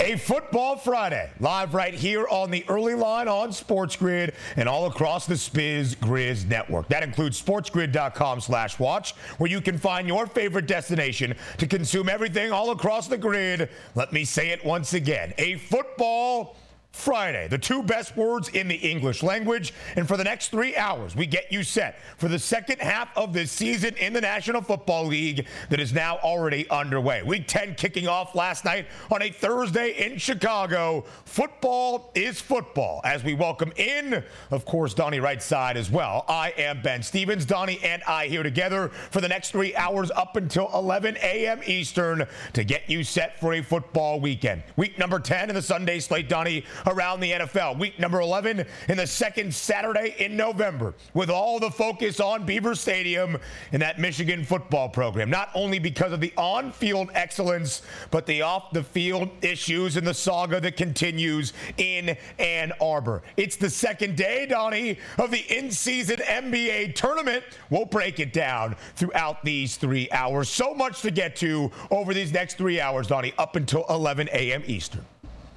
A 0.00 0.16
Football 0.16 0.76
Friday, 0.76 1.30
live 1.38 1.72
right 1.72 1.94
here 1.94 2.26
on 2.28 2.50
the 2.50 2.64
early 2.68 2.94
line 2.94 3.28
on 3.28 3.52
Sports 3.52 3.94
Grid 3.94 4.34
and 4.56 4.68
all 4.68 4.86
across 4.86 5.26
the 5.26 5.34
Spiz 5.34 5.94
Grizz 5.96 6.46
network. 6.46 6.88
That 6.88 7.04
includes 7.04 7.40
sportsgrid.com 7.40 8.40
slash 8.40 8.78
watch, 8.78 9.12
where 9.38 9.50
you 9.50 9.60
can 9.60 9.78
find 9.78 10.08
your 10.08 10.26
favorite 10.26 10.66
destination 10.66 11.34
to 11.58 11.66
consume 11.66 12.08
everything 12.08 12.50
all 12.50 12.70
across 12.70 13.06
the 13.06 13.18
grid. 13.18 13.68
Let 13.94 14.12
me 14.12 14.24
say 14.24 14.50
it 14.50 14.64
once 14.64 14.94
again. 14.94 15.32
A 15.38 15.56
football 15.58 16.56
Friday, 16.94 17.48
the 17.48 17.58
two 17.58 17.82
best 17.82 18.16
words 18.16 18.48
in 18.50 18.68
the 18.68 18.76
English 18.76 19.22
language. 19.22 19.74
And 19.96 20.06
for 20.06 20.16
the 20.16 20.24
next 20.24 20.48
three 20.48 20.76
hours, 20.76 21.16
we 21.16 21.26
get 21.26 21.52
you 21.52 21.64
set 21.64 21.98
for 22.16 22.28
the 22.28 22.38
second 22.38 22.80
half 22.80 23.14
of 23.16 23.32
this 23.32 23.50
season 23.50 23.96
in 23.96 24.12
the 24.12 24.20
National 24.20 24.62
Football 24.62 25.06
League 25.06 25.46
that 25.70 25.80
is 25.80 25.92
now 25.92 26.18
already 26.18 26.70
underway. 26.70 27.22
Week 27.22 27.46
10 27.48 27.74
kicking 27.74 28.06
off 28.06 28.34
last 28.36 28.64
night 28.64 28.86
on 29.10 29.22
a 29.22 29.30
Thursday 29.30 29.90
in 30.06 30.18
Chicago. 30.18 31.04
Football 31.24 32.12
is 32.14 32.40
football 32.40 33.00
as 33.04 33.24
we 33.24 33.34
welcome 33.34 33.72
in, 33.76 34.24
of 34.52 34.64
course, 34.64 34.94
Donnie 34.94 35.18
Rightside 35.18 35.74
as 35.74 35.90
well. 35.90 36.24
I 36.28 36.54
am 36.56 36.80
Ben 36.80 37.02
Stevens. 37.02 37.44
Donnie 37.44 37.80
and 37.82 38.04
I 38.04 38.28
here 38.28 38.44
together 38.44 38.88
for 39.10 39.20
the 39.20 39.28
next 39.28 39.50
three 39.50 39.74
hours 39.74 40.12
up 40.12 40.36
until 40.36 40.70
11 40.72 41.16
a.m. 41.16 41.60
Eastern 41.66 42.26
to 42.52 42.64
get 42.64 42.88
you 42.88 43.02
set 43.02 43.40
for 43.40 43.54
a 43.54 43.62
football 43.62 44.20
weekend. 44.20 44.62
Week 44.76 44.96
number 44.96 45.18
10 45.18 45.48
in 45.48 45.56
the 45.56 45.60
Sunday 45.60 45.98
slate, 45.98 46.28
Donnie 46.28 46.64
around 46.86 47.20
the 47.20 47.32
NFL. 47.32 47.78
Week 47.78 47.98
number 47.98 48.20
11 48.20 48.66
in 48.88 48.96
the 48.96 49.06
second 49.06 49.54
Saturday 49.54 50.14
in 50.18 50.36
November, 50.36 50.94
with 51.14 51.30
all 51.30 51.58
the 51.58 51.70
focus 51.70 52.20
on 52.20 52.44
Beaver 52.44 52.74
Stadium 52.74 53.36
and 53.72 53.82
that 53.82 53.98
Michigan 53.98 54.44
football 54.44 54.88
program. 54.88 55.30
Not 55.30 55.50
only 55.54 55.78
because 55.78 56.12
of 56.12 56.20
the 56.20 56.32
on 56.36 56.72
field 56.72 57.10
excellence, 57.14 57.82
but 58.10 58.26
the 58.26 58.42
off 58.42 58.72
the 58.72 58.82
field 58.82 59.30
issues 59.42 59.96
and 59.96 60.06
the 60.06 60.14
saga 60.14 60.60
that 60.60 60.76
continues 60.76 61.52
in 61.76 62.16
Ann 62.38 62.72
Arbor. 62.80 63.22
It's 63.36 63.56
the 63.56 63.70
second 63.70 64.16
day, 64.16 64.46
Donnie, 64.46 64.98
of 65.18 65.30
the 65.30 65.40
in 65.56 65.70
season 65.70 66.16
NBA 66.16 66.94
tournament. 66.94 67.44
We'll 67.70 67.84
break 67.84 68.20
it 68.20 68.32
down 68.32 68.76
throughout 68.96 69.44
these 69.44 69.76
three 69.76 70.10
hours. 70.10 70.48
So 70.48 70.74
much 70.74 71.02
to 71.02 71.10
get 71.10 71.36
to 71.36 71.70
over 71.90 72.14
these 72.14 72.32
next 72.32 72.58
three 72.58 72.80
hours, 72.80 73.06
Donnie, 73.06 73.32
up 73.38 73.56
until 73.56 73.84
11 73.88 74.28
a.m. 74.32 74.62
Eastern. 74.66 75.04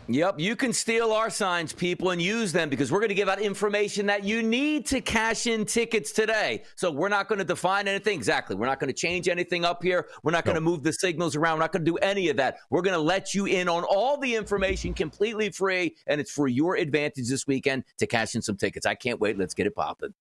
Yep, 0.09 0.39
you 0.39 0.55
can 0.55 0.71
steal 0.71 1.11
our 1.11 1.29
signs, 1.29 1.73
people, 1.73 2.11
and 2.11 2.21
use 2.21 2.53
them 2.53 2.69
because 2.69 2.93
we're 2.93 2.99
going 2.99 3.09
to 3.09 3.15
give 3.15 3.27
out 3.27 3.41
information 3.41 4.05
that 4.05 4.23
you 4.23 4.41
need 4.41 4.85
to 4.87 5.01
cash 5.01 5.47
in 5.47 5.65
tickets 5.65 6.13
today. 6.13 6.63
So 6.75 6.89
we're 6.91 7.09
not 7.09 7.27
going 7.27 7.39
to 7.39 7.45
define 7.45 7.89
anything. 7.89 8.17
Exactly. 8.17 8.55
We're 8.55 8.67
not 8.67 8.79
going 8.79 8.87
to 8.87 8.93
change 8.93 9.27
anything 9.27 9.65
up 9.65 9.83
here. 9.83 10.07
We're 10.23 10.31
not 10.31 10.45
going 10.45 10.55
to 10.55 10.61
move 10.61 10.81
the 10.81 10.93
signals 10.93 11.35
around. 11.35 11.57
We're 11.57 11.63
not 11.63 11.73
going 11.73 11.83
to 11.83 11.91
do 11.91 11.97
any 11.97 12.29
of 12.29 12.37
that. 12.37 12.59
We're 12.69 12.83
going 12.83 12.93
to 12.95 13.01
let 13.01 13.33
you 13.33 13.47
in 13.47 13.67
on 13.67 13.83
all 13.83 14.17
the 14.17 14.33
information 14.33 14.93
completely 14.93 15.49
free, 15.49 15.95
and 16.07 16.21
it's 16.21 16.31
for 16.31 16.47
your 16.47 16.77
advantage 16.77 17.27
this 17.27 17.45
weekend 17.45 17.83
to 17.97 18.07
cash 18.07 18.33
in 18.33 18.41
some 18.41 18.55
tickets. 18.55 18.85
I 18.85 18.95
can't 18.95 19.19
wait. 19.19 19.37
Let's 19.37 19.53
get 19.53 19.67
it 19.67 19.75
popping. 19.75 20.13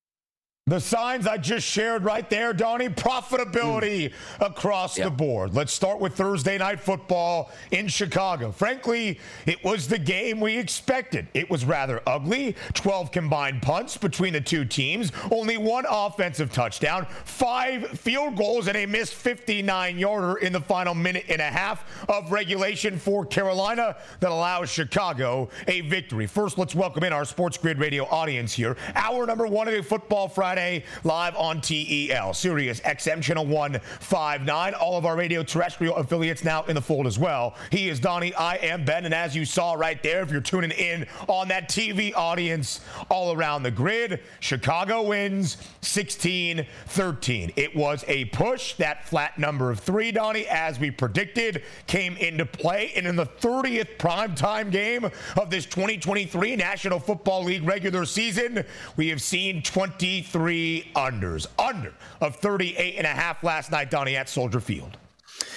The 0.67 0.81
signs 0.81 1.25
I 1.25 1.37
just 1.37 1.65
shared 1.65 2.03
right 2.03 2.29
there, 2.29 2.51
Donnie, 2.51 2.89
profitability 2.89 4.09
mm. 4.09 4.45
across 4.45 4.97
yep. 4.97 5.05
the 5.05 5.11
board. 5.11 5.55
Let's 5.55 5.71
start 5.71 6.01
with 6.01 6.15
Thursday 6.15 6.57
night 6.57 6.81
football 6.81 7.51
in 7.71 7.87
Chicago. 7.87 8.51
Frankly, 8.51 9.17
it 9.45 9.63
was 9.63 9.87
the 9.87 9.97
game 9.97 10.41
we 10.41 10.57
expected. 10.57 11.29
It 11.33 11.49
was 11.49 11.63
rather 11.63 12.01
ugly. 12.05 12.53
12 12.73 13.13
combined 13.13 13.61
punts 13.61 13.95
between 13.95 14.33
the 14.33 14.41
two 14.41 14.65
teams, 14.65 15.13
only 15.31 15.55
one 15.55 15.85
offensive 15.89 16.51
touchdown, 16.51 17.07
five 17.23 17.87
field 17.97 18.35
goals, 18.35 18.67
and 18.67 18.75
a 18.75 18.85
missed 18.85 19.13
59 19.13 19.97
yarder 19.97 20.35
in 20.39 20.51
the 20.51 20.59
final 20.59 20.93
minute 20.93 21.23
and 21.29 21.39
a 21.39 21.45
half 21.45 21.85
of 22.09 22.33
regulation 22.33 22.99
for 22.99 23.25
Carolina 23.25 23.95
that 24.19 24.31
allows 24.31 24.69
Chicago 24.69 25.47
a 25.69 25.79
victory. 25.81 26.27
First, 26.27 26.57
let's 26.57 26.75
welcome 26.75 27.05
in 27.05 27.13
our 27.13 27.23
Sports 27.23 27.57
Grid 27.57 27.79
Radio 27.79 28.05
audience 28.07 28.51
here. 28.51 28.75
Hour 28.95 29.25
number 29.25 29.47
one 29.47 29.69
of 29.69 29.73
the 29.73 29.81
Football 29.81 30.27
Friday 30.27 30.56
Friday 30.57 30.83
live 31.03 31.35
on 31.35 31.61
TEL, 31.61 32.33
Sirius 32.33 32.79
XM 32.79 33.21
Channel 33.21 33.45
159. 33.45 34.73
All 34.73 34.97
of 34.97 35.05
our 35.05 35.15
radio 35.15 35.43
terrestrial 35.43 35.95
affiliates 35.97 36.43
now 36.43 36.63
in 36.63 36.73
the 36.73 36.81
fold 36.81 37.05
as 37.05 37.19
well. 37.19 37.53
He 37.71 37.89
is 37.89 37.99
Donnie. 37.99 38.33
I 38.33 38.55
am 38.55 38.83
Ben. 38.83 39.05
And 39.05 39.13
as 39.13 39.35
you 39.35 39.45
saw 39.45 39.73
right 39.73 40.01
there, 40.01 40.23
if 40.23 40.31
you're 40.31 40.41
tuning 40.41 40.71
in 40.71 41.05
on 41.27 41.47
that 41.49 41.69
TV 41.69 42.11
audience 42.15 42.81
all 43.11 43.33
around 43.33 43.61
the 43.61 43.69
grid, 43.69 44.21
Chicago 44.39 45.03
wins 45.03 45.57
16 45.81 46.65
13. 46.87 47.53
It 47.55 47.75
was 47.75 48.03
a 48.07 48.25
push. 48.25 48.73
That 48.77 49.07
flat 49.07 49.37
number 49.37 49.69
of 49.69 49.79
three, 49.79 50.11
Donnie, 50.11 50.47
as 50.47 50.79
we 50.79 50.89
predicted, 50.89 51.61
came 51.85 52.17
into 52.17 52.47
play. 52.47 52.93
And 52.95 53.05
in 53.05 53.15
the 53.15 53.27
30th 53.27 53.97
primetime 53.97 54.71
game 54.71 55.05
of 55.05 55.51
this 55.51 55.67
2023 55.67 56.55
National 56.55 56.99
Football 56.99 57.43
League 57.43 57.63
regular 57.63 58.05
season, 58.05 58.65
we 58.95 59.09
have 59.09 59.21
seen 59.21 59.61
23 59.61 60.46
three 60.47 60.89
unders. 60.95 61.45
Under 61.59 61.93
of 62.21 62.37
38 62.37 62.95
and 62.97 63.05
a 63.05 63.09
half 63.09 63.43
last 63.43 63.69
night, 63.69 63.91
Donnie, 63.91 64.15
at 64.15 64.29
Soldier 64.29 64.61
Field. 64.61 64.97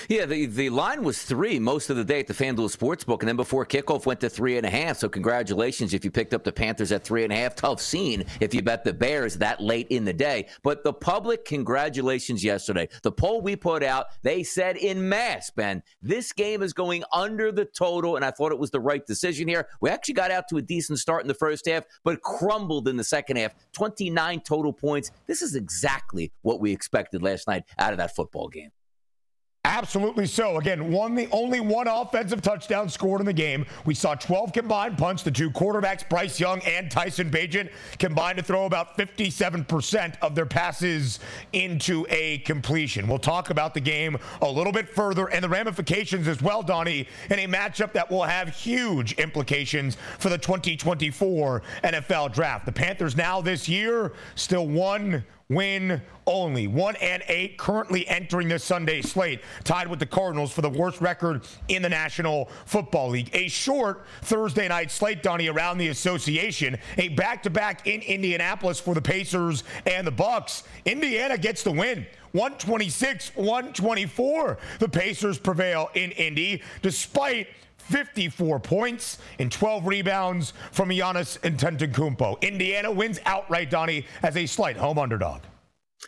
Yeah, 0.09 0.27
the, 0.27 0.47
the 0.47 0.71
line 0.71 1.05
was 1.05 1.23
three 1.23 1.59
most 1.59 1.91
of 1.91 1.97
the 1.97 2.05
day 2.05 2.21
at 2.21 2.27
the 2.27 2.35
FanDuel 2.35 2.77
Sportsbook, 2.77 3.21
and 3.21 3.29
then 3.29 3.37
before 3.37 3.65
kickoff 3.65 4.07
went 4.07 4.21
to 4.21 4.29
three 4.29 4.57
and 4.57 4.67
a 4.67 4.71
half. 4.71 4.99
So 4.99 5.09
congratulations 5.09 5.95
if 5.95 6.05
you 6.05 6.11
picked 6.11 6.35
up 6.35 6.43
the 6.43 6.53
Panthers 6.53 6.91
at 6.91 7.05
three 7.05 7.23
and 7.25 7.33
a 7.33 7.37
half. 7.37 7.55
Tough 7.55 7.81
scene 7.81 8.25
if 8.41 8.53
you 8.55 8.63
bet 8.63 8.83
the 8.83 8.93
Bears 8.93 9.37
that 9.37 9.61
late 9.61 9.87
in 9.91 10.05
the 10.05 10.13
day. 10.13 10.49
But 10.63 10.83
the 10.83 10.93
public, 10.93 11.45
congratulations 11.45 12.43
yesterday. 12.43 12.89
The 13.03 13.13
poll 13.13 13.41
we 13.41 13.57
put 13.57 13.83
out, 13.83 14.07
they 14.23 14.43
said 14.43 14.77
in 14.77 15.09
mass, 15.09 15.51
Ben, 15.51 15.83
this 16.03 16.33
game 16.33 16.63
is 16.63 16.73
going 16.73 17.05
under 17.13 17.53
the 17.53 17.65
total, 17.65 18.17
and 18.17 18.25
I 18.25 18.31
thought 18.31 18.53
it 18.53 18.59
was 18.59 18.71
the 18.71 18.81
right 18.81 19.05
decision 19.07 19.49
here. 19.49 19.69
We 19.81 19.91
actually 19.91 20.15
got 20.15 20.31
out 20.31 20.49
to 20.49 20.57
a 20.57 20.63
decent 20.63 20.99
start 20.99 21.23
in 21.23 21.29
the 21.29 21.35
first 21.35 21.67
half, 21.67 21.85
but 22.05 22.21
crumbled 22.23 22.89
in 22.89 22.97
the 22.97 23.05
second 23.05 23.37
half. 23.37 23.55
29 23.73 24.41
total 24.41 24.73
points. 24.73 25.11
This 25.27 25.43
is 25.43 25.55
exactly 25.55 26.33
what 26.43 26.61
we 26.61 26.73
expected 26.73 27.23
last 27.23 27.47
night 27.47 27.65
out 27.79 27.93
of 27.93 27.99
that 27.99 28.17
football 28.17 28.49
game. 28.49 28.71
Absolutely 29.65 30.27
so. 30.27 30.57
Again, 30.57 30.91
one 30.91 31.15
the 31.15 31.29
only 31.33 31.61
one 31.61 31.87
offensive 31.87 32.41
touchdown 32.41 32.89
scored 32.89 33.21
in 33.21 33.27
the 33.27 33.33
game. 33.33 33.67
We 33.85 33.95
saw 33.95 34.15
12 34.15 34.55
combined 34.55 34.97
punts. 34.97 35.23
The 35.23 35.31
two 35.31 35.51
quarterbacks, 35.51 36.09
Bryce 36.09 36.41
Young 36.41 36.63
and 36.63 36.91
Tyson 36.91 37.31
Bagent, 37.31 37.71
combined 37.99 38.39
to 38.39 38.43
throw 38.43 38.65
about 38.65 38.97
57% 38.97 40.15
of 40.23 40.35
their 40.35 40.47
passes 40.47 41.21
into 41.53 42.07
a 42.09 42.39
completion. 42.39 43.07
We'll 43.07 43.19
talk 43.19 43.51
about 43.51 43.75
the 43.75 43.81
game 43.81 44.17
a 44.41 44.51
little 44.51 44.73
bit 44.73 44.89
further 44.89 45.27
and 45.29 45.45
the 45.45 45.49
ramifications 45.49 46.27
as 46.27 46.41
well, 46.41 46.63
Donnie, 46.63 47.07
in 47.29 47.39
a 47.39 47.47
matchup 47.47 47.93
that 47.93 48.11
will 48.11 48.25
have 48.25 48.49
huge 48.49 49.13
implications 49.15 49.99
for 50.19 50.31
the 50.31 50.39
2024 50.39 51.63
NFL 51.85 52.33
draft. 52.33 52.65
The 52.65 52.73
Panthers 52.73 53.15
now 53.15 53.43
this 53.43 53.69
year 53.69 54.13
still 54.37 54.67
one 54.67 55.23
win 55.51 56.01
only. 56.27 56.67
One 56.69 56.97
and 56.97 57.23
eight 57.29 57.59
currently 57.59 58.09
entering 58.09 58.49
this 58.49 58.65
Sunday 58.65 59.03
slate, 59.03 59.41
tied 59.65 59.89
with 59.89 59.99
the 59.99 60.07
Cardinals 60.07 60.53
for 60.53 60.63
the 60.63 60.71
worst 60.71 61.01
record 61.01 61.47
in 61.69 61.83
the 61.83 61.89
National 61.89 62.47
Football 62.65 63.11
League. 63.11 63.29
A 63.35 63.49
short 63.49 64.07
Thursday 64.23 64.69
night 64.69 64.91
slate, 64.91 65.23
Donnie, 65.23 65.49
around 65.49 65.79
the 65.79 65.89
association. 65.89 66.79
A 66.97 67.09
back-to-back 67.09 67.87
in 67.87 68.01
Indianapolis 68.01 68.81
for 68.81 68.95
the 68.95 69.03
Pacers 69.03 69.65
and 69.85 70.07
the 70.07 70.13
Bucks. 70.13 70.63
Indiana 70.87 71.37
gets 71.37 71.63
the 71.63 71.73
win. 71.73 72.07
126, 72.33 73.33
124. 73.35 74.59
The 74.79 74.89
Pacers 74.89 75.37
prevail 75.37 75.91
in 75.95 76.13
Indy 76.13 76.63
despite 76.81 77.49
54 77.81 78.61
points 78.61 79.19
and 79.39 79.51
12 79.51 79.87
rebounds 79.87 80.53
from 80.73 80.91
Giannis 80.91 81.39
Antetokounmpo. 81.41 82.41
Indiana 82.43 82.91
wins 82.91 83.19
outright, 83.27 83.71
Donnie, 83.71 84.07
as 84.23 84.37
a 84.37 84.47
slight 84.47 84.77
home 84.77 84.99
underdog. 84.99 85.43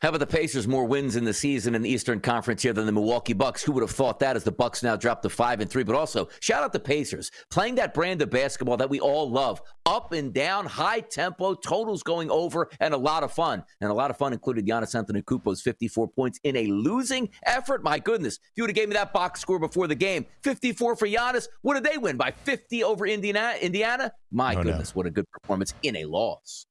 How 0.01 0.09
about 0.09 0.21
the 0.21 0.27
Pacers 0.27 0.67
more 0.67 0.87
wins 0.87 1.17
in 1.17 1.25
the 1.25 1.35
season 1.35 1.75
in 1.75 1.83
the 1.83 1.91
Eastern 1.91 2.19
Conference 2.19 2.63
here 2.63 2.73
than 2.73 2.87
the 2.87 2.93
Milwaukee 2.93 3.35
Bucks? 3.35 3.63
Who 3.63 3.73
would 3.73 3.83
have 3.83 3.91
thought 3.91 4.19
that 4.21 4.37
as 4.37 4.43
the 4.43 4.51
Bucks 4.51 4.83
now 4.83 4.97
drop 4.97 5.21
to 5.23 5.29
five 5.29 5.61
and 5.61 5.71
three? 5.71 5.83
But 5.83 5.95
also, 5.95 6.29
shout 6.41 6.63
out 6.63 6.73
the 6.73 6.81
Pacers 6.81 7.31
playing 7.51 7.75
that 7.75 7.93
brand 7.93 8.23
of 8.23 8.31
basketball 8.31 8.79
that 8.79 8.89
we 8.89 9.01
all 9.01 9.31
love. 9.31 9.61
Up 9.85 10.13
and 10.13 10.33
down, 10.33 10.65
high 10.65 11.01
tempo, 11.01 11.55
totals 11.55 12.03
going 12.03 12.31
over, 12.31 12.71
and 12.81 12.95
a 12.95 12.97
lot 12.97 13.23
of 13.23 13.33
fun. 13.33 13.65
And 13.81 13.91
a 13.91 13.95
lot 13.95 14.11
of 14.11 14.17
fun 14.17 14.33
included 14.33 14.67
Giannis 14.67 14.95
Antetokounmpo's 14.95 15.61
54 15.61 16.09
points 16.09 16.41
in 16.43 16.57
a 16.57 16.67
losing 16.67 17.29
effort. 17.45 17.83
My 17.83 17.99
goodness, 17.99 18.37
if 18.37 18.53
you 18.57 18.63
would 18.63 18.71
have 18.71 18.77
gave 18.77 18.89
me 18.89 18.95
that 18.95 19.13
box 19.13 19.41
score 19.41 19.59
before 19.59 19.89
the 19.89 19.95
game, 19.95 20.25
54 20.43 20.97
for 20.97 21.07
Giannis, 21.07 21.49
what 21.61 21.75
did 21.75 21.85
they 21.85 21.99
win 21.99 22.17
by 22.17 22.31
50 22.31 22.83
over 22.83 23.07
Indiana? 23.07 23.55
Indiana? 23.61 24.13
My 24.31 24.55
oh, 24.55 24.63
goodness, 24.63 24.95
no. 24.95 24.99
what 24.99 25.07
a 25.07 25.11
good 25.11 25.31
performance 25.31 25.75
in 25.83 25.97
a 25.97 26.07
loss. 26.07 26.67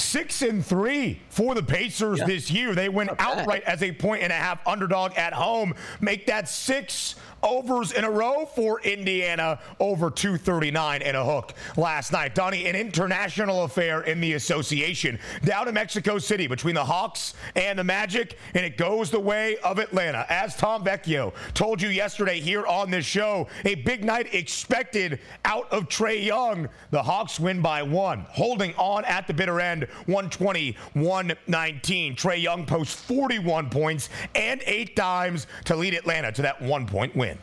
Six 0.00 0.42
and 0.42 0.64
three 0.64 1.20
for 1.28 1.54
the 1.54 1.62
Pacers 1.62 2.20
yeah. 2.20 2.26
this 2.26 2.50
year. 2.50 2.74
They 2.74 2.88
went 2.88 3.10
outright 3.18 3.64
as 3.64 3.82
a 3.82 3.92
point 3.92 4.22
and 4.22 4.32
a 4.32 4.36
half 4.36 4.66
underdog 4.66 5.16
at 5.16 5.32
home. 5.32 5.74
Make 6.00 6.26
that 6.26 6.48
six 6.48 7.16
overs 7.42 7.92
in 7.92 8.04
a 8.04 8.10
row 8.10 8.46
for 8.54 8.80
Indiana 8.80 9.58
over 9.80 10.10
239 10.10 11.02
and 11.02 11.16
a 11.16 11.24
hook 11.24 11.54
last 11.76 12.12
night. 12.12 12.34
Donnie, 12.34 12.66
an 12.66 12.76
international 12.76 13.64
affair 13.64 14.02
in 14.02 14.20
the 14.20 14.34
association 14.34 15.18
down 15.44 15.68
in 15.68 15.74
Mexico 15.74 16.18
City 16.18 16.46
between 16.46 16.74
the 16.74 16.84
Hawks 16.84 17.34
and 17.56 17.78
the 17.78 17.84
Magic, 17.84 18.38
and 18.54 18.64
it 18.64 18.76
goes 18.76 19.10
the 19.10 19.20
way 19.20 19.56
of 19.58 19.78
Atlanta. 19.78 20.26
As 20.28 20.56
Tom 20.56 20.84
Vecchio 20.84 21.32
told 21.54 21.80
you 21.80 21.88
yesterday 21.88 22.40
here 22.40 22.66
on 22.66 22.90
this 22.90 23.04
show, 23.04 23.48
a 23.64 23.76
big 23.76 24.04
night 24.04 24.34
expected 24.34 25.20
out 25.44 25.70
of 25.72 25.88
Trae 25.88 26.24
Young. 26.24 26.68
The 26.90 27.02
Hawks 27.02 27.38
win 27.38 27.60
by 27.60 27.82
one, 27.82 28.26
holding 28.30 28.74
on 28.76 29.04
at 29.04 29.26
the 29.26 29.34
bitter 29.34 29.60
end 29.60 29.84
120 30.06 30.76
119. 30.94 32.16
Trae 32.16 32.40
Young 32.40 32.66
posts 32.66 32.94
41 33.02 33.70
points 33.70 34.08
and 34.34 34.62
eight 34.66 34.96
dimes 34.96 35.46
to 35.64 35.76
lead 35.76 35.94
Atlanta 35.94 36.32
to 36.32 36.42
that 36.42 36.60
one 36.60 36.86
point 36.86 37.14
win 37.14 37.27
win. 37.28 37.38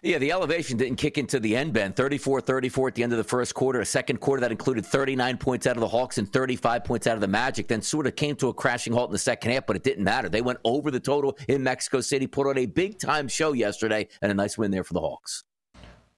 Yeah, 0.00 0.18
the 0.18 0.30
elevation 0.30 0.76
didn't 0.76 0.96
kick 0.96 1.18
into 1.18 1.40
the 1.40 1.56
end, 1.56 1.72
Ben. 1.72 1.92
34 1.92 2.40
34 2.40 2.88
at 2.88 2.94
the 2.94 3.02
end 3.02 3.12
of 3.12 3.18
the 3.18 3.24
first 3.24 3.52
quarter. 3.54 3.80
A 3.80 3.86
second 3.86 4.20
quarter 4.20 4.40
that 4.42 4.52
included 4.52 4.86
39 4.86 5.38
points 5.38 5.66
out 5.66 5.76
of 5.76 5.80
the 5.80 5.88
Hawks 5.88 6.18
and 6.18 6.32
35 6.32 6.84
points 6.84 7.08
out 7.08 7.16
of 7.16 7.20
the 7.20 7.26
Magic. 7.26 7.66
Then 7.66 7.82
sort 7.82 8.06
of 8.06 8.14
came 8.14 8.36
to 8.36 8.48
a 8.48 8.54
crashing 8.54 8.92
halt 8.92 9.10
in 9.10 9.12
the 9.12 9.18
second 9.18 9.50
half, 9.50 9.66
but 9.66 9.74
it 9.74 9.82
didn't 9.82 10.04
matter. 10.04 10.28
They 10.28 10.40
went 10.40 10.60
over 10.62 10.92
the 10.92 11.00
total 11.00 11.36
in 11.48 11.64
Mexico 11.64 12.00
City, 12.00 12.28
put 12.28 12.46
on 12.46 12.58
a 12.58 12.66
big 12.66 13.00
time 13.00 13.26
show 13.26 13.52
yesterday, 13.54 14.06
and 14.22 14.30
a 14.30 14.34
nice 14.34 14.56
win 14.56 14.70
there 14.70 14.84
for 14.84 14.94
the 14.94 15.00
Hawks. 15.00 15.42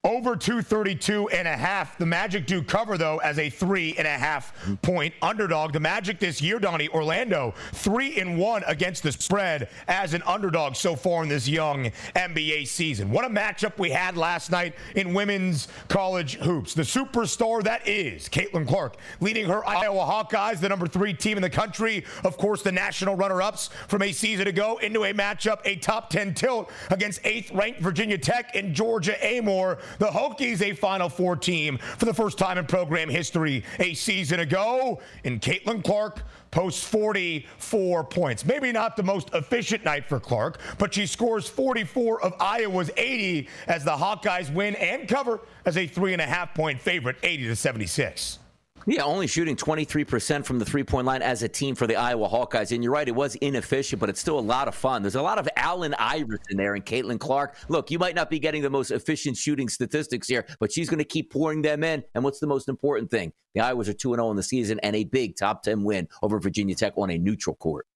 Over 0.02 0.34
232 0.34 1.28
and 1.28 1.46
a 1.46 1.54
half. 1.54 1.98
The 1.98 2.06
Magic 2.06 2.46
do 2.46 2.62
cover, 2.62 2.96
though, 2.96 3.18
as 3.18 3.38
a 3.38 3.50
three 3.50 3.94
and 3.98 4.06
a 4.06 4.10
half 4.10 4.54
point 4.80 5.12
underdog. 5.20 5.74
The 5.74 5.80
Magic 5.80 6.18
this 6.18 6.40
year, 6.40 6.58
Donnie, 6.58 6.88
Orlando, 6.88 7.52
three 7.74 8.18
and 8.18 8.38
one 8.38 8.62
against 8.66 9.02
the 9.02 9.12
spread 9.12 9.68
as 9.88 10.14
an 10.14 10.22
underdog 10.22 10.74
so 10.74 10.96
far 10.96 11.22
in 11.22 11.28
this 11.28 11.46
young 11.46 11.90
NBA 12.16 12.66
season. 12.66 13.10
What 13.10 13.26
a 13.26 13.28
matchup 13.28 13.76
we 13.76 13.90
had 13.90 14.16
last 14.16 14.50
night 14.50 14.74
in 14.96 15.12
women's 15.12 15.68
college 15.88 16.36
hoops. 16.36 16.72
The 16.72 16.80
superstar 16.80 17.62
that 17.64 17.86
is 17.86 18.26
Caitlin 18.26 18.66
Clark 18.66 18.96
leading 19.20 19.44
her 19.50 19.68
Iowa 19.68 20.06
Hawkeyes, 20.06 20.60
the 20.60 20.68
number 20.70 20.86
three 20.86 21.12
team 21.12 21.36
in 21.36 21.42
the 21.42 21.50
country. 21.50 22.06
Of 22.24 22.38
course, 22.38 22.62
the 22.62 22.72
national 22.72 23.16
runner 23.16 23.42
ups 23.42 23.68
from 23.86 24.00
a 24.00 24.12
season 24.12 24.48
ago 24.48 24.78
into 24.78 25.04
a 25.04 25.12
matchup, 25.12 25.60
a 25.66 25.76
top 25.76 26.08
10 26.08 26.32
tilt 26.32 26.70
against 26.88 27.20
eighth 27.24 27.50
ranked 27.52 27.80
Virginia 27.80 28.16
Tech 28.16 28.56
and 28.56 28.74
Georgia 28.74 29.14
Amoore. 29.22 29.78
The 29.98 30.06
Hokies, 30.06 30.62
a 30.62 30.74
Final 30.74 31.08
Four 31.08 31.36
team 31.36 31.78
for 31.78 32.04
the 32.04 32.14
first 32.14 32.38
time 32.38 32.58
in 32.58 32.66
program 32.66 33.08
history 33.08 33.64
a 33.78 33.94
season 33.94 34.40
ago. 34.40 35.00
And 35.24 35.40
Caitlin 35.40 35.84
Clark 35.84 36.22
posts 36.50 36.82
44 36.84 38.04
points. 38.04 38.44
Maybe 38.44 38.72
not 38.72 38.96
the 38.96 39.02
most 39.02 39.30
efficient 39.34 39.84
night 39.84 40.08
for 40.08 40.18
Clark, 40.18 40.60
but 40.78 40.92
she 40.92 41.06
scores 41.06 41.48
44 41.48 42.22
of 42.22 42.34
Iowa's 42.40 42.90
80 42.96 43.48
as 43.68 43.84
the 43.84 43.92
Hawkeyes 43.92 44.52
win 44.52 44.74
and 44.76 45.08
cover 45.08 45.40
as 45.64 45.76
a 45.76 45.86
three 45.86 46.12
and 46.12 46.20
a 46.20 46.26
half 46.26 46.54
point 46.54 46.80
favorite, 46.80 47.16
80 47.22 47.44
to 47.48 47.56
76. 47.56 48.39
Yeah, 48.86 49.04
only 49.04 49.26
shooting 49.26 49.56
23% 49.56 50.44
from 50.44 50.58
the 50.58 50.64
three 50.64 50.84
point 50.84 51.06
line 51.06 51.22
as 51.22 51.42
a 51.42 51.48
team 51.48 51.74
for 51.74 51.86
the 51.86 51.96
Iowa 51.96 52.28
Hawkeyes. 52.28 52.72
And 52.72 52.82
you're 52.82 52.92
right, 52.92 53.06
it 53.06 53.14
was 53.14 53.34
inefficient, 53.36 54.00
but 54.00 54.08
it's 54.08 54.20
still 54.20 54.38
a 54.38 54.40
lot 54.40 54.68
of 54.68 54.74
fun. 54.74 55.02
There's 55.02 55.16
a 55.16 55.22
lot 55.22 55.38
of 55.38 55.48
Allen 55.56 55.94
Iverson 55.98 56.56
there 56.56 56.74
and 56.74 56.84
Caitlin 56.84 57.20
Clark. 57.20 57.56
Look, 57.68 57.90
you 57.90 57.98
might 57.98 58.14
not 58.14 58.30
be 58.30 58.38
getting 58.38 58.62
the 58.62 58.70
most 58.70 58.90
efficient 58.90 59.36
shooting 59.36 59.68
statistics 59.68 60.28
here, 60.28 60.46
but 60.58 60.72
she's 60.72 60.88
going 60.88 60.98
to 60.98 61.04
keep 61.04 61.30
pouring 61.30 61.62
them 61.62 61.84
in. 61.84 62.02
And 62.14 62.24
what's 62.24 62.40
the 62.40 62.46
most 62.46 62.68
important 62.68 63.10
thing? 63.10 63.32
The 63.54 63.60
Iowas 63.60 63.88
are 63.88 63.92
2 63.92 64.14
0 64.14 64.30
in 64.30 64.36
the 64.36 64.42
season 64.42 64.80
and 64.80 64.96
a 64.96 65.04
big 65.04 65.36
top 65.36 65.62
10 65.62 65.82
win 65.82 66.08
over 66.22 66.38
Virginia 66.38 66.74
Tech 66.74 66.94
on 66.96 67.10
a 67.10 67.18
neutral 67.18 67.56
court. 67.56 67.86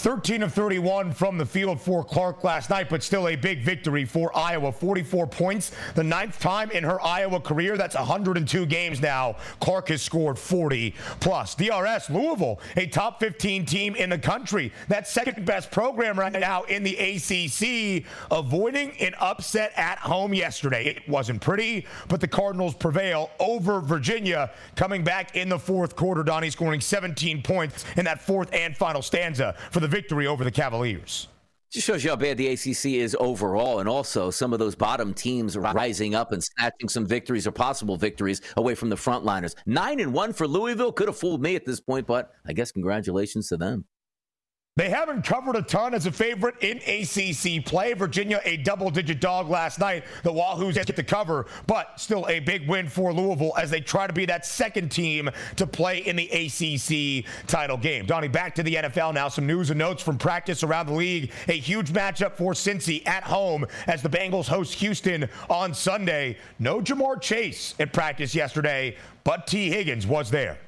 13 0.00 0.42
of 0.44 0.54
31 0.54 1.12
from 1.12 1.36
the 1.36 1.44
field 1.44 1.78
for 1.78 2.02
Clark 2.02 2.42
last 2.42 2.70
night, 2.70 2.88
but 2.88 3.02
still 3.02 3.28
a 3.28 3.36
big 3.36 3.60
victory 3.60 4.06
for 4.06 4.34
Iowa. 4.34 4.72
44 4.72 5.26
points, 5.26 5.72
the 5.94 6.02
ninth 6.02 6.40
time 6.40 6.70
in 6.70 6.84
her 6.84 6.98
Iowa 7.02 7.38
career. 7.38 7.76
That's 7.76 7.96
102 7.96 8.64
games 8.64 9.02
now. 9.02 9.36
Clark 9.60 9.88
has 9.88 10.00
scored 10.00 10.38
40 10.38 10.94
plus. 11.18 11.54
DRS 11.54 12.08
Louisville, 12.08 12.60
a 12.78 12.86
top 12.86 13.20
15 13.20 13.66
team 13.66 13.94
in 13.94 14.08
the 14.08 14.18
country. 14.18 14.72
That 14.88 15.06
second 15.06 15.44
best 15.44 15.70
program 15.70 16.18
right 16.18 16.32
now 16.32 16.62
in 16.62 16.82
the 16.82 16.96
ACC, 16.96 18.06
avoiding 18.30 18.96
an 19.00 19.14
upset 19.20 19.72
at 19.76 19.98
home 19.98 20.32
yesterday. 20.32 20.86
It 20.86 21.06
wasn't 21.10 21.42
pretty, 21.42 21.86
but 22.08 22.22
the 22.22 22.28
Cardinals 22.28 22.74
prevail 22.74 23.30
over 23.38 23.82
Virginia, 23.82 24.50
coming 24.76 25.04
back 25.04 25.36
in 25.36 25.50
the 25.50 25.58
fourth 25.58 25.94
quarter. 25.94 26.22
Donnie 26.22 26.48
scoring 26.48 26.80
17 26.80 27.42
points 27.42 27.84
in 27.98 28.06
that 28.06 28.22
fourth 28.22 28.48
and 28.54 28.74
final 28.74 29.02
stanza 29.02 29.54
for 29.70 29.79
for 29.80 29.86
the 29.86 29.96
victory 29.96 30.26
over 30.26 30.44
the 30.44 30.50
Cavaliers. 30.50 31.28
Just 31.72 31.86
shows 31.86 32.04
you 32.04 32.10
how 32.10 32.16
bad 32.16 32.36
the 32.36 32.48
ACC 32.48 32.96
is 33.00 33.16
overall, 33.18 33.78
and 33.78 33.88
also 33.88 34.30
some 34.30 34.52
of 34.52 34.58
those 34.58 34.74
bottom 34.74 35.14
teams 35.14 35.56
are 35.56 35.60
rising 35.60 36.14
up 36.14 36.32
and 36.32 36.42
snatching 36.42 36.88
some 36.88 37.06
victories 37.06 37.46
or 37.46 37.52
possible 37.52 37.96
victories 37.96 38.42
away 38.56 38.74
from 38.74 38.90
the 38.90 38.96
frontliners. 38.96 39.54
Nine 39.64 40.00
and 40.00 40.12
one 40.12 40.32
for 40.32 40.46
Louisville 40.46 40.92
could 40.92 41.08
have 41.08 41.16
fooled 41.16 41.40
me 41.40 41.54
at 41.56 41.64
this 41.64 41.80
point, 41.80 42.06
but 42.06 42.32
I 42.46 42.52
guess 42.52 42.72
congratulations 42.72 43.48
to 43.48 43.56
them. 43.56 43.86
They 44.76 44.88
haven't 44.88 45.24
covered 45.24 45.56
a 45.56 45.62
ton 45.62 45.92
as 45.92 46.06
a 46.06 46.12
favorite 46.12 46.54
in 46.62 46.78
ACC 46.78 47.62
play. 47.66 47.92
Virginia, 47.92 48.40
a 48.44 48.56
double 48.56 48.88
digit 48.88 49.20
dog 49.20 49.50
last 49.50 49.78
night. 49.78 50.04
The 50.22 50.32
Wahoos 50.32 50.74
get 50.74 50.96
the 50.96 51.02
cover, 51.02 51.46
but 51.66 52.00
still 52.00 52.26
a 52.28 52.40
big 52.40 52.66
win 52.66 52.88
for 52.88 53.12
Louisville 53.12 53.52
as 53.58 53.68
they 53.68 53.82
try 53.82 54.06
to 54.06 54.12
be 54.14 54.24
that 54.24 54.46
second 54.46 54.90
team 54.90 55.28
to 55.56 55.66
play 55.66 55.98
in 55.98 56.16
the 56.16 56.30
ACC 56.30 57.26
title 57.46 57.76
game. 57.76 58.06
Donnie, 58.06 58.28
back 58.28 58.54
to 58.54 58.62
the 58.62 58.76
NFL 58.76 59.12
now. 59.12 59.28
Some 59.28 59.46
news 59.46 59.68
and 59.68 59.78
notes 59.78 60.02
from 60.02 60.16
practice 60.16 60.62
around 60.62 60.86
the 60.86 60.94
league. 60.94 61.32
A 61.48 61.58
huge 61.58 61.92
matchup 61.92 62.36
for 62.36 62.52
Cincy 62.52 63.06
at 63.06 63.24
home 63.24 63.66
as 63.86 64.02
the 64.02 64.08
Bengals 64.08 64.46
host 64.46 64.72
Houston 64.74 65.28
on 65.50 65.74
Sunday. 65.74 66.38
No 66.58 66.80
Ja'Marr 66.80 67.20
Chase 67.20 67.74
at 67.80 67.92
practice 67.92 68.36
yesterday, 68.36 68.96
but 69.24 69.46
Tee 69.46 69.68
Higgins 69.68 70.06
was 70.06 70.30
there. 70.30 70.58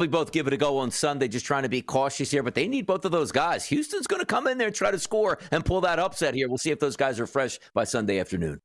We 0.00 0.08
both 0.08 0.32
give 0.32 0.46
it 0.46 0.54
a 0.54 0.56
go 0.56 0.78
on 0.78 0.90
Sunday, 0.90 1.28
just 1.28 1.44
trying 1.44 1.64
to 1.64 1.68
be 1.68 1.82
cautious 1.82 2.30
here, 2.30 2.42
but 2.42 2.54
they 2.54 2.66
need 2.66 2.86
both 2.86 3.04
of 3.04 3.12
those 3.12 3.30
guys. 3.30 3.66
Houston's 3.66 4.06
going 4.06 4.20
to 4.20 4.26
come 4.26 4.46
in 4.46 4.56
there 4.56 4.68
and 4.68 4.74
try 4.74 4.90
to 4.90 4.98
score 4.98 5.38
and 5.50 5.62
pull 5.62 5.82
that 5.82 5.98
upset 5.98 6.32
here. 6.32 6.48
We'll 6.48 6.56
see 6.56 6.70
if 6.70 6.80
those 6.80 6.96
guys 6.96 7.20
are 7.20 7.26
fresh 7.26 7.58
by 7.74 7.84
Sunday 7.84 8.18
afternoon. 8.18 8.62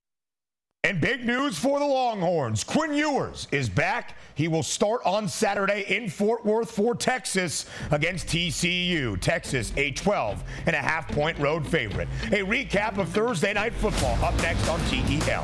And 0.86 1.02
big 1.02 1.26
news 1.26 1.60
for 1.60 1.80
the 1.80 1.86
Longhorns. 1.86 2.64
Quinn 2.64 2.94
Ewers 2.94 3.50
is 3.52 3.68
back. 3.68 4.18
He 4.36 4.48
will 4.48 4.64
start 4.64 5.02
on 5.04 5.28
Saturday 5.28 5.84
in 5.90 6.10
Fort 6.10 6.46
Worth 6.46 6.72
for 6.72 6.96
Texas 6.96 7.66
against 7.92 8.28
TCU. 8.28 9.20
Texas, 9.20 9.74
a 9.76 9.92
12 9.92 10.42
and 10.68 10.76
a 10.76 10.80
half 10.80 11.10
point 11.10 11.38
road 11.40 11.68
favorite. 11.68 12.08
A 12.28 12.44
recap 12.44 12.98
of 12.98 13.10
Thursday 13.10 13.52
night 13.52 13.74
football 13.74 14.24
up 14.24 14.36
next 14.42 14.70
on 14.70 14.80
TEL. 14.86 15.44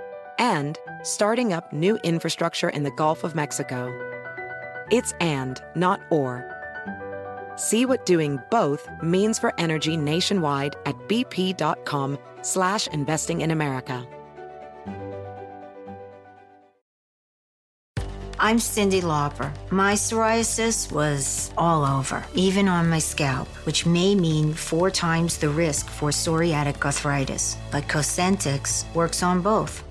and 0.41 0.77
starting 1.03 1.53
up 1.53 1.71
new 1.71 1.97
infrastructure 2.03 2.69
in 2.69 2.83
the 2.83 2.91
Gulf 2.91 3.23
of 3.23 3.35
Mexico. 3.35 3.87
It's 4.91 5.13
and, 5.21 5.61
not 5.75 6.01
or. 6.09 6.43
See 7.55 7.85
what 7.85 8.05
doing 8.05 8.39
both 8.49 8.89
means 9.01 9.37
for 9.39 9.53
energy 9.57 9.95
nationwide 9.95 10.75
at 10.85 10.95
bp.com 11.07 12.17
slash 12.41 12.87
investing 12.87 13.41
in 13.41 13.51
America. 13.51 14.05
I'm 18.43 18.57
Cyndi 18.57 19.03
Lauper. 19.03 19.53
My 19.69 19.93
psoriasis 19.93 20.91
was 20.91 21.51
all 21.59 21.85
over, 21.85 22.25
even 22.33 22.67
on 22.67 22.89
my 22.89 22.97
scalp, 22.97 23.47
which 23.67 23.85
may 23.85 24.15
mean 24.15 24.55
four 24.55 24.89
times 24.89 25.37
the 25.37 25.49
risk 25.49 25.87
for 25.87 26.09
psoriatic 26.09 26.83
arthritis. 26.83 27.55
But 27.69 27.83
Cosentyx 27.83 28.91
works 28.95 29.21
on 29.21 29.41
both. 29.41 29.83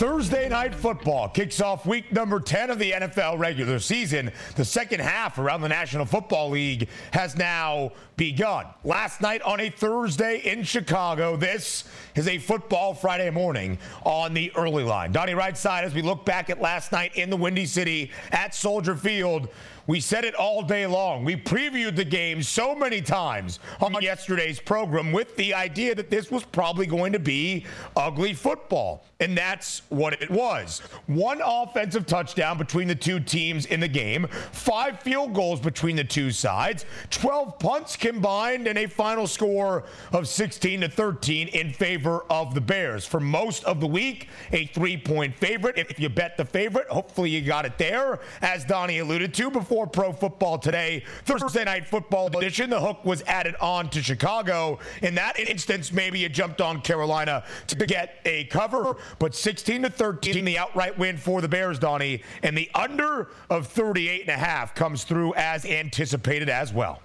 Thursday 0.00 0.48
night 0.48 0.74
football 0.74 1.28
kicks 1.28 1.60
off 1.60 1.84
week 1.84 2.10
number 2.10 2.40
10 2.40 2.70
of 2.70 2.78
the 2.78 2.90
NFL 2.90 3.38
regular 3.38 3.78
season. 3.78 4.32
The 4.56 4.64
second 4.64 5.00
half 5.00 5.38
around 5.38 5.60
the 5.60 5.68
National 5.68 6.06
Football 6.06 6.48
League 6.48 6.88
has 7.12 7.36
now 7.36 7.92
begun. 8.16 8.64
Last 8.82 9.20
night 9.20 9.42
on 9.42 9.60
a 9.60 9.68
Thursday 9.68 10.38
in 10.38 10.62
Chicago, 10.62 11.36
this 11.36 11.84
is 12.14 12.28
a 12.28 12.38
football 12.38 12.94
Friday 12.94 13.28
morning 13.28 13.76
on 14.02 14.32
the 14.32 14.50
early 14.56 14.84
line. 14.84 15.12
Donnie 15.12 15.34
Rightside 15.34 15.82
as 15.82 15.92
we 15.92 16.00
look 16.00 16.24
back 16.24 16.48
at 16.48 16.62
last 16.62 16.92
night 16.92 17.14
in 17.16 17.28
the 17.28 17.36
Windy 17.36 17.66
City 17.66 18.10
at 18.32 18.54
Soldier 18.54 18.96
Field. 18.96 19.50
We 19.86 20.00
said 20.00 20.24
it 20.24 20.34
all 20.34 20.62
day 20.62 20.86
long. 20.86 21.24
We 21.24 21.36
previewed 21.36 21.96
the 21.96 22.04
game 22.04 22.42
so 22.42 22.74
many 22.74 23.00
times 23.00 23.58
on 23.80 24.00
yesterday's 24.00 24.60
program 24.60 25.12
with 25.12 25.36
the 25.36 25.54
idea 25.54 25.94
that 25.94 26.10
this 26.10 26.30
was 26.30 26.44
probably 26.44 26.86
going 26.86 27.12
to 27.12 27.18
be 27.18 27.64
ugly 27.96 28.34
football. 28.34 29.04
And 29.20 29.36
that's 29.36 29.82
what 29.90 30.14
it 30.22 30.30
was. 30.30 30.80
One 31.06 31.40
offensive 31.44 32.06
touchdown 32.06 32.56
between 32.56 32.88
the 32.88 32.94
two 32.94 33.20
teams 33.20 33.66
in 33.66 33.80
the 33.80 33.88
game, 33.88 34.26
five 34.52 35.00
field 35.00 35.34
goals 35.34 35.60
between 35.60 35.96
the 35.96 36.04
two 36.04 36.30
sides, 36.30 36.86
12 37.10 37.58
punts 37.58 37.96
combined, 37.96 38.66
and 38.66 38.78
a 38.78 38.86
final 38.86 39.26
score 39.26 39.84
of 40.12 40.26
16 40.26 40.80
to 40.80 40.88
13 40.88 41.48
in 41.48 41.72
favor 41.72 42.24
of 42.30 42.54
the 42.54 42.60
Bears. 42.60 43.04
For 43.04 43.20
most 43.20 43.64
of 43.64 43.80
the 43.80 43.86
week, 43.86 44.28
a 44.52 44.66
three 44.66 44.96
point 44.96 45.36
favorite. 45.36 45.76
If 45.78 46.00
you 46.00 46.08
bet 46.08 46.36
the 46.36 46.44
favorite, 46.44 46.88
hopefully 46.88 47.30
you 47.30 47.42
got 47.42 47.66
it 47.66 47.76
there, 47.76 48.20
as 48.40 48.64
Donnie 48.64 49.00
alluded 49.00 49.34
to 49.34 49.50
before 49.50 49.69
Pro 49.70 50.12
Football 50.12 50.58
Today, 50.58 51.04
Thursday 51.24 51.64
Night 51.64 51.86
Football 51.86 52.26
edition. 52.36 52.70
The 52.70 52.80
hook 52.80 53.04
was 53.04 53.22
added 53.22 53.54
on 53.60 53.88
to 53.90 54.02
Chicago. 54.02 54.80
In 55.02 55.14
that 55.14 55.38
instance, 55.38 55.92
maybe 55.92 56.24
it 56.24 56.32
jumped 56.32 56.60
on 56.60 56.80
Carolina 56.80 57.44
to 57.68 57.76
get 57.86 58.18
a 58.24 58.44
cover, 58.46 58.96
but 59.20 59.34
16 59.34 59.82
to 59.82 59.90
13, 59.90 60.44
the 60.44 60.58
outright 60.58 60.98
win 60.98 61.16
for 61.16 61.40
the 61.40 61.48
Bears, 61.48 61.78
Donnie, 61.78 62.22
and 62.42 62.58
the 62.58 62.68
under 62.74 63.28
of 63.48 63.68
38 63.68 64.22
and 64.22 64.30
a 64.30 64.32
half 64.32 64.74
comes 64.74 65.04
through 65.04 65.34
as 65.34 65.64
anticipated 65.64 66.48
as 66.48 66.72
well. 66.72 67.00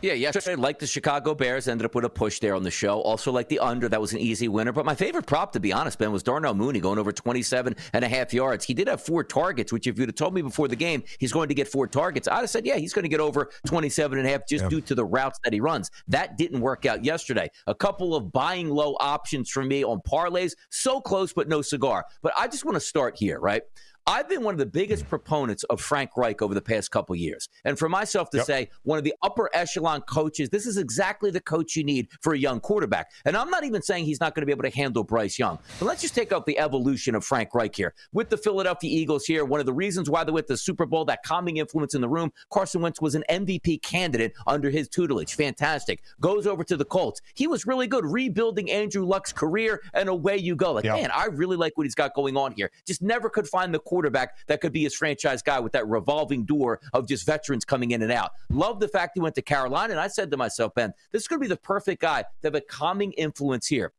Yeah, 0.00 0.12
yesterday, 0.12 0.54
like 0.54 0.78
the 0.78 0.86
Chicago 0.86 1.34
Bears, 1.34 1.66
ended 1.66 1.84
up 1.84 1.92
with 1.92 2.04
a 2.04 2.08
push 2.08 2.38
there 2.38 2.54
on 2.54 2.62
the 2.62 2.70
show. 2.70 3.00
Also, 3.00 3.32
like 3.32 3.48
the 3.48 3.58
under, 3.58 3.88
that 3.88 4.00
was 4.00 4.12
an 4.12 4.20
easy 4.20 4.46
winner. 4.46 4.70
But 4.70 4.86
my 4.86 4.94
favorite 4.94 5.26
prop, 5.26 5.50
to 5.52 5.60
be 5.60 5.72
honest, 5.72 5.98
Ben, 5.98 6.12
was 6.12 6.22
Darnell 6.22 6.54
Mooney 6.54 6.78
going 6.78 7.00
over 7.00 7.10
27 7.10 7.74
and 7.92 8.04
a 8.04 8.08
half 8.08 8.32
yards. 8.32 8.64
He 8.64 8.74
did 8.74 8.86
have 8.86 9.02
four 9.02 9.24
targets, 9.24 9.72
which 9.72 9.88
if 9.88 9.98
you'd 9.98 10.08
have 10.08 10.14
told 10.14 10.34
me 10.34 10.42
before 10.42 10.68
the 10.68 10.76
game 10.76 11.02
he's 11.18 11.32
going 11.32 11.48
to 11.48 11.54
get 11.54 11.66
four 11.66 11.88
targets, 11.88 12.28
I'd 12.28 12.40
have 12.40 12.50
said, 12.50 12.64
yeah, 12.64 12.76
he's 12.76 12.92
going 12.92 13.02
to 13.02 13.08
get 13.08 13.18
over 13.18 13.50
27 13.66 14.18
and 14.18 14.26
a 14.26 14.30
half 14.30 14.46
just 14.46 14.64
yeah. 14.64 14.68
due 14.68 14.80
to 14.82 14.94
the 14.94 15.04
routes 15.04 15.40
that 15.42 15.52
he 15.52 15.58
runs. 15.58 15.90
That 16.06 16.38
didn't 16.38 16.60
work 16.60 16.86
out 16.86 17.04
yesterday. 17.04 17.50
A 17.66 17.74
couple 17.74 18.14
of 18.14 18.30
buying 18.30 18.70
low 18.70 18.96
options 19.00 19.50
for 19.50 19.64
me 19.64 19.84
on 19.84 20.00
parlays. 20.02 20.54
So 20.70 21.00
close, 21.00 21.32
but 21.32 21.48
no 21.48 21.60
cigar. 21.60 22.04
But 22.22 22.34
I 22.36 22.46
just 22.46 22.64
want 22.64 22.76
to 22.76 22.80
start 22.80 23.18
here, 23.18 23.40
right? 23.40 23.62
I've 24.08 24.26
been 24.26 24.42
one 24.42 24.54
of 24.54 24.58
the 24.58 24.64
biggest 24.64 25.06
proponents 25.06 25.64
of 25.64 25.82
Frank 25.82 26.16
Reich 26.16 26.40
over 26.40 26.54
the 26.54 26.62
past 26.62 26.90
couple 26.90 27.14
years. 27.14 27.46
And 27.66 27.78
for 27.78 27.90
myself 27.90 28.30
to 28.30 28.38
yep. 28.38 28.46
say, 28.46 28.70
one 28.84 28.96
of 28.96 29.04
the 29.04 29.12
upper 29.20 29.50
echelon 29.52 30.00
coaches, 30.00 30.48
this 30.48 30.64
is 30.64 30.78
exactly 30.78 31.30
the 31.30 31.42
coach 31.42 31.76
you 31.76 31.84
need 31.84 32.08
for 32.22 32.32
a 32.32 32.38
young 32.38 32.58
quarterback. 32.58 33.10
And 33.26 33.36
I'm 33.36 33.50
not 33.50 33.64
even 33.64 33.82
saying 33.82 34.06
he's 34.06 34.18
not 34.18 34.34
going 34.34 34.40
to 34.40 34.46
be 34.46 34.52
able 34.52 34.62
to 34.62 34.74
handle 34.74 35.04
Bryce 35.04 35.38
Young. 35.38 35.58
But 35.78 35.84
let's 35.84 36.00
just 36.00 36.14
take 36.14 36.32
out 36.32 36.46
the 36.46 36.58
evolution 36.58 37.14
of 37.14 37.22
Frank 37.22 37.54
Reich 37.54 37.76
here. 37.76 37.92
With 38.14 38.30
the 38.30 38.38
Philadelphia 38.38 38.90
Eagles 38.90 39.26
here, 39.26 39.44
one 39.44 39.60
of 39.60 39.66
the 39.66 39.74
reasons 39.74 40.08
why 40.08 40.24
they 40.24 40.32
went 40.32 40.46
to 40.46 40.54
the 40.54 40.56
Super 40.58 40.86
Bowl, 40.86 41.04
that 41.04 41.22
calming 41.22 41.58
influence 41.58 41.94
in 41.94 42.00
the 42.00 42.08
room, 42.08 42.32
Carson 42.50 42.80
Wentz 42.80 43.02
was 43.02 43.14
an 43.14 43.24
MVP 43.28 43.82
candidate 43.82 44.32
under 44.46 44.70
his 44.70 44.88
tutelage. 44.88 45.34
Fantastic. 45.34 46.02
Goes 46.18 46.46
over 46.46 46.64
to 46.64 46.78
the 46.78 46.84
Colts. 46.86 47.20
He 47.34 47.46
was 47.46 47.66
really 47.66 47.86
good 47.86 48.06
rebuilding 48.06 48.70
Andrew 48.70 49.04
Luck's 49.04 49.34
career, 49.34 49.82
and 49.92 50.08
away 50.08 50.38
you 50.38 50.56
go. 50.56 50.72
Like, 50.72 50.84
yep. 50.84 50.96
man, 50.96 51.10
I 51.14 51.26
really 51.26 51.58
like 51.58 51.76
what 51.76 51.84
he's 51.84 51.94
got 51.94 52.14
going 52.14 52.38
on 52.38 52.52
here. 52.52 52.70
Just 52.86 53.02
never 53.02 53.28
could 53.28 53.46
find 53.46 53.74
the 53.74 53.78
quarterback 53.78 53.97
that 54.02 54.60
could 54.60 54.72
be 54.72 54.82
his 54.82 54.94
franchise 54.94 55.42
guy 55.42 55.60
with 55.60 55.72
that 55.72 55.86
revolving 55.88 56.44
door 56.44 56.80
of 56.92 57.06
just 57.06 57.26
veterans 57.26 57.64
coming 57.64 57.90
in 57.90 58.02
and 58.02 58.12
out. 58.12 58.32
Love 58.50 58.80
the 58.80 58.88
fact 58.88 59.12
he 59.14 59.20
went 59.20 59.34
to 59.34 59.42
Carolina. 59.42 59.92
And 59.92 60.00
I 60.00 60.08
said 60.08 60.30
to 60.30 60.36
myself, 60.36 60.74
Ben, 60.74 60.92
this 61.12 61.22
is 61.22 61.28
going 61.28 61.40
to 61.40 61.44
be 61.44 61.48
the 61.48 61.56
perfect 61.56 62.00
guy 62.00 62.22
to 62.22 62.28
have 62.44 62.54
a 62.54 62.60
calming 62.60 63.12
influence 63.12 63.66
here. 63.66 63.92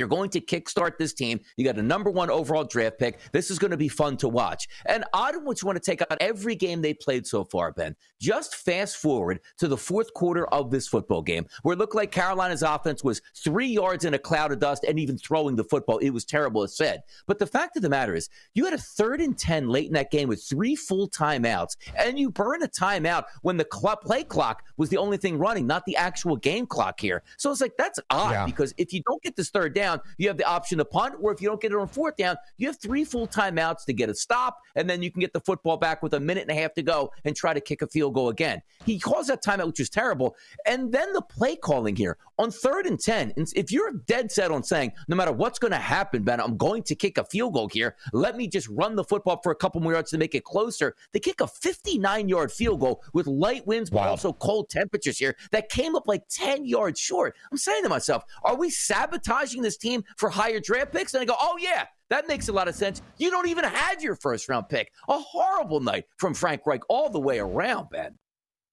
You're 0.00 0.08
going 0.08 0.30
to 0.30 0.40
kickstart 0.40 0.96
this 0.96 1.12
team. 1.12 1.40
You 1.58 1.64
got 1.66 1.76
a 1.76 1.82
number 1.82 2.10
one 2.10 2.30
overall 2.30 2.64
draft 2.64 2.98
pick. 2.98 3.18
This 3.32 3.50
is 3.50 3.58
going 3.58 3.70
to 3.70 3.76
be 3.76 3.88
fun 3.88 4.16
to 4.16 4.30
watch. 4.30 4.66
And 4.86 5.04
I 5.12 5.30
don't 5.30 5.44
want 5.44 5.60
you 5.60 5.66
want 5.66 5.76
to 5.76 5.90
take 5.90 6.00
out 6.00 6.16
every 6.22 6.54
game 6.54 6.80
they 6.80 6.94
played 6.94 7.26
so 7.26 7.44
far, 7.44 7.70
Ben. 7.70 7.94
Just 8.18 8.54
fast 8.54 8.96
forward 8.96 9.40
to 9.58 9.68
the 9.68 9.76
fourth 9.76 10.14
quarter 10.14 10.46
of 10.46 10.70
this 10.70 10.88
football 10.88 11.20
game, 11.20 11.44
where 11.62 11.74
it 11.74 11.78
looked 11.78 11.94
like 11.94 12.10
Carolina's 12.10 12.62
offense 12.62 13.04
was 13.04 13.20
three 13.36 13.66
yards 13.66 14.06
in 14.06 14.14
a 14.14 14.18
cloud 14.18 14.52
of 14.52 14.58
dust 14.58 14.84
and 14.84 14.98
even 14.98 15.18
throwing 15.18 15.54
the 15.54 15.64
football. 15.64 15.98
It 15.98 16.10
was 16.10 16.24
terrible, 16.24 16.62
as 16.62 16.74
said. 16.74 17.02
But 17.26 17.38
the 17.38 17.46
fact 17.46 17.76
of 17.76 17.82
the 17.82 17.90
matter 17.90 18.14
is, 18.14 18.30
you 18.54 18.64
had 18.64 18.72
a 18.72 18.78
third 18.78 19.20
and 19.20 19.36
10 19.36 19.68
late 19.68 19.88
in 19.88 19.92
that 19.92 20.10
game 20.10 20.30
with 20.30 20.42
three 20.42 20.76
full 20.76 21.10
timeouts, 21.10 21.76
and 21.98 22.18
you 22.18 22.30
burn 22.30 22.62
a 22.62 22.68
timeout 22.68 23.24
when 23.42 23.58
the 23.58 23.66
cl- 23.70 23.96
play 23.96 24.24
clock 24.24 24.64
was 24.78 24.88
the 24.88 24.96
only 24.96 25.18
thing 25.18 25.36
running, 25.36 25.66
not 25.66 25.84
the 25.84 25.96
actual 25.96 26.36
game 26.36 26.66
clock 26.66 26.98
here. 26.98 27.22
So 27.36 27.50
it's 27.50 27.60
like, 27.60 27.76
that's 27.76 28.00
odd 28.08 28.30
yeah. 28.30 28.46
because 28.46 28.72
if 28.78 28.94
you 28.94 29.02
don't 29.02 29.22
get 29.22 29.36
this 29.36 29.50
third 29.50 29.74
down, 29.74 29.89
down, 29.90 30.00
you 30.18 30.28
have 30.28 30.36
the 30.36 30.44
option 30.44 30.78
to 30.78 30.84
punt, 30.84 31.14
or 31.20 31.32
if 31.32 31.40
you 31.40 31.48
don't 31.48 31.60
get 31.60 31.72
it 31.72 31.78
on 31.78 31.88
fourth 31.88 32.16
down, 32.16 32.36
you 32.56 32.66
have 32.66 32.80
three 32.80 33.04
full 33.04 33.26
timeouts 33.26 33.84
to 33.86 33.92
get 33.92 34.08
a 34.08 34.14
stop, 34.14 34.58
and 34.74 34.88
then 34.88 35.02
you 35.02 35.10
can 35.10 35.20
get 35.20 35.32
the 35.32 35.40
football 35.40 35.76
back 35.76 36.02
with 36.02 36.14
a 36.14 36.20
minute 36.20 36.42
and 36.42 36.50
a 36.50 36.60
half 36.60 36.74
to 36.74 36.82
go 36.82 37.12
and 37.24 37.36
try 37.36 37.52
to 37.54 37.60
kick 37.60 37.82
a 37.82 37.86
field 37.86 38.14
goal 38.14 38.28
again. 38.28 38.62
He 38.84 38.98
calls 38.98 39.26
that 39.28 39.42
timeout, 39.42 39.66
which 39.66 39.80
is 39.80 39.90
terrible. 39.90 40.36
And 40.66 40.92
then 40.92 41.12
the 41.12 41.22
play 41.22 41.56
calling 41.56 41.96
here 41.96 42.16
on 42.38 42.50
third 42.50 42.86
and 42.86 42.98
10, 42.98 43.34
if 43.54 43.70
you're 43.70 43.92
dead 44.06 44.32
set 44.32 44.50
on 44.50 44.62
saying, 44.62 44.92
no 45.08 45.16
matter 45.16 45.32
what's 45.32 45.58
going 45.58 45.72
to 45.72 45.78
happen, 45.78 46.22
Ben, 46.22 46.40
I'm 46.40 46.56
going 46.56 46.82
to 46.84 46.94
kick 46.94 47.18
a 47.18 47.24
field 47.24 47.54
goal 47.54 47.68
here, 47.68 47.96
let 48.12 48.36
me 48.36 48.48
just 48.48 48.68
run 48.68 48.96
the 48.96 49.04
football 49.04 49.40
for 49.42 49.52
a 49.52 49.54
couple 49.54 49.80
more 49.80 49.92
yards 49.92 50.10
to 50.12 50.18
make 50.18 50.34
it 50.34 50.44
closer. 50.44 50.96
They 51.12 51.20
kick 51.20 51.40
a 51.40 51.46
59 51.46 52.28
yard 52.28 52.52
field 52.52 52.80
goal 52.80 53.02
with 53.12 53.26
light 53.26 53.66
winds, 53.66 53.90
but 53.90 54.08
also 54.08 54.32
cold 54.32 54.70
temperatures 54.70 55.18
here 55.18 55.36
that 55.52 55.68
came 55.68 55.94
up 55.94 56.06
like 56.06 56.22
10 56.30 56.64
yards 56.64 56.98
short. 56.98 57.36
I'm 57.50 57.58
saying 57.58 57.82
to 57.82 57.88
myself, 57.88 58.24
are 58.42 58.56
we 58.56 58.70
sabotaging 58.70 59.62
this 59.62 59.69
team 59.76 60.04
for 60.16 60.28
higher 60.30 60.60
draft 60.60 60.92
picks? 60.92 61.14
And 61.14 61.22
I 61.22 61.24
go, 61.24 61.36
oh, 61.40 61.58
yeah, 61.60 61.86
that 62.08 62.28
makes 62.28 62.48
a 62.48 62.52
lot 62.52 62.68
of 62.68 62.74
sense. 62.74 63.02
You 63.18 63.30
don't 63.30 63.48
even 63.48 63.64
have 63.64 64.02
your 64.02 64.16
first 64.16 64.48
round 64.48 64.68
pick. 64.68 64.92
A 65.08 65.18
horrible 65.18 65.80
night 65.80 66.04
from 66.18 66.34
Frank 66.34 66.62
Reich 66.66 66.82
all 66.88 67.10
the 67.10 67.20
way 67.20 67.38
around, 67.38 67.88
Ben. 67.90 68.18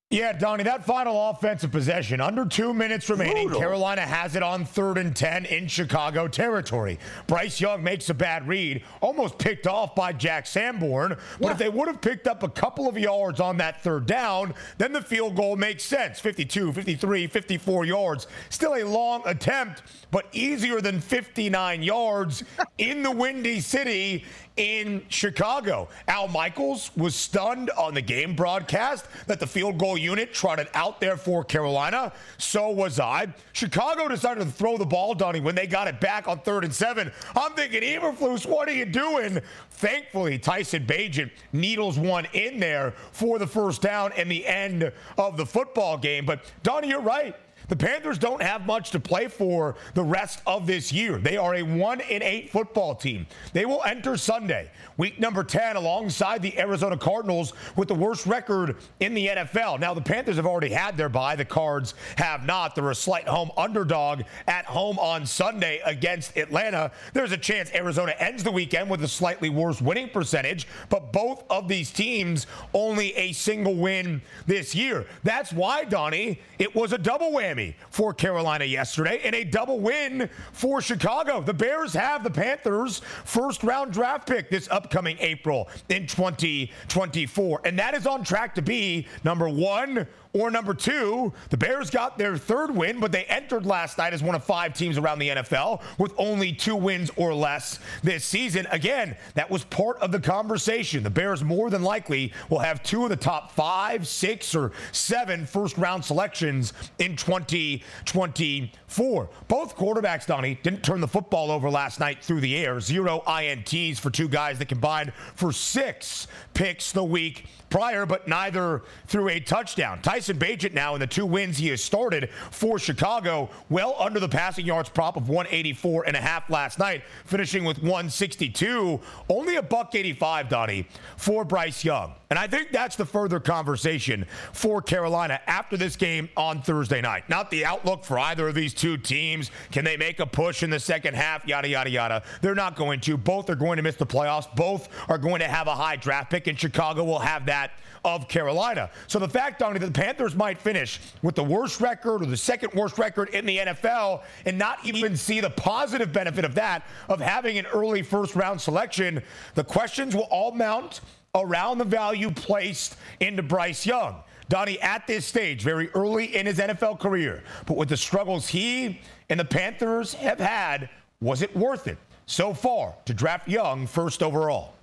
Yeah, 0.10 0.32
Donnie, 0.32 0.64
that 0.64 0.86
final 0.86 1.32
offensive 1.32 1.70
possession, 1.70 2.22
under 2.22 2.46
two 2.46 2.74
minutes 2.74 3.10
remaining, 3.10 3.48
Brutal. 3.48 3.60
Carolina 3.60 4.04
has 4.04 4.38
it 4.38 4.44
on 4.44 4.64
third 4.64 4.98
and 4.98 5.14
10 5.14 5.44
in 5.44 5.68
Chicago 5.68 6.30
territory. 6.30 6.98
Bryce 7.28 7.60
Young 7.60 7.84
makes 7.84 8.10
a 8.10 8.14
bad 8.14 8.48
read, 8.48 8.86
almost 9.02 9.38
picked 9.38 9.68
off 9.68 9.96
by 9.96 10.14
Jack 10.14 10.48
Sanborn. 10.48 11.18
But 11.42 11.48
yeah. 11.48 11.52
if 11.52 11.58
they 11.58 11.68
would 11.68 11.90
have 11.90 12.00
picked 12.00 12.26
up 12.26 12.44
a 12.44 12.48
couple 12.48 12.88
of 12.88 12.98
yards 12.98 13.42
on 13.42 13.58
that 13.58 13.84
third 13.84 14.06
down, 14.06 14.54
then 14.78 14.94
the 14.94 15.02
field 15.02 15.36
goal 15.36 15.58
makes 15.58 15.84
sense 15.84 16.22
52, 16.22 16.72
53, 16.72 17.28
54 17.28 17.84
yards. 17.84 18.28
Still 18.50 18.76
a 18.76 18.86
long 18.86 19.24
attempt, 19.26 19.84
but 20.10 20.28
easier 20.32 20.80
than 20.80 21.02
59 21.02 21.84
yards 21.84 22.46
in 22.78 23.04
the 23.04 23.12
Windy 23.12 23.60
City 23.60 24.24
in 24.58 25.06
Chicago. 25.10 25.88
Al 26.08 26.28
Michaels 26.28 26.92
was 26.98 27.16
stunned 27.16 27.70
on 27.72 27.94
the 27.94 28.02
game 28.02 28.36
broadcast 28.36 29.06
that 29.28 29.40
the 29.40 29.48
field 29.48 29.78
goal 29.78 29.98
unit 29.98 30.34
trotted 30.34 30.68
out 30.74 31.00
there 31.00 31.16
for 31.16 31.44
Carolina. 31.44 32.12
So 32.38 32.70
was 32.70 33.00
I. 33.00 33.28
Chicago 33.54 34.08
decided 34.08 34.44
to 34.44 34.52
throw 34.52 34.78
the 34.78 34.86
ball, 34.86 35.14
Donnie, 35.16 35.40
when 35.40 35.56
they 35.56 35.68
got 35.68 35.88
it 35.88 36.00
back 36.00 36.28
on 36.28 36.40
third 36.40 36.64
and 36.64 36.74
seven. 36.74 37.12
I'm 37.36 37.54
thinking, 37.54 37.82
Eberflus, 37.82 38.46
what 38.46 38.68
are 38.68 38.74
you 38.74 38.86
doing? 38.86 39.40
Thankfully, 39.72 40.40
Tyson 40.40 40.86
Bagent 40.86 41.32
needles 41.54 42.00
one 42.00 42.26
in 42.34 42.60
there 42.60 42.94
for 43.12 43.40
the 43.40 43.48
first 43.48 43.82
down 43.82 44.12
and 44.18 44.30
the 44.30 44.46
end 44.46 44.92
of 45.18 45.38
the 45.38 45.46
football 45.46 45.98
game. 45.98 46.26
But, 46.26 46.52
Donnie, 46.64 46.90
you're 46.90 47.02
right. 47.02 47.36
The 47.70 47.76
Panthers 47.76 48.18
don't 48.18 48.42
have 48.42 48.66
much 48.66 48.92
to 48.92 49.00
play 49.00 49.28
for 49.28 49.76
the 49.94 50.04
rest 50.04 50.42
of 50.48 50.68
this 50.68 50.94
year. 50.94 51.18
They 51.18 51.36
are 51.36 51.56
a 51.56 51.64
1 51.64 52.00
in 52.02 52.24
8 52.24 52.50
football 52.50 52.96
team. 52.96 53.28
They 53.52 53.66
will 53.66 53.84
enter 53.84 54.16
Sunday, 54.16 54.72
week 54.96 55.20
number 55.20 55.44
10, 55.44 55.76
alongside 55.76 56.42
the 56.42 56.58
Arizona 56.58 56.96
Cardinals 56.96 57.52
with 57.76 57.90
the 57.90 57.94
worst 57.94 58.26
record 58.26 58.78
in 59.02 59.14
the 59.14 59.28
NFL. 59.28 59.82
Now, 59.82 59.94
the 59.94 60.02
Panthers 60.02 60.38
have 60.38 60.46
already 60.46 60.70
had 60.70 60.96
their 60.96 61.10
bye. 61.10 61.36
The 61.36 61.44
Cards 61.44 61.94
have 62.18 62.46
not. 62.46 62.74
They're 62.74 62.90
a 62.90 62.96
slight 62.96 63.28
home 63.28 63.52
underdog 63.58 64.22
at 64.48 64.66
home 64.66 64.98
on 64.98 65.26
Sunday 65.26 65.82
against 65.86 66.38
Atlanta. 66.38 66.92
There's 67.12 67.34
a 67.34 67.38
chance 67.38 67.70
Arizona 67.74 68.14
ends 68.18 68.44
the 68.44 68.52
weekend 68.52 68.90
with 68.90 69.04
a 69.04 69.10
slightly 69.10 69.50
worse 69.50 69.82
winning 69.82 70.10
percentage, 70.10 70.68
but 70.88 71.12
both 71.12 71.44
of 71.50 71.68
these 71.68 71.92
teams 71.92 72.48
only 72.74 73.14
a 73.16 73.34
single 73.34 73.76
win 73.76 74.22
this 74.46 74.74
year. 74.74 75.06
That's 75.24 75.52
why, 75.52 75.84
Donnie, 75.84 76.40
it 76.60 76.74
was 76.74 76.94
a 76.94 76.98
double 76.98 77.32
whammy 77.32 77.57
Miami 77.58 77.76
for 77.90 78.14
Carolina 78.14 78.66
yesterday 78.66 79.20
and 79.24 79.36
a 79.36 79.44
double 79.44 79.80
win 79.80 80.30
for 80.52 80.82
Chicago. 80.82 81.42
The 81.42 81.54
Bears 81.54 81.94
have 81.94 82.24
the 82.24 82.30
Panthers' 82.30 83.00
first 83.26 83.64
round 83.64 83.92
draft 83.92 84.28
pick 84.28 84.50
this 84.50 84.68
upcoming 84.70 85.18
April 85.20 85.68
in 85.90 86.06
2024. 86.08 87.62
And 87.66 87.80
that 87.80 87.96
is 87.96 88.06
on 88.06 88.24
track 88.24 88.54
to 88.56 88.62
be 88.62 89.08
number 89.24 89.50
one 89.50 90.08
or 90.38 90.51
number 90.51 90.75
two, 90.75 91.34
the 91.50 91.58
Bears 91.58 91.89
got 91.89 92.17
their 92.17 92.38
third 92.38 92.70
win, 92.70 93.00
but 93.00 93.12
they 93.12 93.24
entered 93.25 93.65
last 93.65 93.98
night 93.98 94.13
as 94.13 94.22
one 94.22 94.36
of 94.36 94.44
five 94.44 94.74
teams 94.74 94.98
around 94.98 95.17
the 95.17 95.29
NFL 95.29 95.82
with 95.98 96.13
only 96.17 96.53
two 96.53 96.75
wins 96.75 97.10
or 97.15 97.34
less 97.34 97.79
this 98.03 98.24
season. 98.24 98.67
Again, 98.70 99.17
that 99.34 99.50
was 99.50 99.63
part 99.63 99.98
of 99.98 100.12
the 100.12 100.20
conversation. 100.20 101.01
The 101.01 101.10
Bears 101.10 101.44
more 101.44 101.72
than 101.72 101.82
likely 101.82 102.34
will 102.50 102.60
have 102.60 102.84
two 102.84 103.03
of 103.03 103.10
the 103.10 103.15
top 103.15 103.51
five, 103.51 104.08
six, 104.08 104.53
or 104.53 104.74
seven 104.91 105.48
first 105.48 105.75
round 105.77 106.06
selections 106.06 106.74
in 107.00 107.15
2024. 107.15 109.29
Both 109.48 109.75
quarterbacks, 109.75 110.27
Donnie, 110.27 110.60
didn't 110.62 110.84
turn 110.84 111.01
the 111.01 111.08
football 111.08 111.50
over 111.50 111.70
last 111.70 112.00
night 112.00 112.24
through 112.24 112.41
the 112.41 112.56
air. 112.58 112.79
Zero 112.79 113.24
INTs 113.25 114.00
for 114.00 114.12
two 114.12 114.27
guys 114.27 114.60
that 114.60 114.67
combined 114.67 115.13
for 115.36 115.51
six 115.51 116.27
picks 116.53 116.91
the 116.91 117.03
week 117.03 117.48
prior, 117.70 118.06
but 118.06 118.28
neither 118.28 118.84
threw 119.08 119.30
a 119.30 119.40
touchdown. 119.40 120.02
Tyson 120.02 120.38
Bagent 120.38 120.74
now 120.74 120.94
in 120.94 121.00
the 121.00 121.08
two 121.08 121.26
wins 121.26 121.58
he 121.58 121.68
has 121.70 121.84
started 121.84 122.30
for 122.52 122.80
Chicago, 122.80 123.50
well 123.70 123.96
under 124.00 124.20
the 124.20 124.30
passing 124.30 124.66
yards 124.66 124.90
prop 124.90 125.18
of 125.18 125.30
184 125.30 126.06
and 126.08 126.16
a 126.16 126.22
half 126.22 126.50
last 126.50 126.80
night, 126.80 127.04
finishing 127.26 127.64
with 127.64 127.78
162. 127.78 129.00
Only 129.30 129.56
a 129.56 129.62
buck 129.62 129.94
85, 129.94 130.50
Donnie, 130.50 130.88
for 131.18 131.44
Bryce 131.44 131.84
Young. 131.84 132.14
And 132.30 132.38
I 132.38 132.48
think 132.48 132.72
that's 132.72 132.98
the 132.98 133.06
further 133.06 133.40
conversation 133.40 134.26
for 134.52 134.82
Carolina 134.82 135.40
after 135.48 135.78
this 135.78 135.96
game 135.96 136.30
on 136.36 136.62
Thursday 136.62 137.00
night. 137.00 137.30
Not 137.30 137.50
the 137.50 137.64
outlook 137.66 138.04
for 138.04 138.20
either 138.20 138.50
of 138.50 138.56
these 138.56 138.74
two 138.74 138.98
teams. 138.98 139.50
Can 139.72 139.86
they 139.86 139.96
make 139.96 140.20
a 140.20 140.26
push 140.26 140.62
in 140.62 140.70
the 140.70 140.80
second 140.80 141.16
half? 141.16 141.48
Yada, 141.48 141.70
yada, 141.70 141.90
yada. 141.90 142.24
They're 142.42 142.56
not 142.56 142.76
going 142.76 143.00
to. 143.02 143.16
Both 143.16 143.50
are 143.50 143.56
going 143.56 143.78
to 143.78 143.84
miss 143.84 143.96
the 143.96 144.06
playoffs. 144.06 144.54
Both 144.56 144.90
are 145.08 145.18
going 145.18 145.40
to 145.40 145.48
have 145.48 145.68
a 145.68 145.76
high 145.76 145.96
draft 145.96 146.30
pick, 146.30 146.48
and 146.48 146.60
Chicago 146.60 147.06
will 147.06 147.20
have 147.20 147.46
that 147.46 147.67
of 148.06 148.28
Carolina. 148.28 148.90
So 149.08 149.20
the 149.20 149.27
fact, 149.27 149.60
Donnie, 149.60 149.80
that 149.80 149.86
the 149.86 150.00
Panthers 150.00 150.36
might 150.36 150.60
finish 150.60 151.00
with 151.22 151.36
the 151.36 151.44
worst 151.44 151.82
record 151.82 152.22
or 152.22 152.25
the 152.25 152.38
second 152.38 152.74
worst 152.74 152.98
record 152.98 153.30
in 153.30 153.46
the 153.46 153.58
NFL 153.58 154.24
and 154.46 154.58
not 154.58 154.80
even 154.86 155.18
see 155.18 155.42
the 155.42 155.50
positive 155.50 156.14
benefit 156.14 156.46
of 156.46 156.56
that, 156.56 156.84
of 157.10 157.20
having 157.20 157.58
an 157.58 157.66
early 157.68 158.01
first 158.01 158.36
round 158.36 158.62
selection, 158.62 159.22
the 159.56 159.64
questions 159.64 160.16
will 160.16 160.27
all 160.32 160.51
mount 160.51 161.01
around 161.36 161.77
the 161.77 161.86
value 161.86 162.32
placed 162.32 162.96
into 163.20 163.44
Bryce 163.44 163.86
Young. 163.86 164.24
Donnie, 164.50 164.80
at 164.80 165.06
this 165.08 165.25
stage, 165.25 165.62
very 165.62 165.90
early 165.90 166.38
in 166.38 166.46
his 166.46 166.58
NFL 166.58 167.00
career, 167.00 167.44
but 167.66 167.75
with 167.75 167.90
the 167.90 167.98
struggles 167.98 168.48
he 168.48 169.01
and 169.30 169.40
the 169.40 169.46
Panthers 169.46 170.14
have 170.14 170.40
had, 170.40 170.90
was 171.20 171.42
it 171.42 171.53
worth 171.56 171.88
it 171.88 171.98
so 172.27 172.53
far 172.53 172.96
to 173.06 173.14
draft 173.14 173.48
Young 173.48 173.86
first 173.86 174.24
overall? 174.24 174.76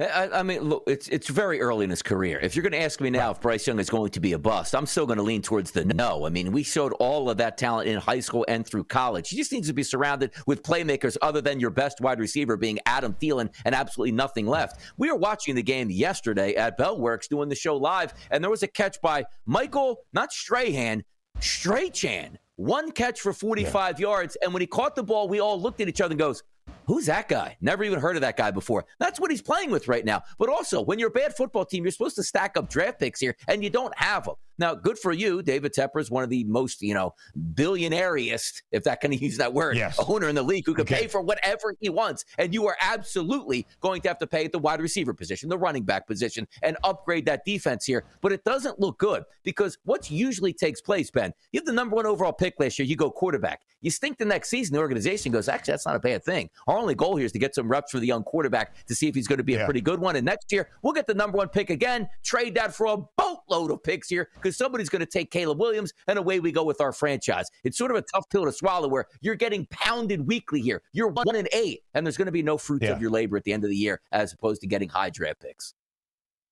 I, 0.00 0.28
I, 0.32 0.42
mean, 0.42 0.62
look, 0.62 0.84
it's 0.86 1.08
it's 1.08 1.28
very 1.28 1.60
early 1.60 1.84
in 1.84 1.90
his 1.90 2.02
career. 2.02 2.38
If 2.40 2.54
you're 2.54 2.62
going 2.62 2.72
to 2.72 2.82
ask 2.82 3.00
me 3.00 3.10
now 3.10 3.30
if 3.30 3.40
Bryce 3.40 3.66
Young 3.66 3.78
is 3.78 3.90
going 3.90 4.10
to 4.10 4.20
be 4.20 4.32
a 4.32 4.38
bust, 4.38 4.74
I'm 4.74 4.86
still 4.86 5.06
going 5.06 5.18
to 5.18 5.22
lean 5.22 5.42
towards 5.42 5.70
the 5.70 5.84
no. 5.84 6.26
I 6.26 6.30
mean, 6.30 6.52
we 6.52 6.62
showed 6.62 6.92
all 6.94 7.30
of 7.30 7.38
that 7.38 7.58
talent 7.58 7.88
in 7.88 7.98
high 7.98 8.20
school 8.20 8.44
and 8.48 8.66
through 8.66 8.84
college. 8.84 9.28
He 9.28 9.36
just 9.36 9.52
needs 9.52 9.68
to 9.68 9.74
be 9.74 9.82
surrounded 9.82 10.32
with 10.46 10.62
playmakers 10.62 11.16
other 11.22 11.40
than 11.40 11.60
your 11.60 11.70
best 11.70 12.00
wide 12.00 12.18
receiver 12.20 12.56
being 12.56 12.78
Adam 12.86 13.14
Thielen 13.14 13.52
and 13.64 13.74
absolutely 13.74 14.12
nothing 14.12 14.46
left. 14.46 14.80
We 14.96 15.10
were 15.10 15.18
watching 15.18 15.54
the 15.54 15.62
game 15.62 15.90
yesterday 15.90 16.54
at 16.54 16.78
Bellworks 16.78 17.28
doing 17.28 17.48
the 17.48 17.54
show 17.54 17.76
live, 17.76 18.14
and 18.30 18.42
there 18.42 18.50
was 18.50 18.62
a 18.62 18.68
catch 18.68 19.00
by 19.00 19.24
Michael, 19.46 19.98
not 20.12 20.32
Strahan, 20.32 21.04
Strachan. 21.40 22.38
One 22.56 22.90
catch 22.90 23.20
for 23.20 23.32
45 23.32 24.00
yeah. 24.00 24.06
yards, 24.06 24.36
and 24.36 24.54
when 24.54 24.62
he 24.62 24.66
caught 24.66 24.94
the 24.94 25.02
ball, 25.02 25.28
we 25.28 25.40
all 25.40 25.60
looked 25.60 25.80
at 25.80 25.88
each 25.88 26.00
other 26.00 26.12
and 26.12 26.18
goes, 26.18 26.42
Who's 26.86 27.06
that 27.06 27.28
guy? 27.28 27.56
Never 27.60 27.84
even 27.84 27.98
heard 27.98 28.16
of 28.16 28.22
that 28.22 28.36
guy 28.36 28.50
before. 28.50 28.84
That's 28.98 29.18
what 29.18 29.30
he's 29.30 29.42
playing 29.42 29.70
with 29.70 29.88
right 29.88 30.04
now. 30.04 30.22
But 30.38 30.48
also, 30.48 30.80
when 30.80 30.98
you're 30.98 31.08
a 31.08 31.12
bad 31.12 31.36
football 31.36 31.64
team, 31.64 31.84
you're 31.84 31.90
supposed 31.90 32.16
to 32.16 32.22
stack 32.22 32.56
up 32.56 32.68
draft 32.70 33.00
picks 33.00 33.20
here, 33.20 33.36
and 33.48 33.62
you 33.62 33.70
don't 33.70 33.96
have 33.98 34.24
them. 34.24 34.36
Now, 34.58 34.74
good 34.74 34.98
for 34.98 35.12
you. 35.12 35.42
David 35.42 35.74
Tepper 35.74 36.00
is 36.00 36.10
one 36.10 36.24
of 36.24 36.30
the 36.30 36.44
most, 36.44 36.80
you 36.80 36.94
know, 36.94 37.14
billionaireest, 37.54 38.62
if 38.72 38.84
that 38.84 39.00
can 39.00 39.12
use 39.12 39.36
that 39.36 39.52
word, 39.52 39.76
yes. 39.76 39.98
owner 40.08 40.28
in 40.28 40.34
the 40.34 40.42
league 40.42 40.64
who 40.66 40.74
can 40.74 40.82
okay. 40.82 41.02
pay 41.02 41.06
for 41.08 41.20
whatever 41.20 41.74
he 41.80 41.88
wants. 41.88 42.24
And 42.38 42.54
you 42.54 42.66
are 42.66 42.76
absolutely 42.80 43.66
going 43.80 44.00
to 44.02 44.08
have 44.08 44.18
to 44.18 44.26
pay 44.26 44.44
at 44.44 44.52
the 44.52 44.58
wide 44.58 44.80
receiver 44.80 45.12
position, 45.12 45.48
the 45.48 45.58
running 45.58 45.82
back 45.82 46.06
position, 46.06 46.46
and 46.62 46.76
upgrade 46.84 47.26
that 47.26 47.44
defense 47.44 47.84
here. 47.84 48.04
But 48.20 48.32
it 48.32 48.44
doesn't 48.44 48.80
look 48.80 48.98
good 48.98 49.24
because 49.42 49.78
what 49.84 50.10
usually 50.10 50.52
takes 50.52 50.80
place, 50.80 51.10
Ben, 51.10 51.32
you 51.52 51.60
have 51.60 51.66
the 51.66 51.72
number 51.72 51.96
one 51.96 52.06
overall 52.06 52.32
pick 52.32 52.54
last 52.58 52.78
year, 52.78 52.86
you 52.86 52.96
go 52.96 53.10
quarterback. 53.10 53.60
You 53.82 53.90
stink 53.90 54.18
the 54.18 54.24
next 54.24 54.48
season, 54.48 54.74
the 54.74 54.80
organization 54.80 55.32
goes, 55.32 55.48
actually, 55.48 55.72
that's 55.72 55.86
not 55.86 55.96
a 55.96 56.00
bad 56.00 56.24
thing. 56.24 56.48
Our 56.66 56.75
only 56.76 56.94
goal 56.94 57.16
here 57.16 57.26
is 57.26 57.32
to 57.32 57.38
get 57.38 57.54
some 57.54 57.68
reps 57.68 57.92
for 57.92 58.00
the 58.00 58.06
young 58.06 58.22
quarterback 58.22 58.74
to 58.86 58.94
see 58.94 59.08
if 59.08 59.14
he's 59.14 59.26
going 59.26 59.38
to 59.38 59.44
be 59.44 59.54
yeah. 59.54 59.60
a 59.60 59.64
pretty 59.64 59.80
good 59.80 60.00
one. 60.00 60.16
And 60.16 60.24
next 60.24 60.52
year, 60.52 60.68
we'll 60.82 60.92
get 60.92 61.06
the 61.06 61.14
number 61.14 61.38
one 61.38 61.48
pick 61.48 61.70
again, 61.70 62.08
trade 62.22 62.54
that 62.56 62.74
for 62.74 62.86
a 62.86 62.96
boatload 63.16 63.70
of 63.70 63.82
picks 63.82 64.08
here 64.08 64.28
because 64.34 64.56
somebody's 64.56 64.88
going 64.88 65.00
to 65.00 65.06
take 65.06 65.30
Caleb 65.30 65.58
Williams, 65.58 65.92
and 66.08 66.18
away 66.18 66.40
we 66.40 66.52
go 66.52 66.64
with 66.64 66.80
our 66.80 66.92
franchise. 66.92 67.46
It's 67.64 67.78
sort 67.78 67.90
of 67.90 67.96
a 67.96 68.02
tough 68.02 68.28
pill 68.30 68.44
to 68.44 68.52
swallow 68.52 68.88
where 68.88 69.06
you're 69.20 69.34
getting 69.34 69.66
pounded 69.70 70.26
weekly 70.26 70.60
here. 70.60 70.82
You're 70.92 71.08
one 71.08 71.36
and 71.36 71.48
eight, 71.52 71.80
and 71.94 72.06
there's 72.06 72.16
going 72.16 72.26
to 72.26 72.32
be 72.32 72.42
no 72.42 72.58
fruits 72.58 72.84
yeah. 72.84 72.92
of 72.92 73.00
your 73.00 73.10
labor 73.10 73.36
at 73.36 73.44
the 73.44 73.52
end 73.52 73.64
of 73.64 73.70
the 73.70 73.76
year 73.76 74.00
as 74.12 74.32
opposed 74.32 74.60
to 74.62 74.66
getting 74.66 74.88
high 74.88 75.10
draft 75.10 75.40
picks. 75.40 75.74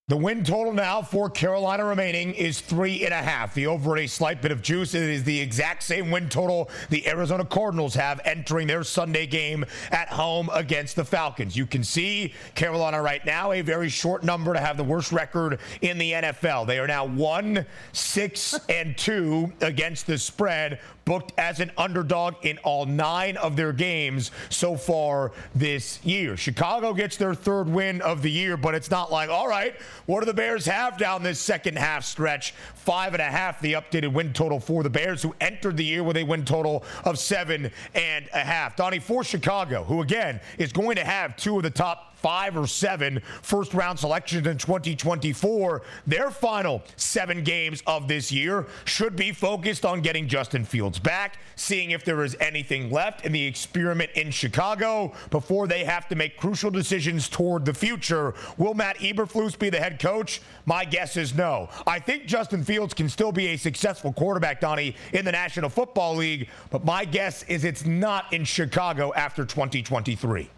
The 0.07 0.15
win 0.15 0.43
total 0.43 0.71
now 0.71 1.01
for 1.01 1.31
Carolina 1.31 1.83
remaining 1.83 2.35
is 2.35 2.61
three 2.61 3.05
and 3.05 3.11
a 3.11 3.23
half. 3.23 3.55
The 3.55 3.65
over 3.65 3.97
a 3.97 4.05
slight 4.05 4.39
bit 4.39 4.51
of 4.51 4.61
juice. 4.61 4.93
It 4.93 5.01
is 5.01 5.23
the 5.23 5.41
exact 5.41 5.81
same 5.81 6.11
win 6.11 6.29
total 6.29 6.69
the 6.91 7.07
Arizona 7.07 7.43
Cardinals 7.43 7.95
have 7.95 8.21
entering 8.23 8.67
their 8.67 8.83
Sunday 8.83 9.25
game 9.25 9.65
at 9.89 10.09
home 10.09 10.51
against 10.53 10.95
the 10.95 11.03
Falcons. 11.03 11.57
You 11.57 11.65
can 11.65 11.83
see 11.83 12.35
Carolina 12.53 13.01
right 13.01 13.25
now 13.25 13.51
a 13.51 13.61
very 13.61 13.89
short 13.89 14.23
number 14.23 14.53
to 14.53 14.59
have 14.59 14.77
the 14.77 14.83
worst 14.83 15.11
record 15.11 15.59
in 15.81 15.97
the 15.97 16.11
NFL. 16.11 16.67
They 16.67 16.77
are 16.77 16.85
now 16.85 17.05
one, 17.05 17.65
six, 17.91 18.53
and 18.69 18.95
two 18.95 19.53
against 19.61 20.05
the 20.05 20.19
spread 20.19 20.81
booked 21.05 21.31
as 21.37 21.59
an 21.59 21.71
underdog 21.77 22.35
in 22.43 22.57
all 22.59 22.85
nine 22.85 23.37
of 23.37 23.55
their 23.55 23.71
games 23.71 24.31
so 24.49 24.75
far 24.75 25.31
this 25.53 26.03
year. 26.03 26.35
Chicago 26.35 26.93
gets 26.93 27.15
their 27.15 27.33
third 27.33 27.69
win 27.69 28.01
of 28.01 28.21
the 28.21 28.31
year, 28.31 28.57
but 28.57 28.75
it's 28.75 28.89
not 28.91 29.11
like, 29.11 29.29
all 29.29 29.47
right, 29.47 29.75
what 30.05 30.19
do 30.19 30.25
the 30.25 30.33
Bears 30.33 30.65
have 30.65 30.97
down 30.97 31.23
this 31.23 31.39
second 31.39 31.77
half 31.77 32.05
stretch? 32.05 32.53
Five 32.75 33.13
and 33.13 33.21
a 33.21 33.25
half, 33.25 33.59
the 33.59 33.73
updated 33.73 34.13
win 34.13 34.33
total 34.33 34.59
for 34.59 34.83
the 34.83 34.89
Bears, 34.89 35.21
who 35.21 35.35
entered 35.41 35.77
the 35.77 35.85
year 35.85 36.03
with 36.03 36.17
a 36.17 36.23
win 36.23 36.45
total 36.45 36.83
of 37.03 37.17
seven 37.17 37.71
and 37.93 38.29
a 38.33 38.39
half. 38.39 38.75
Donnie, 38.75 38.99
for 38.99 39.23
Chicago, 39.23 39.83
who 39.83 40.01
again 40.01 40.39
is 40.57 40.71
going 40.71 40.95
to 40.97 41.03
have 41.03 41.35
two 41.35 41.57
of 41.57 41.63
the 41.63 41.69
top 41.69 42.15
five 42.25 42.57
or 42.57 42.65
seven 42.65 43.21
first 43.43 43.75
round 43.75 43.99
selections 43.99 44.47
in 44.47 44.57
2024. 44.57 45.83
Their 46.07 46.31
final 46.31 46.81
seven 46.95 47.43
games 47.43 47.83
of 47.85 48.07
this 48.07 48.31
year 48.31 48.65
should 48.85 49.15
be 49.15 49.31
focused 49.31 49.85
on 49.85 50.01
getting 50.01 50.27
Justin 50.27 50.65
Fields 50.65 50.97
back, 50.97 51.37
seeing 51.55 51.91
if 51.91 52.03
there 52.03 52.23
is 52.23 52.35
anything 52.39 52.89
left 52.89 53.25
in 53.25 53.31
the 53.31 53.45
experiment 53.45 54.09
in 54.15 54.31
Chicago 54.31 55.13
before 55.29 55.67
they 55.67 55.83
have 55.83 56.07
to 56.07 56.15
make 56.15 56.35
crucial 56.35 56.71
decisions 56.71 57.29
toward 57.29 57.63
the 57.63 57.75
future. 57.75 58.33
Will 58.57 58.73
Matt 58.73 58.97
Eberflus 58.97 59.59
be 59.59 59.69
the 59.69 59.77
head 59.77 59.94
coach? 59.99 60.41
My 60.65 60.85
guess 60.85 61.17
is 61.17 61.35
no. 61.35 61.69
I 61.85 61.99
think 61.99 62.25
Justin 62.25 62.63
Fields 62.63 62.93
can 62.93 63.09
still 63.09 63.31
be 63.31 63.47
a 63.47 63.57
successful 63.57 64.13
quarterback, 64.13 64.59
Donnie, 64.61 64.95
in 65.13 65.25
the 65.25 65.31
National 65.31 65.69
Football 65.69 66.15
League, 66.15 66.49
but 66.69 66.85
my 66.85 67.05
guess 67.05 67.43
is 67.43 67.63
it's 67.63 67.85
not 67.85 68.31
in 68.33 68.43
Chicago 68.45 69.13
after 69.13 69.45
2023. 69.45 70.49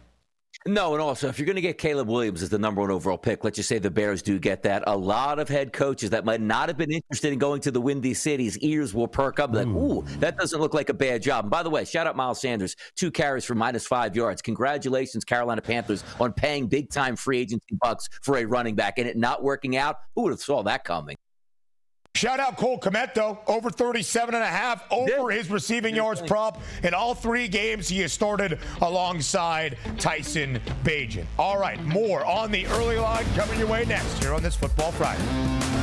No, 0.67 0.93
and 0.93 1.01
also 1.01 1.29
if 1.29 1.39
you're 1.39 1.45
going 1.45 1.55
to 1.55 1.61
get 1.61 1.77
Caleb 1.77 2.09
Williams 2.09 2.43
as 2.43 2.49
the 2.49 2.59
number 2.59 2.81
one 2.81 2.91
overall 2.91 3.17
pick, 3.17 3.45
let's 3.45 3.55
just 3.55 3.69
say 3.69 3.79
the 3.79 3.89
Bears 3.89 4.21
do 4.21 4.37
get 4.37 4.63
that. 4.63 4.83
A 4.85 4.97
lot 4.97 5.39
of 5.39 5.47
head 5.47 5.71
coaches 5.71 6.09
that 6.09 6.25
might 6.25 6.41
not 6.41 6.67
have 6.67 6.77
been 6.77 6.91
interested 6.91 7.31
in 7.31 7.39
going 7.39 7.61
to 7.61 7.71
the 7.71 7.79
Windy 7.79 8.13
Cities, 8.13 8.57
ears 8.59 8.93
will 8.93 9.07
perk 9.07 9.39
up 9.39 9.53
like, 9.53 9.65
ooh, 9.67 10.03
that 10.19 10.37
doesn't 10.37 10.59
look 10.59 10.73
like 10.73 10.89
a 10.89 10.93
bad 10.93 11.21
job. 11.21 11.45
And 11.45 11.49
by 11.49 11.63
the 11.63 11.69
way, 11.69 11.85
shout 11.85 12.05
out 12.05 12.17
Miles 12.17 12.41
Sanders, 12.41 12.75
two 12.95 13.11
carries 13.11 13.45
for 13.45 13.55
minus 13.55 13.87
five 13.87 14.13
yards. 14.13 14.41
Congratulations, 14.41 15.23
Carolina 15.23 15.61
Panthers, 15.61 16.03
on 16.19 16.33
paying 16.33 16.67
big 16.67 16.89
time 16.89 17.15
free 17.15 17.39
agency 17.39 17.77
bucks 17.81 18.09
for 18.21 18.37
a 18.37 18.43
running 18.43 18.75
back 18.75 18.97
and 18.97 19.07
it 19.07 19.15
not 19.15 19.43
working 19.43 19.77
out. 19.77 19.95
Who 20.15 20.23
would 20.23 20.31
have 20.31 20.41
saw 20.41 20.63
that 20.63 20.83
coming? 20.83 21.15
Shout 22.17 22.39
out 22.39 22.57
Cole 22.57 22.79
Kmet, 22.79 23.13
though, 23.13 23.37
over 23.45 23.69
37 23.69 24.33
and 24.33 24.43
a 24.43 24.47
half, 24.47 24.83
over 24.91 25.29
his 25.29 25.51
receiving 25.51 25.95
yards 25.95 26.19
prop. 26.19 26.59
In 26.81 26.95
all 26.95 27.13
three 27.13 27.47
games, 27.47 27.87
he 27.87 27.99
has 27.99 28.11
started 28.11 28.57
alongside 28.81 29.77
Tyson 29.99 30.59
Bagent. 30.83 31.27
All 31.37 31.59
right, 31.59 31.79
more 31.85 32.25
on 32.25 32.49
the 32.49 32.65
early 32.69 32.97
line 32.97 33.23
coming 33.35 33.59
your 33.59 33.67
way 33.67 33.85
next 33.85 34.17
here 34.17 34.33
on 34.33 34.41
this 34.41 34.55
Football 34.55 34.91
Friday. 34.93 35.21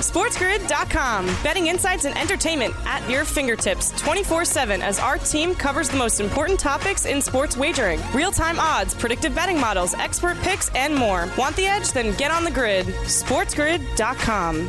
SportsGrid.com. 0.00 1.26
Betting 1.44 1.68
insights 1.68 2.04
and 2.04 2.18
entertainment 2.18 2.74
at 2.84 3.08
your 3.08 3.24
fingertips 3.24 3.92
24 4.02 4.44
7 4.44 4.82
as 4.82 4.98
our 4.98 5.18
team 5.18 5.54
covers 5.54 5.88
the 5.88 5.96
most 5.96 6.18
important 6.18 6.58
topics 6.58 7.06
in 7.06 7.22
sports 7.22 7.56
wagering 7.56 8.00
real 8.12 8.32
time 8.32 8.58
odds, 8.58 8.92
predictive 8.92 9.36
betting 9.36 9.60
models, 9.60 9.94
expert 9.94 10.36
picks, 10.38 10.68
and 10.74 10.96
more. 10.96 11.28
Want 11.38 11.54
the 11.54 11.66
edge? 11.66 11.92
Then 11.92 12.12
get 12.16 12.32
on 12.32 12.42
the 12.42 12.50
grid. 12.50 12.86
SportsGrid.com. 12.86 14.68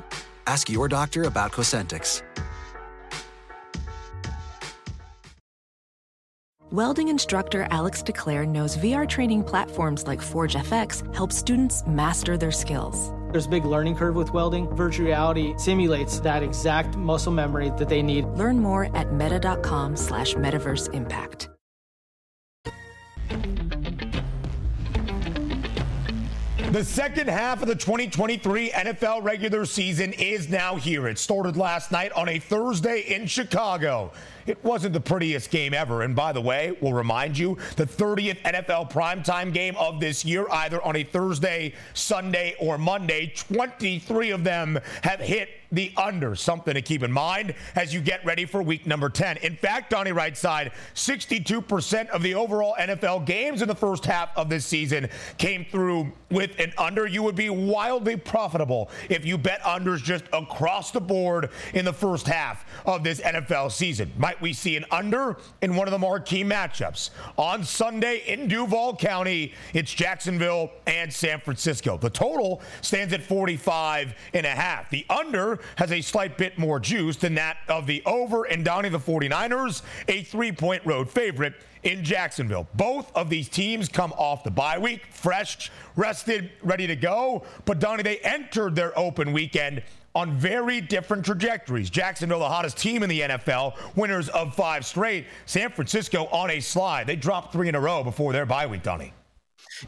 Ask 0.47 0.69
your 0.69 0.87
doctor 0.87 1.23
about 1.23 1.51
Cosentyx. 1.51 2.23
Welding 6.71 7.09
instructor 7.09 7.67
Alex 7.69 8.01
DeClaire 8.01 8.47
knows 8.47 8.77
VR 8.77 9.05
training 9.05 9.43
platforms 9.43 10.07
like 10.07 10.21
Forge 10.21 10.55
FX 10.55 11.13
help 11.13 11.33
students 11.33 11.83
master 11.85 12.37
their 12.37 12.49
skills. 12.49 13.11
There's 13.31 13.45
a 13.45 13.49
big 13.49 13.65
learning 13.65 13.97
curve 13.97 14.15
with 14.15 14.31
welding. 14.31 14.73
Virtual 14.73 15.07
reality 15.07 15.53
simulates 15.57 16.21
that 16.21 16.43
exact 16.43 16.95
muscle 16.95 17.33
memory 17.33 17.71
that 17.77 17.89
they 17.89 18.01
need. 18.01 18.25
Learn 18.37 18.57
more 18.57 18.85
at 18.95 19.11
meta.com 19.11 19.97
slash 19.97 20.35
metaverse 20.35 20.93
impact. 20.93 21.49
The 26.71 26.85
second 26.85 27.27
half 27.27 27.61
of 27.61 27.67
the 27.67 27.75
2023 27.75 28.69
NFL 28.69 29.23
regular 29.23 29.65
season 29.65 30.13
is 30.13 30.47
now 30.47 30.77
here. 30.77 31.05
It 31.09 31.19
started 31.19 31.57
last 31.57 31.91
night 31.91 32.13
on 32.13 32.29
a 32.29 32.39
Thursday 32.39 33.01
in 33.13 33.27
Chicago. 33.27 34.13
It 34.47 34.63
wasn't 34.63 34.93
the 34.93 35.01
prettiest 35.01 35.51
game 35.51 35.73
ever. 35.73 36.03
And 36.03 36.15
by 36.15 36.31
the 36.31 36.39
way, 36.39 36.77
we'll 36.79 36.93
remind 36.93 37.37
you 37.37 37.57
the 37.75 37.85
30th 37.85 38.41
NFL 38.43 38.89
primetime 38.89 39.51
game 39.51 39.75
of 39.75 39.99
this 39.99 40.23
year, 40.23 40.47
either 40.49 40.81
on 40.81 40.95
a 40.95 41.03
Thursday, 41.03 41.73
Sunday, 41.93 42.55
or 42.57 42.77
Monday. 42.77 43.33
23 43.35 44.29
of 44.29 44.45
them 44.45 44.79
have 45.03 45.19
hit 45.19 45.49
the 45.71 45.91
under. 45.97 46.35
Something 46.35 46.73
to 46.73 46.81
keep 46.81 47.03
in 47.03 47.11
mind 47.11 47.55
as 47.75 47.93
you 47.93 48.01
get 48.01 48.23
ready 48.25 48.45
for 48.45 48.61
week 48.61 48.85
number 48.85 49.09
10. 49.09 49.37
In 49.37 49.55
fact, 49.55 49.91
Donnie 49.91 50.11
Rightside, 50.11 50.71
62% 50.95 52.09
of 52.09 52.21
the 52.21 52.35
overall 52.35 52.75
NFL 52.79 53.25
games 53.25 53.61
in 53.61 53.67
the 53.67 53.75
first 53.75 54.05
half 54.05 54.35
of 54.35 54.49
this 54.49 54.65
season 54.65 55.09
came 55.37 55.65
through 55.65 56.11
with 56.29 56.59
an 56.59 56.73
under. 56.77 57.05
You 57.05 57.23
would 57.23 57.35
be 57.35 57.49
wildly 57.49 58.17
profitable 58.17 58.89
if 59.09 59.25
you 59.25 59.37
bet 59.37 59.61
unders 59.61 60.03
just 60.03 60.25
across 60.33 60.91
the 60.91 61.01
board 61.01 61.49
in 61.73 61.85
the 61.85 61.93
first 61.93 62.27
half 62.27 62.65
of 62.85 63.03
this 63.03 63.19
NFL 63.21 63.71
season. 63.71 64.11
Might 64.17 64.41
we 64.41 64.53
see 64.53 64.77
an 64.77 64.85
under 64.91 65.37
in 65.61 65.75
one 65.75 65.87
of 65.87 65.91
the 65.91 65.99
marquee 65.99 66.43
matchups? 66.43 67.11
On 67.37 67.63
Sunday 67.63 68.23
in 68.27 68.47
Duval 68.47 68.95
County, 68.95 69.53
it's 69.73 69.93
Jacksonville 69.93 70.71
and 70.87 71.11
San 71.11 71.39
Francisco. 71.39 71.97
The 71.97 72.09
total 72.09 72.61
stands 72.81 73.13
at 73.13 73.21
45 73.21 74.13
and 74.33 74.45
a 74.45 74.49
half. 74.49 74.89
The 74.89 75.05
under 75.09 75.59
has 75.77 75.91
a 75.91 76.01
slight 76.01 76.37
bit 76.37 76.57
more 76.57 76.79
juice 76.79 77.17
than 77.17 77.35
that 77.35 77.57
of 77.67 77.87
the 77.87 78.01
over 78.05 78.43
and 78.45 78.65
Donnie 78.65 78.89
the 78.89 78.99
49ers, 78.99 79.81
a 80.07 80.23
three 80.23 80.51
point 80.51 80.85
road 80.85 81.09
favorite 81.09 81.53
in 81.83 82.03
Jacksonville. 82.03 82.67
Both 82.75 83.15
of 83.15 83.29
these 83.29 83.49
teams 83.49 83.89
come 83.89 84.13
off 84.13 84.43
the 84.43 84.51
bye 84.51 84.77
week, 84.77 85.05
fresh, 85.11 85.71
rested, 85.95 86.51
ready 86.61 86.87
to 86.87 86.95
go. 86.95 87.43
But 87.65 87.79
Donnie, 87.79 88.03
they 88.03 88.17
entered 88.19 88.75
their 88.75 88.97
open 88.97 89.33
weekend 89.33 89.83
on 90.13 90.37
very 90.37 90.81
different 90.81 91.25
trajectories. 91.25 91.89
Jacksonville, 91.89 92.39
the 92.39 92.47
hottest 92.47 92.77
team 92.77 93.01
in 93.03 93.09
the 93.09 93.21
NFL, 93.21 93.75
winners 93.95 94.29
of 94.29 94.53
five 94.53 94.85
straight. 94.85 95.25
San 95.45 95.71
Francisco 95.71 96.25
on 96.25 96.51
a 96.51 96.59
slide. 96.59 97.07
They 97.07 97.15
dropped 97.15 97.53
three 97.53 97.69
in 97.69 97.75
a 97.75 97.79
row 97.79 98.03
before 98.03 98.33
their 98.33 98.45
bye 98.45 98.67
week, 98.67 98.83
Donnie. 98.83 99.13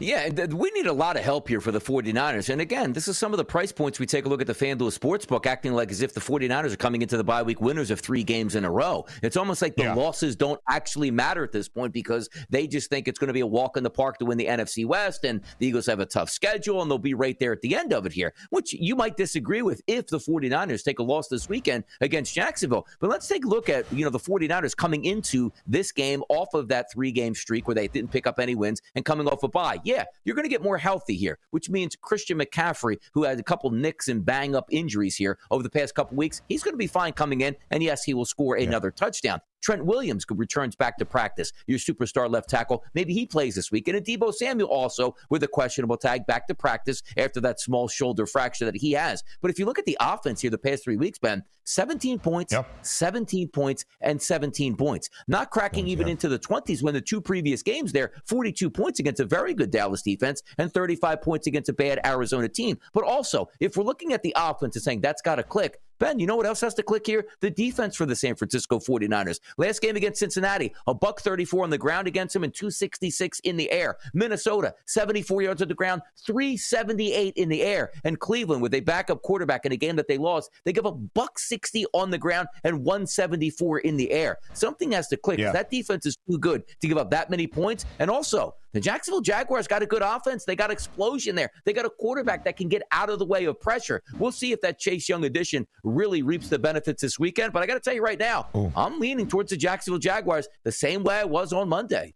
Yeah, 0.00 0.28
we 0.46 0.70
need 0.70 0.86
a 0.86 0.92
lot 0.92 1.16
of 1.16 1.22
help 1.22 1.48
here 1.48 1.60
for 1.60 1.70
the 1.70 1.80
49ers. 1.80 2.48
And 2.48 2.60
again, 2.60 2.92
this 2.92 3.08
is 3.08 3.16
some 3.16 3.32
of 3.32 3.36
the 3.36 3.44
price 3.44 3.72
points 3.72 3.98
we 4.00 4.06
take 4.06 4.24
a 4.24 4.28
look 4.28 4.40
at 4.40 4.46
the 4.46 4.54
FanDuel 4.54 4.96
Sportsbook, 4.98 5.46
acting 5.46 5.72
like 5.72 5.90
as 5.90 6.02
if 6.02 6.12
the 6.14 6.20
49ers 6.20 6.72
are 6.72 6.76
coming 6.76 7.02
into 7.02 7.16
the 7.16 7.24
bye 7.24 7.42
week 7.42 7.60
winners 7.60 7.90
of 7.90 8.00
three 8.00 8.24
games 8.24 8.54
in 8.54 8.64
a 8.64 8.70
row. 8.70 9.04
It's 9.22 9.36
almost 9.36 9.62
like 9.62 9.76
the 9.76 9.84
yeah. 9.84 9.94
losses 9.94 10.36
don't 10.36 10.60
actually 10.68 11.10
matter 11.10 11.44
at 11.44 11.52
this 11.52 11.68
point 11.68 11.92
because 11.92 12.28
they 12.50 12.66
just 12.66 12.90
think 12.90 13.08
it's 13.08 13.18
going 13.18 13.28
to 13.28 13.34
be 13.34 13.40
a 13.40 13.46
walk 13.46 13.76
in 13.76 13.82
the 13.82 13.90
park 13.90 14.18
to 14.18 14.24
win 14.24 14.38
the 14.38 14.46
NFC 14.46 14.86
West, 14.86 15.24
and 15.24 15.40
the 15.58 15.66
Eagles 15.66 15.86
have 15.86 16.00
a 16.00 16.06
tough 16.06 16.30
schedule, 16.30 16.82
and 16.82 16.90
they'll 16.90 16.98
be 16.98 17.14
right 17.14 17.38
there 17.38 17.52
at 17.52 17.60
the 17.60 17.76
end 17.76 17.92
of 17.92 18.06
it 18.06 18.12
here, 18.12 18.34
which 18.50 18.72
you 18.72 18.96
might 18.96 19.16
disagree 19.16 19.62
with 19.62 19.82
if 19.86 20.06
the 20.08 20.18
49ers 20.18 20.82
take 20.82 20.98
a 20.98 21.02
loss 21.02 21.28
this 21.28 21.48
weekend 21.48 21.84
against 22.00 22.34
Jacksonville. 22.34 22.86
But 23.00 23.10
let's 23.10 23.28
take 23.28 23.44
a 23.44 23.48
look 23.48 23.68
at, 23.68 23.90
you 23.92 24.04
know, 24.04 24.10
the 24.10 24.18
49ers 24.18 24.76
coming 24.76 25.04
into 25.04 25.52
this 25.66 25.92
game 25.92 26.22
off 26.28 26.54
of 26.54 26.68
that 26.68 26.90
three 26.92 27.12
game 27.12 27.34
streak 27.34 27.68
where 27.68 27.74
they 27.74 27.88
didn't 27.88 28.10
pick 28.10 28.26
up 28.26 28.38
any 28.38 28.54
wins 28.54 28.80
and 28.94 29.04
coming 29.04 29.28
off 29.28 29.42
a 29.42 29.48
bye 29.48 29.78
yeah, 29.84 30.04
you're 30.24 30.34
going 30.34 30.44
to 30.44 30.50
get 30.50 30.62
more 30.62 30.78
healthy 30.78 31.16
here, 31.16 31.38
which 31.50 31.70
means 31.70 31.96
Christian 31.96 32.38
McCaffrey, 32.38 32.98
who 33.12 33.24
had 33.24 33.38
a 33.38 33.42
couple 33.42 33.70
nicks 33.70 34.08
and 34.08 34.24
bang 34.24 34.56
up 34.56 34.66
injuries 34.70 35.16
here 35.16 35.38
over 35.50 35.62
the 35.62 35.70
past 35.70 35.94
couple 35.94 36.16
weeks, 36.16 36.42
he's 36.48 36.62
going 36.62 36.74
to 36.74 36.78
be 36.78 36.86
fine 36.86 37.12
coming 37.12 37.42
in. 37.42 37.54
And 37.70 37.82
yes, 37.82 38.04
he 38.04 38.14
will 38.14 38.24
score 38.24 38.56
another 38.56 38.88
yeah. 38.88 39.04
touchdown. 39.04 39.40
Trent 39.64 39.84
Williams 39.86 40.26
returns 40.30 40.76
back 40.76 40.98
to 40.98 41.06
practice, 41.06 41.52
your 41.66 41.78
superstar 41.78 42.30
left 42.30 42.50
tackle. 42.50 42.84
Maybe 42.92 43.14
he 43.14 43.24
plays 43.26 43.54
this 43.54 43.72
week. 43.72 43.88
And 43.88 43.98
Deebo 44.04 44.32
Samuel 44.32 44.68
also 44.68 45.16
with 45.30 45.42
a 45.42 45.48
questionable 45.48 45.96
tag 45.96 46.26
back 46.26 46.46
to 46.48 46.54
practice 46.54 47.02
after 47.16 47.40
that 47.40 47.60
small 47.60 47.88
shoulder 47.88 48.26
fracture 48.26 48.66
that 48.66 48.76
he 48.76 48.92
has. 48.92 49.24
But 49.40 49.50
if 49.50 49.58
you 49.58 49.64
look 49.64 49.78
at 49.78 49.86
the 49.86 49.96
offense 50.00 50.42
here 50.42 50.50
the 50.50 50.58
past 50.58 50.84
three 50.84 50.98
weeks, 50.98 51.18
Ben, 51.18 51.42
17 51.64 52.18
points, 52.18 52.52
yep. 52.52 52.68
17 52.82 53.48
points, 53.48 53.86
and 54.02 54.20
17 54.20 54.76
points. 54.76 55.08
Not 55.28 55.50
cracking 55.50 55.88
even 55.88 56.08
into 56.08 56.28
the 56.28 56.38
20s 56.38 56.82
when 56.82 56.92
the 56.92 57.00
two 57.00 57.22
previous 57.22 57.62
games 57.62 57.90
there, 57.92 58.12
42 58.26 58.68
points 58.68 59.00
against 59.00 59.20
a 59.20 59.24
very 59.24 59.54
good 59.54 59.70
Dallas 59.70 60.02
defense 60.02 60.42
and 60.58 60.70
35 60.70 61.22
points 61.22 61.46
against 61.46 61.70
a 61.70 61.72
bad 61.72 62.00
Arizona 62.04 62.50
team. 62.50 62.78
But 62.92 63.04
also, 63.04 63.48
if 63.60 63.78
we're 63.78 63.84
looking 63.84 64.12
at 64.12 64.22
the 64.22 64.34
offense 64.36 64.76
and 64.76 64.82
saying 64.82 65.00
that's 65.00 65.22
got 65.22 65.36
to 65.36 65.42
click, 65.42 65.80
Ben, 65.98 66.18
you 66.18 66.26
know 66.26 66.36
what 66.36 66.46
else 66.46 66.60
has 66.60 66.74
to 66.74 66.82
click 66.82 67.06
here? 67.06 67.26
The 67.40 67.50
defense 67.50 67.96
for 67.96 68.06
the 68.06 68.16
San 68.16 68.34
Francisco 68.34 68.78
49ers. 68.78 69.40
Last 69.58 69.80
game 69.80 69.96
against 69.96 70.18
Cincinnati, 70.18 70.72
a 70.86 70.94
buck 70.94 71.20
34 71.20 71.64
on 71.64 71.70
the 71.70 71.78
ground 71.78 72.08
against 72.08 72.32
them 72.32 72.44
and 72.44 72.54
266 72.54 73.40
in 73.40 73.56
the 73.56 73.70
air. 73.70 73.96
Minnesota, 74.12 74.74
74 74.86 75.42
yards 75.42 75.62
on 75.62 75.68
the 75.68 75.74
ground, 75.74 76.02
378 76.26 77.34
in 77.36 77.48
the 77.48 77.62
air. 77.62 77.92
And 78.04 78.18
Cleveland, 78.18 78.62
with 78.62 78.74
a 78.74 78.80
backup 78.80 79.22
quarterback 79.22 79.66
in 79.66 79.72
a 79.72 79.76
game 79.76 79.96
that 79.96 80.08
they 80.08 80.18
lost, 80.18 80.50
they 80.64 80.72
give 80.72 80.86
a 80.86 80.92
buck 80.92 81.38
60 81.38 81.86
on 81.92 82.10
the 82.10 82.18
ground 82.18 82.48
and 82.64 82.84
174 82.84 83.80
in 83.80 83.96
the 83.96 84.10
air. 84.10 84.38
Something 84.52 84.92
has 84.92 85.08
to 85.08 85.16
click. 85.16 85.38
Yeah. 85.38 85.52
That 85.52 85.70
defense 85.70 86.06
is 86.06 86.16
too 86.28 86.38
good 86.38 86.64
to 86.80 86.88
give 86.88 86.98
up 86.98 87.10
that 87.10 87.30
many 87.30 87.46
points. 87.46 87.84
And 87.98 88.10
also, 88.10 88.54
the 88.74 88.80
Jacksonville 88.80 89.20
Jaguars 89.20 89.68
got 89.68 89.82
a 89.82 89.86
good 89.86 90.02
offense. 90.02 90.44
They 90.44 90.56
got 90.56 90.70
explosion 90.70 91.36
there. 91.36 91.50
They 91.64 91.72
got 91.72 91.86
a 91.86 91.90
quarterback 91.90 92.44
that 92.44 92.56
can 92.56 92.68
get 92.68 92.82
out 92.90 93.08
of 93.08 93.20
the 93.20 93.24
way 93.24 93.44
of 93.44 93.58
pressure. 93.60 94.02
We'll 94.18 94.32
see 94.32 94.50
if 94.50 94.60
that 94.62 94.80
Chase 94.80 95.08
Young 95.08 95.24
addition 95.24 95.64
really 95.84 96.22
reaps 96.22 96.48
the 96.48 96.58
benefits 96.58 97.00
this 97.00 97.18
weekend. 97.18 97.52
But 97.52 97.62
I 97.62 97.66
got 97.66 97.74
to 97.74 97.80
tell 97.80 97.94
you 97.94 98.02
right 98.02 98.18
now, 98.18 98.48
Ooh. 98.56 98.72
I'm 98.74 98.98
leaning 98.98 99.28
towards 99.28 99.50
the 99.50 99.56
Jacksonville 99.56 100.00
Jaguars 100.00 100.48
the 100.64 100.72
same 100.72 101.04
way 101.04 101.20
I 101.20 101.24
was 101.24 101.52
on 101.52 101.68
Monday. 101.68 102.14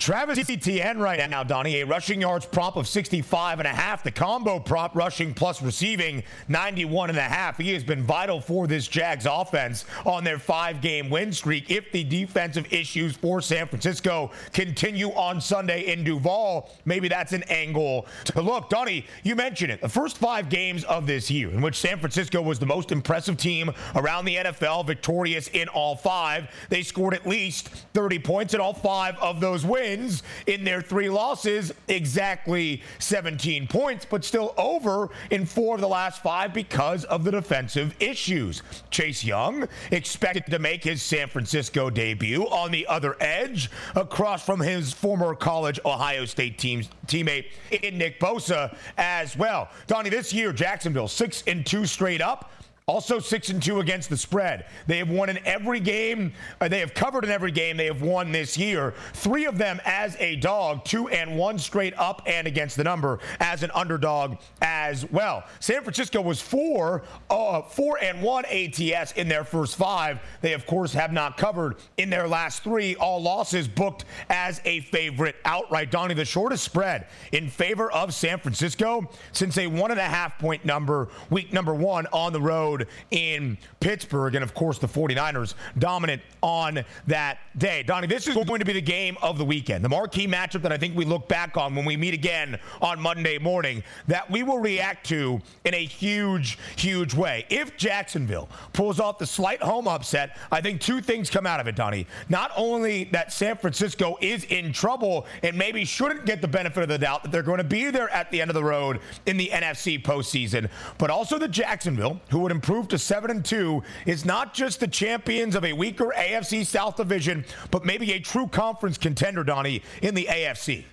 Travis 0.00 0.48
Etienne 0.48 0.98
right 0.98 1.28
now, 1.28 1.42
Donnie, 1.42 1.82
a 1.82 1.84
rushing 1.84 2.22
yards 2.22 2.46
prop 2.46 2.76
of 2.76 2.88
65 2.88 3.58
and 3.58 3.68
a 3.68 3.70
half. 3.70 4.02
The 4.02 4.10
combo 4.10 4.58
prop 4.58 4.96
rushing 4.96 5.34
plus 5.34 5.60
receiving 5.60 6.22
91 6.48 7.10
and 7.10 7.18
a 7.18 7.22
half. 7.22 7.58
He 7.58 7.74
has 7.74 7.84
been 7.84 8.02
vital 8.04 8.40
for 8.40 8.66
this 8.66 8.88
Jags 8.88 9.26
offense 9.26 9.84
on 10.06 10.24
their 10.24 10.38
five 10.38 10.80
game 10.80 11.10
win 11.10 11.34
streak. 11.34 11.70
If 11.70 11.92
the 11.92 12.02
defensive 12.02 12.72
issues 12.72 13.14
for 13.14 13.42
San 13.42 13.68
Francisco 13.68 14.30
continue 14.54 15.10
on 15.10 15.38
Sunday 15.38 15.92
in 15.92 16.02
Duval, 16.02 16.70
maybe 16.86 17.08
that's 17.08 17.34
an 17.34 17.42
angle 17.50 18.06
to 18.24 18.40
look. 18.40 18.70
Donnie, 18.70 19.04
you 19.22 19.36
mentioned 19.36 19.70
it. 19.70 19.82
The 19.82 19.88
first 19.88 20.16
five 20.16 20.48
games 20.48 20.82
of 20.84 21.06
this 21.06 21.30
year, 21.30 21.50
in 21.50 21.60
which 21.60 21.76
San 21.76 21.98
Francisco 21.98 22.40
was 22.40 22.58
the 22.58 22.64
most 22.64 22.90
impressive 22.90 23.36
team 23.36 23.70
around 23.94 24.24
the 24.24 24.36
NFL, 24.36 24.86
victorious 24.86 25.48
in 25.48 25.68
all 25.68 25.94
five, 25.94 26.48
they 26.70 26.82
scored 26.82 27.12
at 27.12 27.26
least 27.26 27.68
30 27.92 28.18
points 28.20 28.54
in 28.54 28.60
all 28.60 28.72
five 28.72 29.14
of 29.18 29.40
those 29.40 29.66
wins 29.66 29.89
wins 29.90 30.22
in 30.46 30.64
their 30.64 30.80
three 30.80 31.10
losses, 31.10 31.72
exactly 31.88 32.82
17 32.98 33.66
points, 33.66 34.06
but 34.08 34.24
still 34.24 34.54
over 34.56 35.10
in 35.30 35.44
four 35.44 35.74
of 35.74 35.80
the 35.80 35.88
last 35.88 36.22
five 36.22 36.52
because 36.54 37.04
of 37.04 37.24
the 37.24 37.30
defensive 37.30 37.94
issues. 38.00 38.62
Chase 38.90 39.24
Young 39.24 39.66
expected 39.90 40.46
to 40.50 40.58
make 40.58 40.84
his 40.84 41.02
San 41.02 41.28
Francisco 41.28 41.90
debut 41.90 42.44
on 42.44 42.70
the 42.70 42.86
other 42.86 43.16
edge 43.20 43.70
across 43.96 44.44
from 44.44 44.60
his 44.60 44.92
former 44.92 45.34
college 45.34 45.80
Ohio 45.84 46.24
State 46.24 46.58
team, 46.58 46.84
teammate 47.06 47.46
in 47.82 47.98
Nick 47.98 48.20
Bosa 48.20 48.76
as 48.96 49.36
well. 49.36 49.68
Donnie, 49.86 50.10
this 50.10 50.32
year, 50.32 50.52
Jacksonville, 50.52 51.08
six 51.08 51.42
and 51.46 51.66
two 51.66 51.86
straight 51.86 52.20
up. 52.20 52.50
Also, 52.90 53.20
six 53.20 53.50
and 53.50 53.62
two 53.62 53.78
against 53.78 54.10
the 54.10 54.16
spread. 54.16 54.66
They 54.88 54.98
have 54.98 55.08
won 55.08 55.28
in 55.28 55.38
every 55.46 55.78
game. 55.78 56.32
Uh, 56.60 56.66
they 56.66 56.80
have 56.80 56.92
covered 56.92 57.22
in 57.22 57.30
every 57.30 57.52
game 57.52 57.76
they 57.76 57.86
have 57.86 58.02
won 58.02 58.32
this 58.32 58.58
year. 58.58 58.94
Three 59.12 59.46
of 59.46 59.58
them 59.58 59.80
as 59.84 60.16
a 60.18 60.34
dog, 60.34 60.84
two 60.84 61.06
and 61.06 61.38
one 61.38 61.56
straight 61.60 61.94
up 61.96 62.20
and 62.26 62.48
against 62.48 62.76
the 62.76 62.82
number 62.82 63.20
as 63.38 63.62
an 63.62 63.70
underdog 63.76 64.38
as 64.60 65.08
well. 65.12 65.44
San 65.60 65.82
Francisco 65.82 66.20
was 66.20 66.42
four, 66.42 67.04
uh, 67.30 67.62
four 67.62 67.96
and 68.02 68.20
one 68.20 68.44
ATS 68.46 69.12
in 69.12 69.28
their 69.28 69.44
first 69.44 69.76
five. 69.76 70.18
They 70.40 70.52
of 70.52 70.66
course 70.66 70.92
have 70.92 71.12
not 71.12 71.36
covered 71.36 71.76
in 71.96 72.10
their 72.10 72.26
last 72.26 72.64
three. 72.64 72.96
All 72.96 73.22
losses 73.22 73.68
booked 73.68 74.04
as 74.30 74.60
a 74.64 74.80
favorite 74.80 75.36
outright. 75.44 75.92
Donnie, 75.92 76.14
the 76.14 76.24
shortest 76.24 76.64
spread 76.64 77.06
in 77.30 77.48
favor 77.50 77.92
of 77.92 78.12
San 78.12 78.40
Francisco 78.40 79.08
since 79.30 79.56
a 79.58 79.68
one 79.68 79.92
and 79.92 80.00
a 80.00 80.02
half 80.02 80.40
point 80.40 80.64
number 80.64 81.08
week 81.30 81.52
number 81.52 81.72
one 81.72 82.08
on 82.12 82.32
the 82.32 82.40
road 82.40 82.79
road 82.80 82.88
in 83.10 83.58
Pittsburgh. 83.80 84.34
And 84.34 84.44
of 84.44 84.54
course, 84.54 84.78
the 84.78 84.86
49ers 84.86 85.54
dominant 85.78 86.22
on 86.42 86.84
that 87.06 87.38
day. 87.58 87.82
Donnie, 87.82 88.06
this 88.06 88.28
is 88.28 88.34
going 88.34 88.60
to 88.60 88.64
be 88.64 88.72
the 88.72 88.80
game 88.80 89.16
of 89.22 89.38
the 89.38 89.44
weekend. 89.44 89.84
The 89.84 89.88
marquee 89.88 90.26
matchup 90.26 90.62
that 90.62 90.72
I 90.72 90.76
think 90.76 90.96
we 90.96 91.04
look 91.04 91.28
back 91.28 91.56
on 91.56 91.74
when 91.74 91.84
we 91.84 91.96
meet 91.96 92.14
again 92.14 92.58
on 92.80 93.00
Monday 93.00 93.38
morning 93.38 93.82
that 94.06 94.30
we 94.30 94.42
will 94.42 94.58
react 94.58 95.06
to 95.06 95.40
in 95.64 95.74
a 95.74 95.84
huge, 95.84 96.58
huge 96.76 97.14
way. 97.14 97.46
If 97.48 97.76
Jacksonville 97.76 98.48
pulls 98.72 99.00
off 99.00 99.18
the 99.18 99.26
slight 99.26 99.62
home 99.62 99.88
upset, 99.88 100.36
I 100.52 100.60
think 100.60 100.80
two 100.80 101.00
things 101.00 101.30
come 101.30 101.46
out 101.46 101.60
of 101.60 101.66
it, 101.66 101.76
Donnie. 101.76 102.06
Not 102.28 102.52
only 102.56 103.04
that 103.04 103.32
San 103.32 103.56
Francisco 103.56 104.16
is 104.20 104.44
in 104.44 104.72
trouble 104.72 105.26
and 105.42 105.56
maybe 105.56 105.84
shouldn't 105.84 106.26
get 106.26 106.40
the 106.40 106.48
benefit 106.48 106.82
of 106.82 106.88
the 106.88 106.98
doubt 106.98 107.22
that 107.22 107.32
they're 107.32 107.42
going 107.42 107.58
to 107.58 107.64
be 107.64 107.90
there 107.90 108.10
at 108.10 108.30
the 108.30 108.40
end 108.40 108.50
of 108.50 108.54
the 108.54 108.64
road 108.64 109.00
in 109.26 109.36
the 109.36 109.48
NFC 109.48 110.02
postseason, 110.02 110.68
but 110.98 111.10
also 111.10 111.38
the 111.38 111.48
Jacksonville, 111.48 112.20
who 112.30 112.40
would 112.40 112.52
improve 112.52 112.88
to 112.88 112.98
7 112.98 113.30
and 113.30 113.44
2 113.70 113.82
is 114.06 114.24
not 114.24 114.54
just 114.54 114.80
the 114.80 114.88
champions 114.88 115.54
of 115.54 115.64
a 115.64 115.72
weaker 115.72 116.12
AFC 116.16 116.66
South 116.66 116.96
division, 116.96 117.44
but 117.70 117.84
maybe 117.84 118.12
a 118.12 118.20
true 118.20 118.46
conference 118.46 118.98
contender, 118.98 119.44
Donnie, 119.44 119.82
in 120.02 120.14
the 120.14 120.26
AFC. 120.30 120.84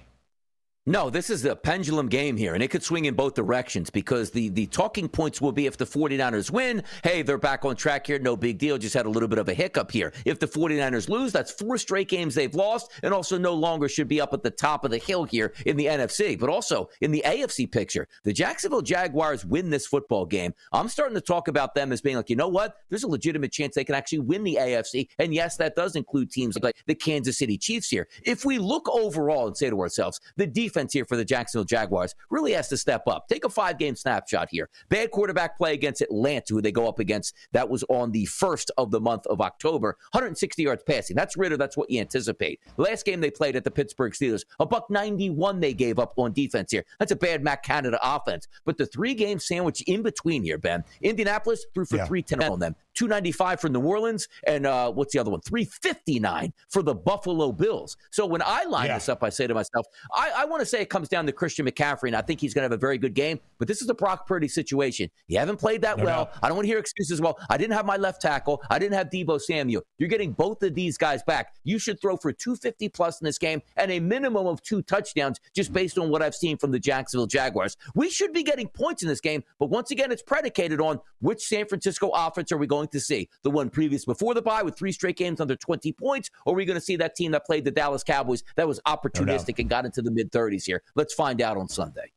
No, 0.90 1.10
this 1.10 1.30
is 1.30 1.44
a 1.44 1.54
pendulum 1.54 2.08
game 2.08 2.38
here, 2.38 2.54
and 2.54 2.64
it 2.64 2.70
could 2.70 2.82
swing 2.82 3.04
in 3.04 3.14
both 3.14 3.34
directions 3.34 3.90
because 3.90 4.32
the, 4.32 4.48
the 4.48 4.68
talking 4.68 5.10
points 5.10 5.42
will 5.42 5.52
be 5.52 5.66
if 5.66 5.76
the 5.76 5.84
49ers 5.84 6.50
win, 6.50 6.82
hey, 7.04 7.24
they're 7.24 7.38
back 7.38 7.66
on 7.66 7.76
track 7.76 8.08
here, 8.08 8.20
no 8.20 8.38
big 8.38 8.58
deal, 8.58 8.78
just 8.78 8.94
had 8.94 9.06
a 9.06 9.10
little 9.10 9.28
bit 9.28 9.38
of 9.38 9.50
a 9.50 9.54
hiccup 9.54 9.92
here. 9.92 10.14
If 10.24 10.40
the 10.40 10.48
49ers 10.48 11.10
lose, 11.10 11.34
that's 11.34 11.52
four 11.52 11.78
straight 11.78 12.08
games 12.08 12.36
they've 12.36 12.56
lost, 12.56 12.90
and 13.04 13.14
also 13.14 13.38
no 13.38 13.54
longer 13.54 13.90
should 13.90 14.08
be 14.08 14.22
up 14.22 14.34
at 14.34 14.44
the 14.44 14.50
top 14.50 14.86
of 14.86 14.92
the 14.92 14.98
hill 14.98 15.26
here 15.26 15.54
in 15.66 15.76
the 15.76 15.88
NFC. 15.88 16.40
But 16.40 16.48
also 16.48 16.90
in 17.02 17.12
the 17.12 17.22
AFC 17.26 17.70
picture, 17.70 18.08
the 18.24 18.32
Jacksonville 18.32 18.82
Jaguars 18.82 19.44
win 19.44 19.70
this 19.70 19.88
football 19.88 20.26
game. 20.26 20.54
I'm 20.72 20.88
starting 20.88 21.16
to 21.16 21.22
talk 21.22 21.50
about 21.50 21.76
them 21.76 21.92
as 21.92 22.00
being 22.00 22.16
like, 22.16 22.30
you 22.30 22.38
know 22.38 22.48
what? 22.48 22.78
There's 22.88 23.04
a 23.04 23.10
legitimate 23.10 23.52
chance 23.52 23.76
they 23.76 23.84
can 23.84 23.96
actually 23.96 24.20
win 24.20 24.46
the 24.46 24.56
AFC. 24.58 25.10
And 25.20 25.34
yes, 25.34 25.58
that 25.58 25.76
does 25.76 25.98
include 25.98 26.32
teams 26.32 26.58
like 26.62 26.78
the 26.86 26.96
Kansas 26.96 27.38
City 27.38 27.58
Chiefs 27.58 27.90
here. 27.90 28.08
If 28.24 28.46
we 28.46 28.58
look 28.58 28.88
overall 28.88 29.48
and 29.48 29.58
say 29.58 29.70
to 29.70 29.82
ourselves, 29.82 30.22
the 30.38 30.48
defense 30.48 30.77
defense 30.78 30.94
here 30.94 31.06
for 31.06 31.18
the 31.18 31.26
Jacksonville 31.26 31.66
Jaguars 31.66 32.14
really 32.30 32.52
has 32.54 32.68
to 32.70 32.78
step 32.78 33.04
up. 33.08 33.28
Take 33.28 33.46
a 33.46 33.50
five 33.50 33.80
game 33.80 33.96
snapshot 33.96 34.50
here. 34.52 34.70
Bad 34.90 35.10
quarterback 35.10 35.58
play 35.58 35.74
against 35.74 36.02
Atlanta, 36.02 36.54
who 36.54 36.62
they 36.62 36.72
go 36.72 36.88
up 36.88 37.00
against. 37.00 37.34
That 37.52 37.68
was 37.68 37.84
on 37.90 38.12
the 38.12 38.26
first 38.26 38.70
of 38.78 38.92
the 38.92 39.02
month 39.02 39.26
of 39.26 39.42
October. 39.42 39.98
160 40.12 40.62
yards 40.62 40.84
passing. 40.84 41.16
That's 41.16 41.36
Ridder. 41.36 41.58
That's 41.58 41.76
what 41.76 41.90
you 41.90 42.00
anticipate. 42.00 42.60
Last 42.78 43.06
game 43.06 43.22
they 43.22 43.32
played 43.32 43.56
at 43.56 43.64
the 43.64 43.72
Pittsburgh 43.72 44.14
Steelers, 44.14 44.44
a 44.60 44.66
buck 44.66 44.90
91 44.90 45.60
they 45.60 45.74
gave 45.74 45.98
up 45.98 46.14
on 46.18 46.32
defense 46.32 46.72
here. 46.72 46.86
That's 47.00 47.12
a 47.12 47.16
bad 47.16 47.44
Matt 47.44 47.64
Canada 47.64 48.00
offense. 48.04 48.48
But 48.66 48.78
the 48.78 48.86
three 48.86 49.16
game 49.16 49.40
sandwich 49.40 49.82
in 49.88 50.04
between 50.04 50.44
here, 50.44 50.60
Ben, 50.60 50.84
Indianapolis 51.02 51.66
threw 51.74 51.86
for 51.86 51.98
yeah. 51.98 52.06
310 52.06 52.52
on 52.52 52.60
them. 52.60 52.76
295 52.98 53.62
for 53.62 53.70
New 53.70 53.82
Orleans, 53.82 54.28
and 54.48 54.66
uh, 54.66 54.92
what's 54.92 55.14
the 55.14 55.20
other 55.20 55.30
one? 55.30 55.40
359 55.42 56.52
for 56.70 56.82
the 56.82 56.96
Buffalo 56.96 57.52
Bills. 57.52 57.96
So 58.10 58.26
when 58.26 58.42
I 58.44 58.64
line 58.64 58.88
yeah. 58.88 58.96
this 58.96 59.08
up, 59.08 59.24
I 59.24 59.30
say 59.30 59.46
to 59.46 59.54
myself, 59.54 59.86
I, 60.14 60.32
I 60.38 60.46
want 60.46 60.62
to 60.62 60.66
say 60.66 60.82
it 60.82 60.90
comes 60.90 61.08
down 61.08 61.28
to 61.28 61.32
Christian 61.32 61.68
McCaffrey, 61.68 62.08
and 62.08 62.16
I 62.16 62.22
think 62.22 62.42
he's 62.42 62.56
going 62.56 62.64
to 62.64 62.66
have 62.66 62.72
a 62.72 62.78
very 62.78 62.98
good 62.98 63.14
game. 63.14 63.40
But 63.60 63.68
this 63.68 63.84
is 63.84 63.90
a 63.90 63.94
Brock 63.94 64.28
Purdy 64.28 64.48
situation. 64.48 65.12
You 65.28 65.38
haven't 65.38 65.58
played 65.58 65.82
that 65.84 66.00
no 66.00 66.06
well. 66.06 66.32
I 66.42 66.48
don't 66.48 66.58
want 66.58 66.66
to 66.66 66.70
hear 66.70 66.80
excuses. 66.80 67.22
Well, 67.22 67.38
I 67.50 67.58
didn't 67.58 67.74
have 67.74 67.86
my 67.86 67.98
left 67.98 68.20
tackle. 68.20 68.64
I 68.70 68.80
didn't 68.80 68.96
have 68.96 69.10
Deebo 69.12 69.40
Samuel. 69.40 69.84
You're 70.00 70.10
getting 70.10 70.32
both 70.32 70.64
of 70.64 70.74
these 70.74 70.98
guys 70.98 71.22
back. 71.24 71.54
You 71.64 71.78
should 71.78 72.02
throw 72.02 72.18
for 72.18 72.32
250 72.32 72.90
plus 72.90 73.22
in 73.22 73.26
this 73.26 73.38
game 73.38 73.62
and 73.76 73.92
a 73.92 74.00
minimum 74.00 74.48
of 74.48 74.64
two 74.64 74.82
touchdowns 74.82 75.40
just 75.56 75.72
based 75.72 76.00
on 76.00 76.10
what 76.10 76.24
I've 76.24 76.36
seen 76.36 76.58
from 76.58 76.72
the 76.72 76.80
Jacksonville 76.80 77.28
Jaguars. 77.28 77.78
We 77.94 78.10
should 78.10 78.34
be 78.34 78.42
getting 78.42 78.68
points 78.68 79.04
in 79.04 79.10
this 79.10 79.22
game, 79.22 79.44
but 79.60 79.70
once 79.70 79.92
again, 79.92 80.12
it's 80.12 80.24
predicated 80.24 80.82
on 80.82 81.00
which 81.20 81.46
San 81.46 81.68
Francisco 81.68 82.10
offense 82.14 82.52
are 82.52 82.58
we 82.58 82.66
going 82.68 82.87
to 82.92 83.00
see? 83.00 83.30
The 83.44 83.50
one 83.50 83.70
previous 83.70 84.06
before 84.06 84.34
the 84.34 84.42
bye 84.42 84.64
with 84.64 84.78
three 84.78 84.92
straight 84.92 85.18
games 85.18 85.40
under 85.40 85.56
20 85.56 85.92
points, 85.94 86.30
or 86.46 86.54
are 86.54 86.58
we 86.58 86.66
going 86.66 86.80
to 86.80 86.86
see 86.86 86.96
that 86.98 87.16
team 87.16 87.32
that 87.32 87.46
played 87.46 87.66
the 87.66 87.72
Dallas 87.72 88.04
Cowboys 88.04 88.44
that 88.56 88.68
was 88.68 88.80
opportunistic 88.88 89.58
no 89.58 89.62
and 89.62 89.70
got 89.70 89.86
into 89.86 90.02
the 90.02 90.12
mid 90.12 90.32
30s 90.32 90.66
here? 90.66 90.84
Let's 90.96 91.14
find 91.14 91.42
out 91.42 91.58
on 91.58 91.68
Sunday. 91.68 92.12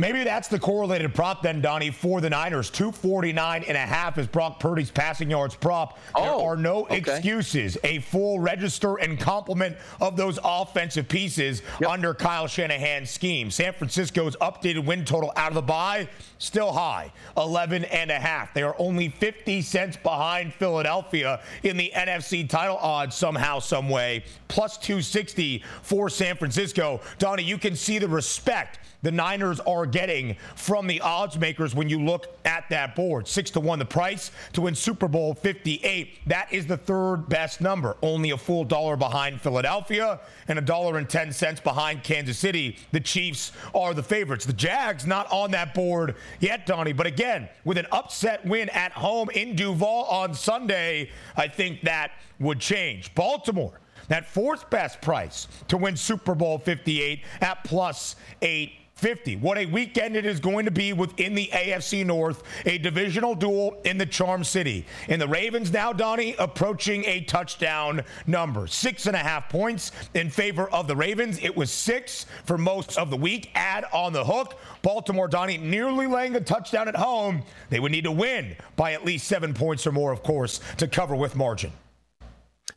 Maybe 0.00 0.22
that's 0.22 0.46
the 0.46 0.60
correlated 0.60 1.12
prop 1.12 1.42
then, 1.42 1.60
Donnie, 1.60 1.90
for 1.90 2.20
the 2.20 2.30
Niners. 2.30 2.70
249 2.70 3.64
and 3.64 3.76
a 3.76 3.80
half 3.80 4.16
is 4.16 4.28
Brock 4.28 4.60
Purdy's 4.60 4.92
passing 4.92 5.28
yards 5.28 5.56
prop. 5.56 5.98
Oh, 6.14 6.22
there 6.22 6.46
are 6.46 6.56
no 6.56 6.84
okay. 6.84 6.98
excuses. 6.98 7.76
A 7.82 7.98
full 7.98 8.38
register 8.38 9.00
and 9.00 9.18
complement 9.18 9.76
of 10.00 10.16
those 10.16 10.38
offensive 10.44 11.08
pieces 11.08 11.62
yep. 11.80 11.90
under 11.90 12.14
Kyle 12.14 12.46
Shanahan's 12.46 13.10
scheme. 13.10 13.50
San 13.50 13.72
Francisco's 13.72 14.36
updated 14.36 14.86
win 14.86 15.04
total 15.04 15.32
out 15.34 15.48
of 15.48 15.56
the 15.56 15.62
bye, 15.62 16.08
still 16.38 16.70
high, 16.70 17.10
11 17.36 17.84
and 17.86 18.12
a 18.12 18.20
half. 18.20 18.54
They 18.54 18.62
are 18.62 18.76
only 18.78 19.08
50 19.08 19.62
cents 19.62 19.96
behind 19.96 20.54
Philadelphia 20.54 21.40
in 21.64 21.76
the 21.76 21.90
NFC 21.92 22.48
title 22.48 22.76
odds 22.76 23.16
somehow, 23.16 23.58
some 23.58 23.88
way. 23.88 24.22
Plus 24.46 24.78
260 24.78 25.64
for 25.82 26.08
San 26.08 26.36
Francisco. 26.36 27.00
Donnie, 27.18 27.42
you 27.42 27.58
can 27.58 27.74
see 27.74 27.98
the 27.98 28.08
respect 28.08 28.78
the 29.02 29.12
Niners 29.12 29.60
are 29.60 29.86
getting 29.86 30.36
from 30.56 30.86
the 30.86 31.00
odds 31.00 31.38
makers 31.38 31.74
when 31.74 31.88
you 31.88 32.02
look 32.02 32.36
at 32.44 32.68
that 32.70 32.96
board. 32.96 33.28
Six 33.28 33.50
to 33.52 33.60
one, 33.60 33.78
the 33.78 33.84
price 33.84 34.30
to 34.54 34.62
win 34.62 34.74
Super 34.74 35.06
Bowl 35.06 35.34
58. 35.34 36.26
That 36.26 36.52
is 36.52 36.66
the 36.66 36.76
third 36.76 37.28
best 37.28 37.60
number, 37.60 37.96
only 38.02 38.30
a 38.30 38.36
full 38.36 38.64
dollar 38.64 38.96
behind 38.96 39.40
Philadelphia 39.40 40.20
and 40.48 40.58
a 40.58 40.62
dollar 40.62 40.98
and 40.98 41.08
10 41.08 41.32
cents 41.32 41.60
behind 41.60 42.02
Kansas 42.02 42.38
City. 42.38 42.76
The 42.92 43.00
Chiefs 43.00 43.52
are 43.74 43.94
the 43.94 44.02
favorites. 44.02 44.44
The 44.44 44.52
Jags 44.52 45.06
not 45.06 45.30
on 45.30 45.52
that 45.52 45.74
board 45.74 46.16
yet, 46.40 46.66
Donnie. 46.66 46.92
But 46.92 47.06
again, 47.06 47.48
with 47.64 47.78
an 47.78 47.86
upset 47.92 48.44
win 48.44 48.68
at 48.70 48.92
home 48.92 49.30
in 49.30 49.54
Duval 49.54 50.04
on 50.04 50.34
Sunday, 50.34 51.10
I 51.36 51.46
think 51.46 51.82
that 51.82 52.12
would 52.40 52.58
change. 52.58 53.14
Baltimore 53.14 53.78
that 54.08 54.26
fourth 54.26 54.68
best 54.70 55.00
price 55.00 55.48
to 55.68 55.76
win 55.76 55.96
Super 55.96 56.34
Bowl 56.34 56.58
58 56.58 57.22
at 57.40 57.62
plus 57.64 58.16
8 58.42 58.72
50. 58.98 59.36
What 59.36 59.58
a 59.58 59.66
weekend 59.66 60.16
it 60.16 60.26
is 60.26 60.40
going 60.40 60.64
to 60.64 60.72
be 60.72 60.92
within 60.92 61.34
the 61.34 61.48
AFC 61.52 62.04
North, 62.04 62.42
a 62.66 62.78
divisional 62.78 63.34
duel 63.34 63.80
in 63.84 63.96
the 63.96 64.06
Charm 64.06 64.42
City. 64.42 64.84
And 65.08 65.22
the 65.22 65.28
Ravens 65.28 65.72
now, 65.72 65.92
Donnie, 65.92 66.34
approaching 66.38 67.04
a 67.04 67.20
touchdown 67.20 68.02
number. 68.26 68.66
Six 68.66 69.06
and 69.06 69.14
a 69.14 69.20
half 69.20 69.48
points 69.48 69.92
in 70.14 70.30
favor 70.30 70.68
of 70.70 70.88
the 70.88 70.96
Ravens. 70.96 71.38
It 71.40 71.56
was 71.56 71.70
six 71.70 72.26
for 72.44 72.58
most 72.58 72.98
of 72.98 73.10
the 73.10 73.16
week. 73.16 73.50
Add 73.54 73.84
on 73.92 74.12
the 74.12 74.24
hook. 74.24 74.58
Baltimore, 74.82 75.28
Donnie, 75.28 75.58
nearly 75.58 76.08
laying 76.08 76.34
a 76.34 76.40
touchdown 76.40 76.88
at 76.88 76.96
home. 76.96 77.44
They 77.70 77.78
would 77.78 77.92
need 77.92 78.04
to 78.04 78.12
win 78.12 78.56
by 78.74 78.94
at 78.94 79.04
least 79.04 79.28
seven 79.28 79.54
points 79.54 79.86
or 79.86 79.92
more, 79.92 80.10
of 80.10 80.24
course, 80.24 80.60
to 80.78 80.88
cover 80.88 81.14
with 81.14 81.36
margin. 81.36 81.72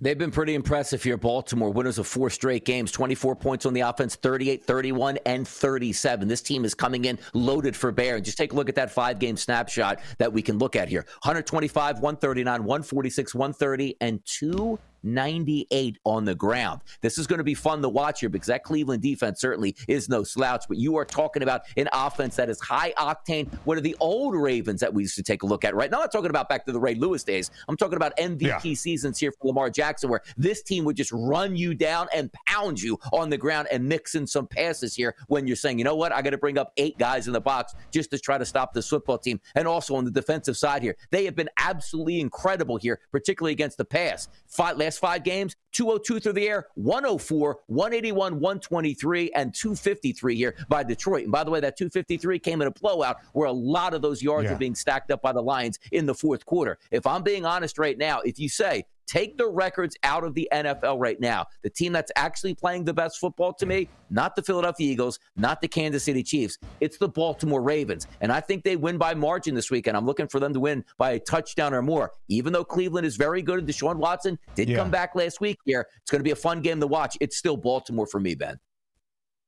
They've 0.02 0.18
been 0.18 0.32
pretty 0.32 0.56
impressive 0.56 1.04
here. 1.04 1.16
Baltimore, 1.16 1.70
winners 1.70 2.00
of 2.00 2.08
four 2.08 2.32
straight 2.32 2.66
games, 2.66 2.92
24 2.92 3.36
points 3.36 3.68
on 3.68 3.74
the 3.74 3.82
offense, 3.82 4.16
38, 4.16 4.64
31, 4.64 5.20
and 5.28 5.48
37. 5.48 6.28
This 6.28 6.42
team 6.42 6.66
is 6.66 6.74
coming 6.74 7.06
in 7.06 7.20
loaded 7.34 7.76
for 7.76 7.92
bear. 7.92 8.16
And 8.16 8.26
just 8.26 8.38
take 8.38 8.52
a 8.52 8.56
look 8.56 8.68
at 8.68 8.74
that 8.76 8.90
five 8.90 9.20
game 9.20 9.38
snapshot 9.38 10.00
that 10.18 10.34
we 10.34 10.42
can 10.42 10.58
look 10.58 10.76
at 10.76 10.90
here 10.90 11.06
125, 11.22 12.00
139, 12.00 12.64
146, 12.64 13.36
130, 13.36 13.98
and 14.02 14.20
two 14.26 14.80
98 15.04 15.98
on 16.04 16.26
the 16.26 16.36
ground. 16.36 16.82
This 17.02 17.18
is 17.18 17.28
going 17.28 17.38
to 17.38 17.44
be 17.44 17.54
fun 17.54 17.82
to 17.82 17.90
watch 17.90 18.20
here 18.22 18.30
because 18.30 18.48
that 18.48 18.64
Cleveland 18.64 19.02
defense 19.02 19.42
certainly 19.42 19.76
is 19.88 20.10
no 20.10 20.24
slouch. 20.24 20.66
But 20.68 20.78
you 20.78 20.98
are 20.98 21.06
talking 21.06 21.44
about 21.44 21.62
an 21.78 21.90
offense 21.94 22.36
that 22.36 22.50
is 22.50 22.60
high 22.60 22.94
octane. 22.98 23.52
What 23.66 23.78
are 23.78 23.82
the 23.82 23.96
old 24.00 24.36
Ravens 24.36 24.82
that 24.82 24.94
we 24.94 25.04
used 25.04 25.16
to 25.16 25.24
take 25.24 25.44
a 25.44 25.46
look 25.46 25.66
at 25.66 25.76
right 25.76 25.90
now? 25.90 25.98
I'm 25.98 26.04
not 26.04 26.12
talking 26.12 26.30
about 26.30 26.50
back 26.50 26.66
to 26.66 26.72
the 26.72 26.80
Ray 26.80 26.96
Lewis 26.96 27.24
days. 27.24 27.52
I'm 27.68 27.78
talking 27.78 27.98
about 27.98 28.16
MVP 28.18 28.42
yeah. 28.42 28.60
seasons 28.76 29.20
here 29.20 29.32
for 29.32 29.48
Lamar 29.48 29.70
Jackson, 29.70 30.10
where 30.10 30.22
this 30.38 30.62
team 30.64 30.86
would 30.86 30.96
just 30.96 31.12
run 31.12 31.56
you 31.56 31.74
down 31.74 32.08
and 32.14 32.32
pound 32.48 32.82
you 32.82 33.00
on 33.12 33.30
the 33.30 33.38
ground 33.38 33.68
and 33.72 33.88
mix 33.88 34.16
in 34.16 34.26
some 34.28 34.48
passes 34.48 34.96
here 34.96 35.16
when 35.28 35.48
you're 35.48 35.56
saying, 35.56 35.78
you 35.78 35.84
know 35.84 35.96
what, 35.96 36.12
I 36.12 36.22
got 36.22 36.32
to 36.32 36.38
bring 36.38 36.58
up 36.58 36.74
eight 36.78 36.98
guys 36.98 37.28
in 37.28 37.34
the 37.34 37.42
box 37.42 37.74
just 37.92 38.12
to 38.12 38.20
try 38.20 38.38
to 38.38 38.46
stop 38.46 38.74
this 38.74 38.88
football 38.88 39.18
team. 39.18 39.40
And 39.56 39.68
also 39.68 39.96
on 39.96 40.06
the 40.06 40.12
defensive 40.12 40.58
side 40.58 40.82
here, 40.82 40.96
they 41.12 41.26
have 41.26 41.36
been 41.36 41.50
absolutely 41.58 42.20
incredible 42.20 42.78
here, 42.78 43.00
particularly 43.12 43.54
against 43.54 43.78
the 43.78 43.86
pass. 43.86 44.28
Five, 44.48 44.78
last 44.78 44.91
five 44.98 45.24
games, 45.24 45.56
202 45.74 46.20
through 46.20 46.34
the 46.34 46.48
air, 46.48 46.68
104, 46.76 47.60
181, 47.68 48.40
123, 48.40 49.32
and 49.32 49.54
253 49.54 50.36
here 50.36 50.56
by 50.68 50.84
Detroit. 50.84 51.24
And 51.24 51.32
by 51.32 51.44
the 51.44 51.52
way, 51.52 51.60
that 51.60 51.78
253 51.78 52.40
came 52.40 52.62
in 52.62 52.68
a 52.68 52.72
blowout 52.72 53.18
where 53.34 53.48
a 53.48 53.52
lot 53.52 53.94
of 53.94 54.02
those 54.02 54.22
yards 54.22 54.46
yeah. 54.46 54.54
are 54.54 54.58
being 54.58 54.76
stacked 54.76 55.12
up 55.12 55.22
by 55.22 55.32
the 55.32 55.42
Lions 55.42 55.80
in 55.92 56.06
the 56.06 56.16
fourth 56.16 56.46
quarter. 56.46 56.78
If 56.92 57.08
I'm 57.08 57.24
being 57.24 57.46
honest 57.46 57.78
right 57.78 57.98
now, 57.98 58.22
if 58.22 58.40
you 58.40 58.50
say 58.50 58.86
Take 59.12 59.38
the 59.38 59.46
records 59.46 59.98
out 60.04 60.24
of 60.24 60.36
the 60.36 60.48
NFL 60.54 60.98
right 60.98 61.20
now. 61.20 61.46
The 61.64 61.70
team 61.70 61.92
that's 61.92 62.14
actually 62.16 62.56
playing 62.56 62.86
the 62.86 62.94
best 62.94 63.20
football 63.20 63.52
to 63.56 63.66
me, 63.66 63.90
not 64.10 64.38
the 64.38 64.42
Philadelphia 64.42 64.90
Eagles, 64.90 65.20
not 65.36 65.60
the 65.60 65.68
Kansas 65.68 66.06
City 66.06 66.24
Chiefs. 66.24 66.58
It's 66.80 66.98
the 66.98 67.10
Baltimore 67.10 67.62
Ravens. 67.62 68.08
And 68.22 68.32
I 68.32 68.40
think 68.40 68.64
they 68.64 68.78
win 68.78 68.98
by 68.98 69.14
margin 69.14 69.54
this 69.54 69.70
weekend. 69.70 69.98
I'm 69.98 70.06
looking 70.06 70.30
for 70.30 70.40
them 70.40 70.54
to 70.54 70.62
win 70.62 70.86
by 70.98 71.12
a 71.12 71.20
touchdown 71.20 71.74
or 71.74 71.82
more. 71.82 72.14
Even 72.30 72.54
though 72.54 72.64
Cleveland 72.64 73.06
is 73.06 73.18
very 73.18 73.42
good 73.42 73.60
and 73.60 73.68
Deshaun 73.68 73.98
Watson 73.98 74.40
did 74.56 74.70
yeah. 74.70 74.78
come 74.78 74.90
back 74.90 75.14
last 75.14 75.42
week 75.42 75.58
here, 75.66 75.86
it's 76.02 76.10
going 76.10 76.22
to 76.22 76.24
be 76.24 76.32
a 76.32 76.36
fun 76.36 76.62
game 76.62 76.80
to 76.80 76.88
watch. 76.88 77.18
It's 77.20 77.36
still 77.36 77.58
Baltimore 77.58 78.08
for 78.08 78.22
me, 78.22 78.34
Ben. 78.34 78.58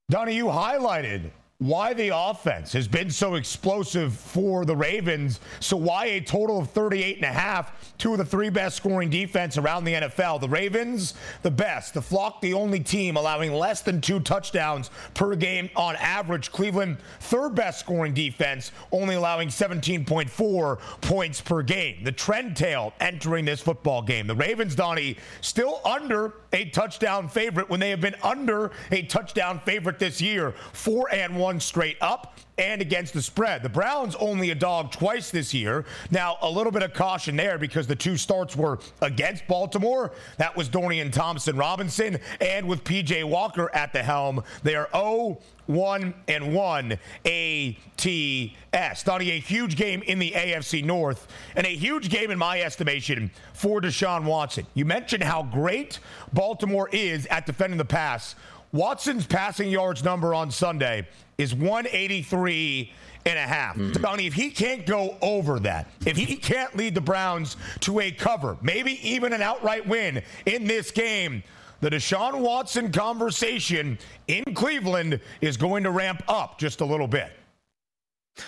Donnie, 0.10 0.36
you 0.36 0.48
highlighted 0.48 1.32
why 1.60 1.94
the 1.94 2.10
offense 2.14 2.74
has 2.74 2.88
been 2.88 3.10
so 3.10 3.36
explosive 3.36 4.14
for 4.14 4.66
the 4.66 4.76
Ravens. 4.76 5.40
So 5.62 5.78
why 5.78 6.06
a 6.08 6.22
total 6.22 6.60
of 6.60 6.72
38 6.72 7.18
and 7.18 7.26
a 7.26 7.28
half, 7.28 7.96
two 7.98 8.12
of 8.12 8.18
the 8.18 8.26
three 8.26 8.50
best 8.50 8.76
scoring 8.76 9.10
defense 9.10 9.58
around 9.58 9.86
the 9.86 9.94
NFL. 9.94 10.42
The 10.42 10.50
Ravens, 10.50 11.14
the 11.42 11.52
best. 11.52 11.94
The 11.94 12.02
Flock, 12.02 12.42
the 12.42 12.54
only 12.54 12.82
team 12.82 13.16
allowing 13.16 13.54
less 13.54 13.82
than 13.82 14.02
two 14.02 14.20
touchdowns 14.20 14.90
per 15.14 15.36
game 15.36 15.70
on 15.76 15.96
average. 15.98 16.52
Cleveland, 16.52 16.98
third 17.22 17.56
best 17.56 17.80
scoring 17.80 18.14
defense, 18.14 18.72
only 18.92 19.16
allowing 19.16 19.48
17.4 19.48 20.80
points 21.02 21.40
per 21.40 21.62
game. 21.62 22.04
The 22.04 22.12
trend 22.12 22.58
tail 22.58 22.94
entering 23.00 23.46
this 23.46 23.62
football 23.62 24.02
game. 24.02 24.28
The 24.28 24.36
Ravens, 24.36 24.76
Donnie, 24.76 25.18
still 25.40 25.80
under 25.86 26.34
a 26.52 26.66
touchdown 26.66 27.30
favorite 27.30 27.70
when 27.70 27.80
they 27.80 27.92
have 27.92 28.02
been 28.02 28.16
under 28.22 28.72
a 28.92 29.04
touchdown 29.04 29.62
favorite 29.64 29.98
this 29.98 30.20
year. 30.22 30.54
Four 30.74 31.08
and 31.14 31.38
one 31.38 31.43
straight 31.60 31.98
up 32.02 32.38
and 32.58 32.82
against 32.82 33.14
the 33.14 33.22
spread. 33.22 33.64
The 33.64 33.70
Browns 33.70 34.16
only 34.16 34.52
a 34.52 34.56
dog 34.56 34.92
twice 34.92 35.32
this 35.32 35.54
year. 35.54 35.86
Now, 36.12 36.38
a 36.42 36.50
little 36.50 36.72
bit 36.72 36.84
of 36.84 36.94
caution 36.94 37.36
there 37.36 37.58
because 37.58 37.88
the 37.88 37.96
two 37.96 38.18
starts 38.18 38.56
were 38.56 38.80
against 39.02 39.48
Baltimore. 39.48 40.12
That 40.38 40.56
was 40.56 40.70
Dorian 40.70 41.12
Thompson 41.12 41.58
Robinson. 41.58 42.20
And 42.40 42.68
with 42.68 42.84
PJ 42.84 43.24
Walker 43.24 43.74
at 43.74 43.94
the 43.94 44.04
helm, 44.04 44.44
they 44.62 44.76
are 44.76 44.90
0 44.94 45.40
1 45.66 46.14
and 46.28 46.54
1 46.54 47.00
ATS. 47.26 49.04
Donnie, 49.04 49.32
a 49.32 49.40
huge 49.40 49.76
game 49.78 50.02
in 50.04 50.20
the 50.20 50.32
AFC 50.32 50.84
North 50.84 51.28
and 51.56 51.66
a 51.66 51.70
huge 51.70 52.10
game, 52.10 52.32
in 52.32 52.38
my 52.38 52.62
estimation, 52.62 53.32
for 53.54 53.80
Deshaun 53.80 54.26
Watson. 54.26 54.68
You 54.74 54.86
mentioned 54.86 55.24
how 55.24 55.44
great 55.44 56.00
Baltimore 56.34 56.90
is 56.92 57.26
at 57.28 57.46
defending 57.46 57.78
the 57.78 57.86
pass. 57.86 58.36
Watson's 58.74 59.28
passing 59.28 59.70
yards 59.70 60.04
number 60.04 60.34
on 60.34 60.50
Sunday 60.50 61.08
is 61.38 61.54
183 61.54 62.92
and 63.26 63.38
a 63.38 63.44
half. 63.44 63.78
Mm. 63.78 64.02
Donnie, 64.02 64.26
if 64.26 64.34
he 64.34 64.50
can't 64.50 64.86
go 64.86 65.16
over 65.22 65.60
that, 65.60 65.88
if 66.08 66.18
he 66.18 66.36
can't 66.36 66.76
lead 66.76 66.96
the 66.96 67.02
Browns 67.02 67.56
to 67.82 68.00
a 68.00 68.12
cover, 68.12 68.58
maybe 68.62 69.00
even 69.08 69.32
an 69.32 69.44
outright 69.44 69.88
win 69.88 70.24
in 70.48 70.66
this 70.66 70.90
game, 70.90 71.44
the 71.82 71.90
Deshaun 71.92 72.40
Watson 72.40 72.92
conversation 72.92 74.00
in 74.28 74.44
Cleveland 74.56 75.20
is 75.42 75.56
going 75.56 75.84
to 75.84 75.92
ramp 75.92 76.24
up 76.28 76.58
just 76.58 76.82
a 76.82 76.86
little 76.86 77.08
bit. 77.08 77.32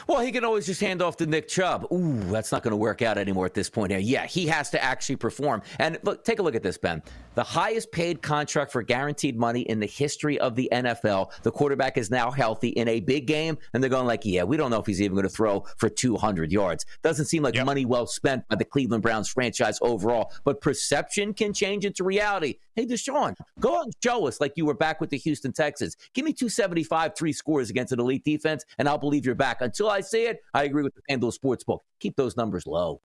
Well, 0.07 0.21
he 0.21 0.31
can 0.31 0.43
always 0.43 0.65
just 0.65 0.81
hand 0.81 1.01
off 1.03 1.17
to 1.17 1.27
Nick 1.27 1.47
Chubb. 1.47 1.85
Ooh, 1.91 2.19
that's 2.31 2.51
not 2.51 2.63
going 2.63 2.71
to 2.71 2.77
work 2.77 3.03
out 3.03 3.19
anymore 3.19 3.45
at 3.45 3.53
this 3.53 3.69
point 3.69 3.91
here. 3.91 3.99
Yeah, 3.99 4.25
he 4.25 4.47
has 4.47 4.71
to 4.71 4.83
actually 4.83 5.17
perform. 5.17 5.61
And 5.79 5.99
look, 6.01 6.23
take 6.23 6.39
a 6.39 6.41
look 6.41 6.55
at 6.55 6.63
this, 6.63 6.77
Ben. 6.77 7.03
The 7.35 7.43
highest 7.43 7.91
paid 7.91 8.21
contract 8.21 8.71
for 8.71 8.81
guaranteed 8.81 9.37
money 9.37 9.61
in 9.61 9.79
the 9.79 9.85
history 9.85 10.39
of 10.39 10.55
the 10.55 10.69
NFL. 10.71 11.31
The 11.43 11.51
quarterback 11.51 11.97
is 11.97 12.09
now 12.09 12.31
healthy 12.31 12.69
in 12.69 12.87
a 12.87 13.01
big 13.01 13.27
game, 13.27 13.57
and 13.73 13.83
they're 13.83 13.89
going 13.89 14.07
like, 14.07 14.23
yeah, 14.23 14.43
we 14.43 14.55
don't 14.55 14.71
know 14.71 14.79
if 14.79 14.85
he's 14.85 15.01
even 15.01 15.15
going 15.15 15.27
to 15.27 15.29
throw 15.29 15.65
for 15.77 15.89
200 15.89 16.51
yards. 16.51 16.85
Doesn't 17.03 17.25
seem 17.25 17.43
like 17.43 17.55
yep. 17.55 17.65
money 17.65 17.85
well 17.85 18.07
spent 18.07 18.47
by 18.47 18.55
the 18.55 18.63
Cleveland 18.63 19.03
Browns 19.03 19.27
franchise 19.29 19.79
overall. 19.81 20.31
But 20.45 20.61
perception 20.61 21.33
can 21.33 21.53
change 21.53 21.83
into 21.83 22.03
reality. 22.05 22.55
Hey, 22.75 22.85
Deshaun, 22.85 23.35
go 23.59 23.77
out 23.77 23.85
and 23.85 23.93
show 24.01 24.27
us 24.27 24.39
like 24.39 24.53
you 24.55 24.65
were 24.65 24.73
back 24.73 25.01
with 25.01 25.09
the 25.09 25.17
Houston 25.17 25.51
Texans. 25.51 25.97
Give 26.13 26.23
me 26.23 26.31
275, 26.31 27.15
three 27.17 27.33
scores 27.33 27.69
against 27.69 27.91
an 27.91 27.99
elite 27.99 28.23
defense, 28.23 28.63
and 28.77 28.87
I'll 28.87 28.97
believe 28.97 29.25
you're 29.25 29.35
back 29.35 29.61
until 29.61 29.89
I 29.89 30.01
see 30.01 30.23
it, 30.23 30.41
I 30.53 30.63
agree 30.63 30.83
with 30.83 30.93
the 30.95 31.01
FanDuel 31.09 31.37
Sportsbook. 31.37 31.79
Keep 31.99 32.15
those 32.15 32.37
numbers 32.37 32.65
low. 32.65 33.01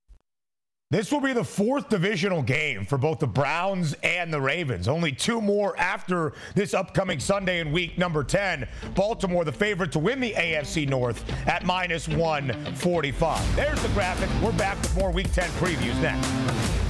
This 0.92 1.12
will 1.12 1.20
be 1.20 1.33
the 1.33 1.44
fourth 1.44 1.88
divisional 1.88 2.42
game 2.42 2.85
for 2.85 2.98
both 2.98 3.20
the 3.20 3.26
Browns 3.29 3.94
and 4.03 4.35
the 4.35 4.40
Ravens. 4.40 4.88
Only 4.88 5.12
two 5.12 5.40
more 5.40 5.79
after 5.79 6.33
this 6.57 6.74
upcoming 6.74 7.20
Sunday 7.20 7.61
in 7.61 7.70
week 7.70 7.96
number 7.96 8.24
10. 8.24 8.66
Baltimore, 8.96 9.44
the 9.44 9.53
favorite 9.53 9.92
to 9.92 10.00
win 10.00 10.18
the 10.18 10.33
AFC 10.33 10.88
North 10.88 11.24
at 11.46 11.64
minus 11.64 12.09
145. 12.09 13.55
There's 13.55 13.81
the 13.81 13.88
graphic. 13.90 14.29
We're 14.42 14.50
back 14.59 14.83
with 14.83 14.96
more 14.96 15.12
week 15.12 15.33
10 15.33 15.48
previews 15.50 16.03
next. 16.03 16.89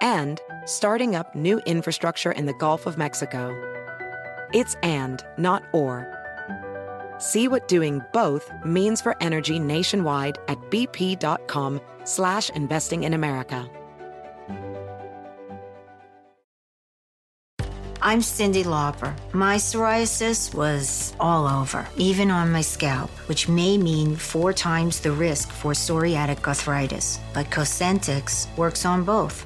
and 0.00 0.40
starting 0.64 1.14
up 1.14 1.34
new 1.34 1.58
infrastructure 1.66 2.32
in 2.32 2.46
the 2.46 2.54
Gulf 2.54 2.86
of 2.86 2.98
Mexico. 2.98 3.54
It's 4.52 4.74
and, 4.82 5.24
not 5.38 5.64
or. 5.72 6.12
See 7.18 7.48
what 7.48 7.68
doing 7.68 8.02
both 8.12 8.50
means 8.64 9.00
for 9.00 9.16
energy 9.22 9.58
nationwide 9.58 10.38
at 10.48 10.58
bp.com 10.70 11.80
slash 12.04 12.50
investing 12.50 13.04
in 13.04 13.14
America. 13.14 13.70
I'm 18.02 18.20
Cyndi 18.20 18.62
Lauper. 18.62 19.14
My 19.32 19.56
psoriasis 19.56 20.54
was 20.54 21.14
all 21.18 21.48
over, 21.48 21.88
even 21.96 22.30
on 22.30 22.52
my 22.52 22.60
scalp, 22.60 23.10
which 23.26 23.48
may 23.48 23.78
mean 23.78 24.14
four 24.14 24.52
times 24.52 25.00
the 25.00 25.10
risk 25.10 25.50
for 25.50 25.72
psoriatic 25.72 26.46
arthritis. 26.46 27.18
But 27.32 27.46
Cosentyx 27.46 28.54
works 28.56 28.84
on 28.84 29.02
both. 29.02 29.45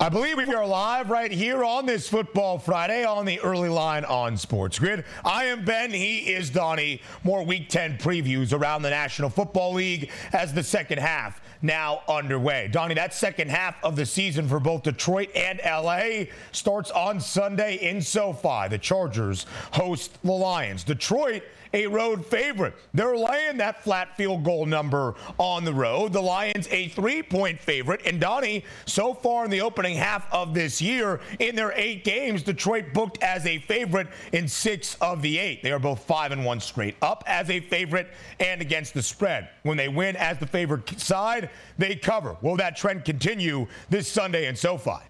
I 0.00 0.08
believe 0.08 0.36
we 0.36 0.44
are 0.54 0.64
live 0.64 1.10
right 1.10 1.32
here 1.32 1.64
on 1.64 1.84
this 1.84 2.08
Football 2.08 2.60
Friday 2.60 3.04
on 3.04 3.26
the 3.26 3.40
early 3.40 3.68
line 3.68 4.04
on 4.04 4.36
Sports 4.36 4.78
Grid. 4.78 5.04
I 5.24 5.46
am 5.46 5.64
Ben. 5.64 5.90
He 5.90 6.18
is 6.18 6.50
Donnie. 6.50 7.02
More 7.24 7.44
Week 7.44 7.68
10 7.68 7.98
previews 7.98 8.52
around 8.52 8.82
the 8.82 8.90
National 8.90 9.28
Football 9.28 9.72
League 9.72 10.12
as 10.32 10.54
the 10.54 10.62
second 10.62 11.00
half 11.00 11.40
now 11.62 12.02
underway. 12.08 12.68
Donnie, 12.68 12.94
that 12.94 13.12
second 13.12 13.50
half 13.50 13.74
of 13.82 13.96
the 13.96 14.06
season 14.06 14.46
for 14.46 14.60
both 14.60 14.84
Detroit 14.84 15.30
and 15.34 15.60
LA 15.64 16.26
starts 16.52 16.92
on 16.92 17.20
Sunday 17.20 17.74
in 17.74 18.00
SoFi. 18.00 18.68
The 18.68 18.78
Chargers 18.78 19.46
host 19.72 20.22
the 20.22 20.30
Lions. 20.30 20.84
Detroit 20.84 21.42
a 21.72 21.86
road 21.86 22.24
favorite. 22.24 22.74
They're 22.94 23.16
laying 23.16 23.58
that 23.58 23.82
flat 23.82 24.16
field 24.16 24.44
goal 24.44 24.66
number 24.66 25.14
on 25.38 25.64
the 25.64 25.72
road. 25.72 26.12
The 26.12 26.22
Lions 26.22 26.68
a 26.70 26.88
three-point 26.88 27.60
favorite. 27.60 28.02
And 28.04 28.20
Donnie, 28.20 28.64
so 28.86 29.14
far 29.14 29.44
in 29.44 29.50
the 29.50 29.60
opening 29.60 29.96
half 29.96 30.32
of 30.32 30.54
this 30.54 30.80
year, 30.80 31.20
in 31.38 31.54
their 31.54 31.72
eight 31.72 32.04
games, 32.04 32.42
Detroit 32.42 32.92
booked 32.92 33.22
as 33.22 33.46
a 33.46 33.58
favorite 33.58 34.08
in 34.32 34.48
six 34.48 34.96
of 35.00 35.22
the 35.22 35.38
eight. 35.38 35.62
They 35.62 35.72
are 35.72 35.78
both 35.78 36.04
five 36.04 36.32
and 36.32 36.44
one 36.44 36.60
straight 36.60 36.96
up 37.02 37.24
as 37.26 37.50
a 37.50 37.60
favorite 37.60 38.08
and 38.40 38.60
against 38.60 38.94
the 38.94 39.02
spread. 39.02 39.48
When 39.62 39.76
they 39.76 39.88
win 39.88 40.16
as 40.16 40.38
the 40.38 40.46
favorite 40.46 40.98
side, 41.00 41.50
they 41.76 41.96
cover. 41.96 42.36
Will 42.42 42.56
that 42.56 42.76
trend 42.76 43.04
continue 43.04 43.66
this 43.90 44.08
Sunday 44.08 44.46
in 44.46 44.56
SoFi? 44.56 45.00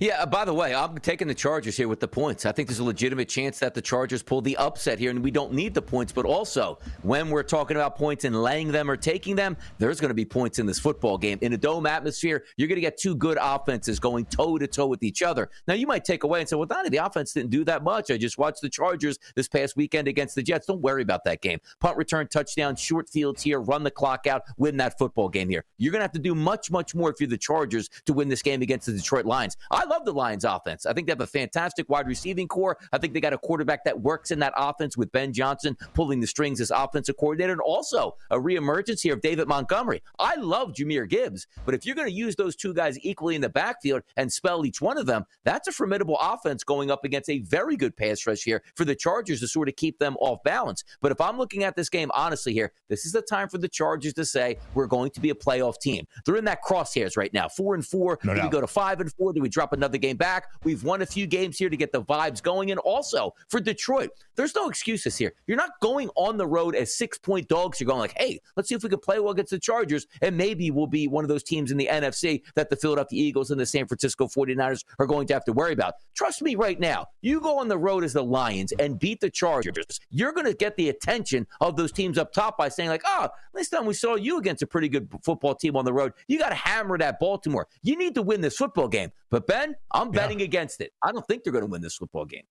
Yeah, 0.00 0.22
uh, 0.22 0.26
by 0.26 0.44
the 0.44 0.54
way, 0.54 0.74
I'm 0.74 0.98
taking 0.98 1.28
the 1.28 1.34
Chargers 1.34 1.76
here 1.76 1.88
with 1.88 2.00
the 2.00 2.08
points. 2.08 2.46
I 2.46 2.52
think 2.52 2.68
there's 2.68 2.78
a 2.78 2.84
legitimate 2.84 3.28
chance 3.28 3.58
that 3.60 3.74
the 3.74 3.82
Chargers 3.82 4.22
pull 4.22 4.40
the 4.40 4.56
upset 4.56 4.98
here, 4.98 5.10
and 5.10 5.22
we 5.22 5.30
don't 5.30 5.52
need 5.52 5.74
the 5.74 5.82
points. 5.82 6.12
But 6.12 6.26
also, 6.26 6.78
when 7.02 7.30
we're 7.30 7.42
talking 7.42 7.76
about 7.76 7.96
points 7.96 8.24
and 8.24 8.42
laying 8.42 8.72
them 8.72 8.90
or 8.90 8.96
taking 8.96 9.36
them, 9.36 9.56
there's 9.78 10.00
going 10.00 10.10
to 10.10 10.14
be 10.14 10.24
points 10.24 10.58
in 10.58 10.66
this 10.66 10.78
football 10.78 11.18
game. 11.18 11.38
In 11.40 11.52
a 11.52 11.56
dome 11.56 11.86
atmosphere, 11.86 12.44
you're 12.56 12.68
going 12.68 12.76
to 12.76 12.82
get 12.82 12.98
two 12.98 13.14
good 13.14 13.38
offenses 13.40 13.98
going 13.98 14.26
toe 14.26 14.58
to 14.58 14.66
toe 14.66 14.86
with 14.86 15.02
each 15.02 15.22
other. 15.22 15.50
Now, 15.66 15.74
you 15.74 15.86
might 15.86 16.04
take 16.04 16.24
away 16.24 16.40
and 16.40 16.48
say, 16.48 16.56
well, 16.56 16.66
Donnie, 16.66 16.88
the 16.88 16.98
offense 16.98 17.32
didn't 17.32 17.50
do 17.50 17.64
that 17.64 17.82
much. 17.82 18.10
I 18.10 18.16
just 18.16 18.38
watched 18.38 18.60
the 18.60 18.68
Chargers 18.68 19.18
this 19.34 19.48
past 19.48 19.76
weekend 19.76 20.08
against 20.08 20.34
the 20.34 20.42
Jets. 20.42 20.66
Don't 20.66 20.80
worry 20.80 21.02
about 21.02 21.24
that 21.24 21.40
game. 21.40 21.58
Punt 21.80 21.96
return, 21.96 22.28
touchdown, 22.28 22.76
short 22.76 23.08
fields 23.08 23.42
here, 23.42 23.60
run 23.60 23.82
the 23.82 23.90
clock 23.90 24.26
out, 24.26 24.42
win 24.56 24.76
that 24.78 24.98
football 24.98 25.28
game 25.28 25.48
here. 25.48 25.64
You're 25.78 25.92
going 25.92 26.00
to 26.00 26.04
have 26.04 26.12
to 26.12 26.18
do 26.18 26.34
much, 26.34 26.70
much 26.70 26.94
more 26.94 27.10
if 27.10 27.20
you're 27.20 27.28
the 27.28 27.38
Chargers 27.38 27.88
to 28.04 28.12
win 28.12 28.28
this 28.28 28.42
game 28.42 28.62
against 28.62 28.86
the 28.86 28.92
Detroit 28.92 29.26
Lions. 29.26 29.56
I 29.76 29.84
love 29.84 30.06
the 30.06 30.12
Lions 30.12 30.46
offense. 30.46 30.86
I 30.86 30.94
think 30.94 31.06
they 31.06 31.10
have 31.10 31.20
a 31.20 31.26
fantastic 31.26 31.90
wide 31.90 32.06
receiving 32.06 32.48
corps. 32.48 32.78
I 32.94 32.98
think 32.98 33.12
they 33.12 33.20
got 33.20 33.34
a 33.34 33.38
quarterback 33.38 33.84
that 33.84 34.00
works 34.00 34.30
in 34.30 34.38
that 34.38 34.54
offense 34.56 34.96
with 34.96 35.12
Ben 35.12 35.34
Johnson 35.34 35.76
pulling 35.92 36.18
the 36.20 36.26
strings 36.26 36.62
as 36.62 36.70
offensive 36.70 37.18
coordinator 37.18 37.52
and 37.52 37.60
also 37.60 38.16
a 38.30 38.38
reemergence 38.38 39.02
here 39.02 39.12
of 39.12 39.20
David 39.20 39.48
Montgomery. 39.48 40.02
I 40.18 40.36
love 40.36 40.72
Jahmyr 40.72 41.06
Gibbs, 41.06 41.46
but 41.66 41.74
if 41.74 41.84
you're 41.84 41.94
going 41.94 42.08
to 42.08 42.14
use 42.14 42.36
those 42.36 42.56
two 42.56 42.72
guys 42.72 42.98
equally 43.02 43.34
in 43.34 43.42
the 43.42 43.50
backfield 43.50 44.02
and 44.16 44.32
spell 44.32 44.64
each 44.64 44.80
one 44.80 44.96
of 44.96 45.04
them, 45.04 45.26
that's 45.44 45.68
a 45.68 45.72
formidable 45.72 46.16
offense 46.22 46.64
going 46.64 46.90
up 46.90 47.04
against 47.04 47.28
a 47.28 47.40
very 47.40 47.76
good 47.76 47.94
pass 47.94 48.26
rush 48.26 48.44
here 48.44 48.62
for 48.76 48.86
the 48.86 48.94
Chargers 48.94 49.40
to 49.40 49.48
sort 49.48 49.68
of 49.68 49.76
keep 49.76 49.98
them 49.98 50.16
off 50.20 50.42
balance. 50.42 50.84
But 51.02 51.12
if 51.12 51.20
I'm 51.20 51.36
looking 51.36 51.64
at 51.64 51.76
this 51.76 51.90
game 51.90 52.10
honestly 52.14 52.54
here, 52.54 52.72
this 52.88 53.04
is 53.04 53.12
the 53.12 53.20
time 53.20 53.50
for 53.50 53.58
the 53.58 53.68
Chargers 53.68 54.14
to 54.14 54.24
say 54.24 54.56
we're 54.72 54.86
going 54.86 55.10
to 55.10 55.20
be 55.20 55.28
a 55.28 55.34
playoff 55.34 55.78
team. 55.78 56.06
They're 56.24 56.36
in 56.36 56.46
that 56.46 56.64
crosshairs 56.64 57.18
right 57.18 57.32
now. 57.34 57.48
Four 57.48 57.74
and 57.74 57.84
four. 57.84 58.18
No 58.24 58.34
do 58.34 58.40
we 58.40 58.48
go 58.48 58.62
to 58.62 58.66
five 58.66 59.00
and 59.00 59.12
four? 59.12 59.34
Do 59.34 59.42
we 59.42 59.50
drop 59.50 59.65
drop 59.66 59.72
another 59.76 59.98
game 59.98 60.16
back. 60.16 60.46
We've 60.64 60.84
won 60.84 61.02
a 61.02 61.06
few 61.06 61.26
games 61.26 61.58
here 61.58 61.68
to 61.68 61.76
get 61.76 61.92
the 61.92 62.02
vibes 62.02 62.42
going. 62.42 62.70
And 62.70 62.80
also 62.80 63.34
for 63.48 63.60
Detroit, 63.60 64.10
there's 64.36 64.54
no 64.54 64.68
excuses 64.68 65.16
here. 65.16 65.32
You're 65.46 65.56
not 65.56 65.70
going 65.80 66.08
on 66.16 66.36
the 66.36 66.46
road 66.46 66.74
as 66.76 66.96
six 66.96 67.18
point 67.18 67.48
dogs. 67.48 67.80
You're 67.80 67.86
going 67.86 67.98
like, 67.98 68.16
hey, 68.16 68.40
let's 68.56 68.68
see 68.68 68.74
if 68.74 68.82
we 68.82 68.88
can 68.88 69.00
play 69.00 69.18
well 69.18 69.32
against 69.32 69.50
the 69.50 69.58
Chargers. 69.58 70.06
And 70.22 70.36
maybe 70.36 70.70
we'll 70.70 70.86
be 70.86 71.08
one 71.08 71.24
of 71.24 71.28
those 71.28 71.42
teams 71.42 71.70
in 71.70 71.78
the 71.78 71.88
NFC 71.90 72.42
that 72.54 72.70
the 72.70 72.76
Philadelphia 72.76 73.22
Eagles 73.22 73.50
and 73.50 73.60
the 73.60 73.66
San 73.66 73.86
Francisco 73.86 74.26
49ers 74.26 74.84
are 74.98 75.06
going 75.06 75.26
to 75.28 75.34
have 75.34 75.44
to 75.46 75.52
worry 75.52 75.72
about. 75.72 75.94
Trust 76.14 76.42
me 76.42 76.54
right 76.54 76.78
now, 76.78 77.06
you 77.22 77.40
go 77.40 77.58
on 77.58 77.68
the 77.68 77.78
road 77.78 78.04
as 78.04 78.12
the 78.12 78.22
Lions 78.22 78.72
and 78.78 78.98
beat 78.98 79.20
the 79.20 79.30
Chargers, 79.30 80.00
you're 80.10 80.32
going 80.32 80.46
to 80.46 80.54
get 80.54 80.76
the 80.76 80.88
attention 80.88 81.46
of 81.60 81.76
those 81.76 81.92
teams 81.92 82.18
up 82.18 82.32
top 82.32 82.56
by 82.56 82.68
saying, 82.68 82.88
like, 82.88 83.02
oh, 83.06 83.28
last 83.54 83.68
time 83.70 83.86
we 83.86 83.94
saw 83.94 84.14
you 84.14 84.38
against 84.38 84.62
a 84.62 84.66
pretty 84.66 84.88
good 84.88 85.08
football 85.22 85.54
team 85.54 85.76
on 85.76 85.84
the 85.84 85.92
road, 85.92 86.12
you 86.28 86.38
got 86.38 86.50
to 86.50 86.54
hammered 86.54 87.02
at 87.02 87.18
Baltimore. 87.18 87.66
You 87.82 87.96
need 87.96 88.14
to 88.14 88.22
win 88.22 88.40
this 88.40 88.56
football 88.56 88.88
game. 88.88 89.12
But 89.30 89.45
Ben, 89.46 89.74
I'm 89.92 90.10
betting 90.10 90.40
yeah. 90.40 90.46
against 90.46 90.80
it. 90.80 90.92
I 91.02 91.12
don't 91.12 91.26
think 91.26 91.44
they're 91.44 91.52
going 91.52 91.64
to 91.64 91.70
win 91.70 91.82
this 91.82 91.96
football 91.96 92.24
game. 92.24 92.44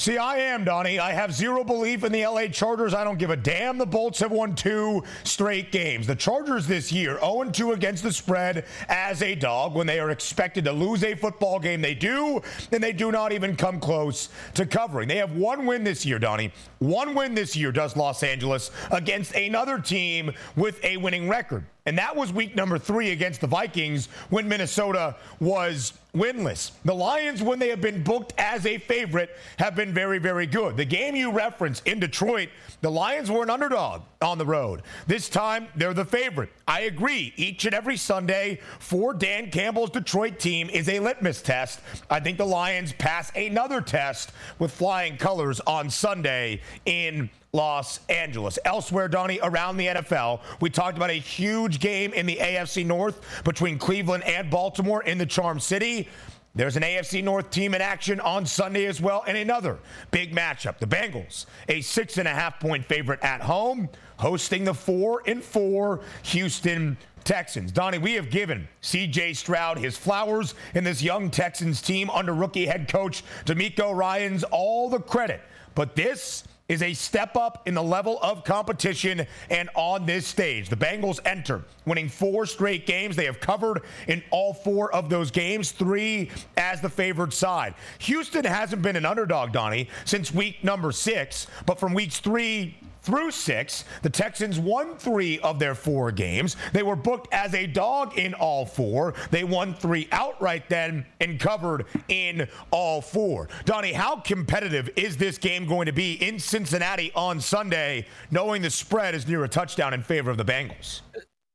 See, 0.00 0.16
I 0.16 0.38
am, 0.38 0.64
Donnie. 0.64 0.98
I 0.98 1.12
have 1.12 1.30
zero 1.30 1.62
belief 1.62 2.04
in 2.04 2.12
the 2.12 2.24
LA 2.24 2.46
Chargers. 2.46 2.94
I 2.94 3.04
don't 3.04 3.18
give 3.18 3.28
a 3.28 3.36
damn. 3.36 3.76
The 3.76 3.84
Bolts 3.84 4.18
have 4.20 4.32
won 4.32 4.54
two 4.54 5.04
straight 5.24 5.70
games. 5.70 6.06
The 6.06 6.14
Chargers 6.14 6.66
this 6.66 6.90
year, 6.90 7.18
0 7.20 7.50
2 7.50 7.72
against 7.72 8.02
the 8.02 8.10
spread 8.10 8.64
as 8.88 9.20
a 9.20 9.34
dog. 9.34 9.74
When 9.74 9.86
they 9.86 10.00
are 10.00 10.08
expected 10.08 10.64
to 10.64 10.72
lose 10.72 11.04
a 11.04 11.14
football 11.14 11.60
game, 11.60 11.82
they 11.82 11.94
do, 11.94 12.40
and 12.72 12.82
they 12.82 12.94
do 12.94 13.12
not 13.12 13.32
even 13.32 13.54
come 13.54 13.78
close 13.78 14.30
to 14.54 14.64
covering. 14.64 15.06
They 15.06 15.18
have 15.18 15.36
one 15.36 15.66
win 15.66 15.84
this 15.84 16.06
year, 16.06 16.18
Donnie. 16.18 16.50
One 16.78 17.14
win 17.14 17.34
this 17.34 17.54
year 17.54 17.70
does 17.70 17.94
Los 17.94 18.22
Angeles 18.22 18.70
against 18.90 19.34
another 19.34 19.78
team 19.78 20.32
with 20.56 20.82
a 20.82 20.96
winning 20.96 21.28
record. 21.28 21.66
And 21.90 21.98
that 21.98 22.14
was 22.14 22.32
week 22.32 22.54
number 22.54 22.78
three 22.78 23.10
against 23.10 23.40
the 23.40 23.48
Vikings 23.48 24.06
when 24.28 24.46
Minnesota 24.46 25.16
was 25.40 25.92
winless. 26.14 26.70
The 26.84 26.94
Lions, 26.94 27.42
when 27.42 27.58
they 27.58 27.68
have 27.70 27.80
been 27.80 28.04
booked 28.04 28.32
as 28.38 28.64
a 28.64 28.78
favorite, 28.78 29.36
have 29.58 29.74
been 29.74 29.92
very, 29.92 30.20
very 30.20 30.46
good. 30.46 30.76
The 30.76 30.84
game 30.84 31.16
you 31.16 31.32
referenced 31.32 31.84
in 31.88 31.98
Detroit, 31.98 32.50
the 32.80 32.92
Lions 32.92 33.28
were 33.28 33.42
an 33.42 33.50
underdog 33.50 34.02
on 34.22 34.38
the 34.38 34.46
road. 34.46 34.82
This 35.08 35.28
time, 35.28 35.66
they're 35.74 35.92
the 35.92 36.04
favorite. 36.04 36.50
I 36.68 36.82
agree. 36.82 37.32
Each 37.36 37.64
and 37.64 37.74
every 37.74 37.96
Sunday 37.96 38.60
for 38.78 39.12
Dan 39.12 39.50
Campbell's 39.50 39.90
Detroit 39.90 40.38
team 40.38 40.70
is 40.70 40.88
a 40.88 41.00
litmus 41.00 41.42
test. 41.42 41.80
I 42.08 42.20
think 42.20 42.38
the 42.38 42.46
Lions 42.46 42.92
pass 42.92 43.32
another 43.34 43.80
test 43.80 44.30
with 44.60 44.70
flying 44.70 45.16
colors 45.16 45.58
on 45.66 45.90
Sunday 45.90 46.60
in 46.86 47.30
Los 47.52 48.00
Angeles. 48.08 48.58
Elsewhere, 48.64 49.08
Donnie, 49.08 49.40
around 49.42 49.76
the 49.76 49.86
NFL, 49.86 50.40
we 50.60 50.70
talked 50.70 50.96
about 50.96 51.10
a 51.10 51.14
huge 51.14 51.80
game 51.80 52.12
in 52.12 52.26
the 52.26 52.36
AFC 52.36 52.86
North 52.86 53.42
between 53.44 53.78
Cleveland 53.78 54.24
and 54.24 54.50
Baltimore 54.50 55.02
in 55.02 55.18
the 55.18 55.26
Charm 55.26 55.58
City. 55.58 56.08
There's 56.54 56.76
an 56.76 56.82
AFC 56.82 57.22
North 57.22 57.50
team 57.50 57.74
in 57.74 57.80
action 57.80 58.18
on 58.20 58.44
Sunday 58.44 58.86
as 58.86 59.00
well, 59.00 59.24
and 59.26 59.36
another 59.36 59.78
big 60.10 60.34
matchup. 60.34 60.78
The 60.78 60.86
Bengals, 60.86 61.46
a 61.68 61.80
six 61.80 62.18
and 62.18 62.26
a 62.26 62.32
half 62.32 62.58
point 62.58 62.84
favorite 62.84 63.20
at 63.22 63.40
home, 63.40 63.88
hosting 64.16 64.64
the 64.64 64.74
four 64.74 65.22
and 65.26 65.42
four 65.42 66.00
Houston 66.24 66.96
Texans. 67.22 67.70
Donnie, 67.70 67.98
we 67.98 68.14
have 68.14 68.30
given 68.30 68.66
CJ 68.82 69.36
Stroud 69.36 69.78
his 69.78 69.96
flowers 69.96 70.54
in 70.74 70.82
this 70.82 71.02
young 71.02 71.30
Texans 71.30 71.82
team 71.82 72.10
under 72.10 72.34
rookie 72.34 72.66
head 72.66 72.88
coach 72.88 73.22
DeMeco 73.44 73.94
Ryans 73.94 74.42
all 74.44 74.88
the 74.88 75.00
credit. 75.00 75.40
But 75.74 75.94
this 75.94 76.44
is 76.70 76.82
a 76.82 76.94
step 76.94 77.36
up 77.36 77.66
in 77.66 77.74
the 77.74 77.82
level 77.82 78.20
of 78.22 78.44
competition 78.44 79.26
and 79.50 79.68
on 79.74 80.06
this 80.06 80.24
stage. 80.24 80.68
The 80.68 80.76
Bengals 80.76 81.18
enter 81.24 81.64
winning 81.84 82.08
four 82.08 82.46
straight 82.46 82.86
games. 82.86 83.16
They 83.16 83.24
have 83.24 83.40
covered 83.40 83.82
in 84.06 84.22
all 84.30 84.54
four 84.54 84.94
of 84.94 85.10
those 85.10 85.32
games, 85.32 85.72
three 85.72 86.30
as 86.56 86.80
the 86.80 86.88
favored 86.88 87.32
side. 87.32 87.74
Houston 87.98 88.44
hasn't 88.44 88.82
been 88.82 88.94
an 88.94 89.04
underdog, 89.04 89.50
Donnie, 89.50 89.88
since 90.04 90.32
week 90.32 90.62
number 90.62 90.92
six, 90.92 91.48
but 91.66 91.80
from 91.80 91.92
weeks 91.92 92.20
three 92.20 92.76
through 93.02 93.30
six. 93.30 93.84
The 94.02 94.10
Texans 94.10 94.58
won 94.58 94.96
three 94.96 95.38
of 95.40 95.58
their 95.58 95.74
four 95.74 96.12
games. 96.12 96.56
They 96.72 96.82
were 96.82 96.96
booked 96.96 97.32
as 97.32 97.54
a 97.54 97.66
dog 97.66 98.18
in 98.18 98.34
all 98.34 98.66
four. 98.66 99.14
They 99.30 99.44
won 99.44 99.74
three 99.74 100.08
outright 100.12 100.68
then 100.68 101.06
and 101.20 101.38
covered 101.38 101.86
in 102.08 102.48
all 102.70 103.00
four. 103.00 103.48
Donnie, 103.64 103.92
how 103.92 104.16
competitive 104.16 104.90
is 104.96 105.16
this 105.16 105.38
game 105.38 105.66
going 105.66 105.86
to 105.86 105.92
be 105.92 106.14
in 106.14 106.38
Cincinnati 106.38 107.12
on 107.14 107.40
Sunday, 107.40 108.06
knowing 108.30 108.62
the 108.62 108.70
spread 108.70 109.14
is 109.14 109.26
near 109.26 109.44
a 109.44 109.48
touchdown 109.48 109.94
in 109.94 110.02
favor 110.02 110.30
of 110.30 110.36
the 110.36 110.44
Bengals? 110.44 111.02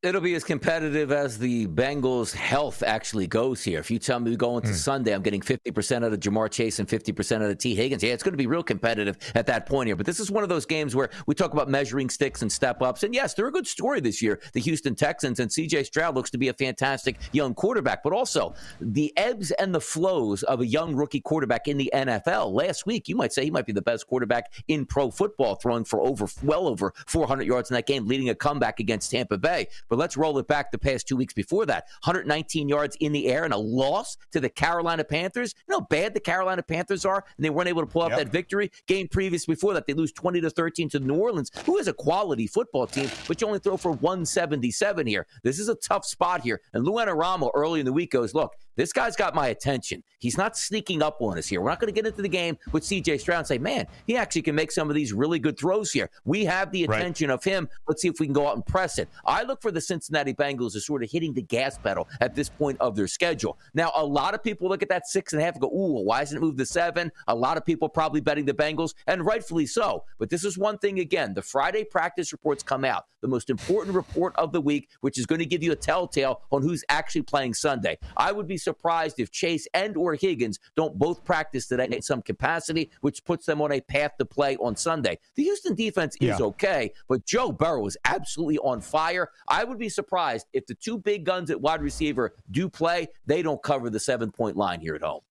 It'll 0.05 0.21
be 0.21 0.35
as 0.35 0.43
competitive 0.43 1.11
as 1.11 1.39
the 1.39 1.65
Bengals' 1.65 2.31
health 2.31 2.83
actually 2.83 3.25
goes 3.25 3.63
here. 3.63 3.79
If 3.79 3.89
you 3.89 3.97
tell 3.97 4.19
me 4.19 4.29
we 4.29 4.37
go 4.37 4.55
into 4.55 4.69
mm. 4.69 4.75
Sunday, 4.75 5.15
I'm 5.15 5.23
getting 5.23 5.41
50% 5.41 6.05
out 6.05 6.13
of 6.13 6.19
Ja'Marr 6.19 6.51
Chase 6.51 6.77
and 6.77 6.87
50% 6.87 7.37
out 7.37 7.49
of 7.49 7.57
Tee 7.57 7.73
Higgins. 7.73 8.03
Yeah, 8.03 8.13
it's 8.13 8.21
going 8.21 8.33
to 8.33 8.37
be 8.37 8.45
real 8.45 8.61
competitive 8.61 9.17
at 9.33 9.47
that 9.47 9.65
point 9.65 9.87
here. 9.87 9.95
But 9.95 10.05
this 10.05 10.19
is 10.19 10.29
one 10.29 10.43
of 10.43 10.49
those 10.49 10.67
games 10.67 10.95
where 10.95 11.09
we 11.25 11.33
talk 11.33 11.53
about 11.53 11.69
measuring 11.69 12.11
sticks 12.11 12.43
and 12.43 12.51
step 12.51 12.83
ups. 12.83 13.01
And 13.01 13.15
yes, 13.15 13.33
they're 13.33 13.47
a 13.47 13.51
good 13.51 13.65
story 13.65 13.99
this 13.99 14.21
year, 14.21 14.39
the 14.53 14.59
Houston 14.59 14.93
Texans. 14.93 15.39
And 15.39 15.49
CJ 15.49 15.87
Stroud 15.87 16.13
looks 16.13 16.29
to 16.29 16.37
be 16.37 16.49
a 16.49 16.53
fantastic 16.53 17.17
young 17.31 17.55
quarterback. 17.55 18.03
But 18.03 18.13
also, 18.13 18.53
the 18.79 19.11
ebbs 19.17 19.49
and 19.53 19.73
the 19.73 19.81
flows 19.81 20.43
of 20.43 20.61
a 20.61 20.67
young 20.67 20.93
rookie 20.93 21.21
quarterback 21.21 21.67
in 21.67 21.77
the 21.77 21.89
NFL. 21.91 22.51
Last 22.51 22.85
week, 22.85 23.09
you 23.09 23.15
might 23.15 23.33
say 23.33 23.43
he 23.43 23.49
might 23.49 23.65
be 23.65 23.73
the 23.73 23.81
best 23.81 24.05
quarterback 24.05 24.53
in 24.67 24.85
pro 24.85 25.09
football, 25.09 25.55
throwing 25.55 25.83
for 25.83 25.99
over 25.99 26.27
well 26.43 26.67
over 26.67 26.93
400 27.07 27.47
yards 27.47 27.71
in 27.71 27.73
that 27.73 27.87
game, 27.87 28.05
leading 28.05 28.29
a 28.29 28.35
comeback 28.35 28.79
against 28.79 29.09
Tampa 29.09 29.39
Bay. 29.39 29.67
But 29.89 29.94
but 29.95 30.01
let's 30.01 30.17
roll 30.17 30.37
it 30.39 30.47
back 30.47 30.71
the 30.71 30.77
past 30.77 31.07
two 31.07 31.15
weeks 31.15 31.33
before 31.33 31.65
that 31.65 31.85
119 32.03 32.67
yards 32.67 32.97
in 32.99 33.13
the 33.13 33.27
air 33.27 33.45
and 33.45 33.53
a 33.53 33.57
loss 33.57 34.17
to 34.33 34.41
the 34.41 34.49
Carolina 34.49 35.05
Panthers. 35.05 35.53
You 35.69 35.71
know 35.71 35.79
how 35.79 35.87
bad 35.89 36.13
the 36.13 36.19
Carolina 36.19 36.63
Panthers 36.63 37.05
are, 37.05 37.23
and 37.37 37.45
they 37.45 37.49
weren't 37.49 37.69
able 37.69 37.81
to 37.81 37.87
pull 37.87 38.01
off 38.01 38.09
yep. 38.09 38.19
that 38.19 38.27
victory. 38.29 38.71
Game 38.87 39.07
previous 39.07 39.45
before 39.45 39.73
that, 39.73 39.87
they 39.87 39.93
lose 39.93 40.11
20 40.11 40.41
to 40.41 40.49
13 40.49 40.89
to 40.89 40.99
New 40.99 41.15
Orleans, 41.15 41.49
who 41.65 41.77
is 41.77 41.87
a 41.87 41.93
quality 41.93 42.45
football 42.45 42.87
team, 42.87 43.09
but 43.25 43.39
you 43.39 43.47
only 43.47 43.59
throw 43.59 43.77
for 43.77 43.93
177 43.93 45.07
here. 45.07 45.25
This 45.43 45.59
is 45.59 45.69
a 45.69 45.75
tough 45.75 46.05
spot 46.05 46.41
here. 46.41 46.59
And 46.73 46.83
Lou 46.83 46.95
Anarumo 46.95 47.51
early 47.53 47.79
in 47.79 47.85
the 47.85 47.93
week 47.93 48.11
goes, 48.11 48.33
look, 48.33 48.53
this 48.75 48.93
guy's 48.93 49.15
got 49.15 49.35
my 49.35 49.47
attention. 49.47 50.03
He's 50.19 50.37
not 50.37 50.57
sneaking 50.57 51.01
up 51.01 51.21
on 51.21 51.37
us 51.37 51.47
here. 51.47 51.61
We're 51.61 51.69
not 51.69 51.79
going 51.79 51.93
to 51.93 52.01
get 52.01 52.07
into 52.07 52.21
the 52.21 52.29
game 52.29 52.57
with 52.71 52.83
CJ 52.83 53.19
Stroud 53.19 53.39
and 53.39 53.47
say, 53.47 53.57
man, 53.57 53.85
he 54.07 54.17
actually 54.17 54.41
can 54.41 54.55
make 54.55 54.71
some 54.71 54.89
of 54.89 54.95
these 54.95 55.13
really 55.13 55.39
good 55.39 55.57
throws 55.57 55.91
here. 55.91 56.09
We 56.23 56.45
have 56.45 56.71
the 56.71 56.83
attention 56.83 57.29
right. 57.29 57.35
of 57.35 57.43
him. 57.43 57.69
Let's 57.87 58.01
see 58.01 58.07
if 58.07 58.19
we 58.19 58.25
can 58.25 58.33
go 58.33 58.47
out 58.47 58.55
and 58.55 58.65
press 58.65 58.97
it. 58.97 59.07
I 59.25 59.43
look 59.43 59.61
for 59.61 59.71
the 59.71 59.81
Cincinnati 59.81 60.33
Bengals 60.33 60.75
as 60.75 60.85
sort 60.85 61.03
of 61.03 61.11
hitting 61.11 61.33
the 61.33 61.41
gas 61.41 61.77
pedal 61.77 62.07
at 62.21 62.35
this 62.35 62.49
point 62.49 62.79
of 62.79 62.95
their 62.95 63.07
schedule. 63.07 63.57
Now, 63.73 63.91
a 63.95 64.05
lot 64.05 64.33
of 64.33 64.43
people 64.43 64.69
look 64.69 64.81
at 64.81 64.89
that 64.89 65.07
six 65.07 65.33
and 65.33 65.41
a 65.41 65.45
half 65.45 65.55
and 65.55 65.61
go, 65.61 65.67
ooh, 65.67 66.03
why 66.03 66.19
hasn't 66.19 66.41
it 66.41 66.45
moved 66.45 66.57
to 66.57 66.65
seven? 66.65 67.11
A 67.27 67.35
lot 67.35 67.57
of 67.57 67.65
people 67.65 67.89
probably 67.89 68.21
betting 68.21 68.45
the 68.45 68.53
Bengals, 68.53 68.93
and 69.07 69.25
rightfully 69.25 69.65
so. 69.65 70.03
But 70.17 70.29
this 70.29 70.43
is 70.43 70.57
one 70.57 70.77
thing 70.77 70.99
again 70.99 71.33
the 71.33 71.41
Friday 71.41 71.83
practice 71.83 72.31
reports 72.31 72.63
come 72.63 72.83
out, 72.83 73.05
the 73.21 73.27
most 73.27 73.49
important 73.49 73.95
report 73.95 74.33
of 74.37 74.51
the 74.51 74.61
week, 74.61 74.89
which 75.01 75.19
is 75.19 75.25
going 75.25 75.39
to 75.39 75.45
give 75.45 75.63
you 75.63 75.71
a 75.71 75.75
telltale 75.75 76.41
on 76.51 76.61
who's 76.61 76.83
actually 76.89 77.21
playing 77.21 77.53
Sunday. 77.53 77.97
I 78.17 78.31
would 78.31 78.47
be 78.47 78.57
surprised 78.65 79.21
if 79.21 79.31
Chase 79.31 79.65
and 79.73 79.95
or 79.95 80.15
Higgins 80.15 80.59
don't 80.75 80.99
both 80.99 81.23
practice 81.23 81.67
today 81.67 81.87
in 81.89 82.01
some 82.01 82.21
capacity, 82.21 82.91
which 82.99 83.23
puts 83.23 83.45
them 83.45 83.61
on 83.61 83.71
a 83.71 83.79
path 83.79 84.17
to 84.19 84.25
play 84.25 84.57
on 84.57 84.75
Sunday. 84.75 85.17
The 85.35 85.43
Houston 85.43 85.75
defense 85.75 86.17
is 86.19 86.39
yeah. 86.39 86.45
okay, 86.47 86.91
but 87.07 87.25
Joe 87.25 87.53
Burrow 87.53 87.85
is 87.87 87.97
absolutely 88.03 88.57
on 88.57 88.81
fire. 88.81 89.29
I 89.47 89.63
would 89.63 89.79
be 89.79 89.87
surprised 89.87 90.47
if 90.51 90.65
the 90.65 90.75
two 90.75 90.97
big 90.97 91.23
guns 91.23 91.49
at 91.49 91.61
wide 91.61 91.81
receiver 91.81 92.33
do 92.51 92.67
play, 92.67 93.07
they 93.25 93.41
don't 93.41 93.63
cover 93.63 93.89
the 93.89 93.99
seven 93.99 94.31
point 94.31 94.57
line 94.57 94.81
here 94.81 94.95
at 94.95 95.01
home. 95.01 95.21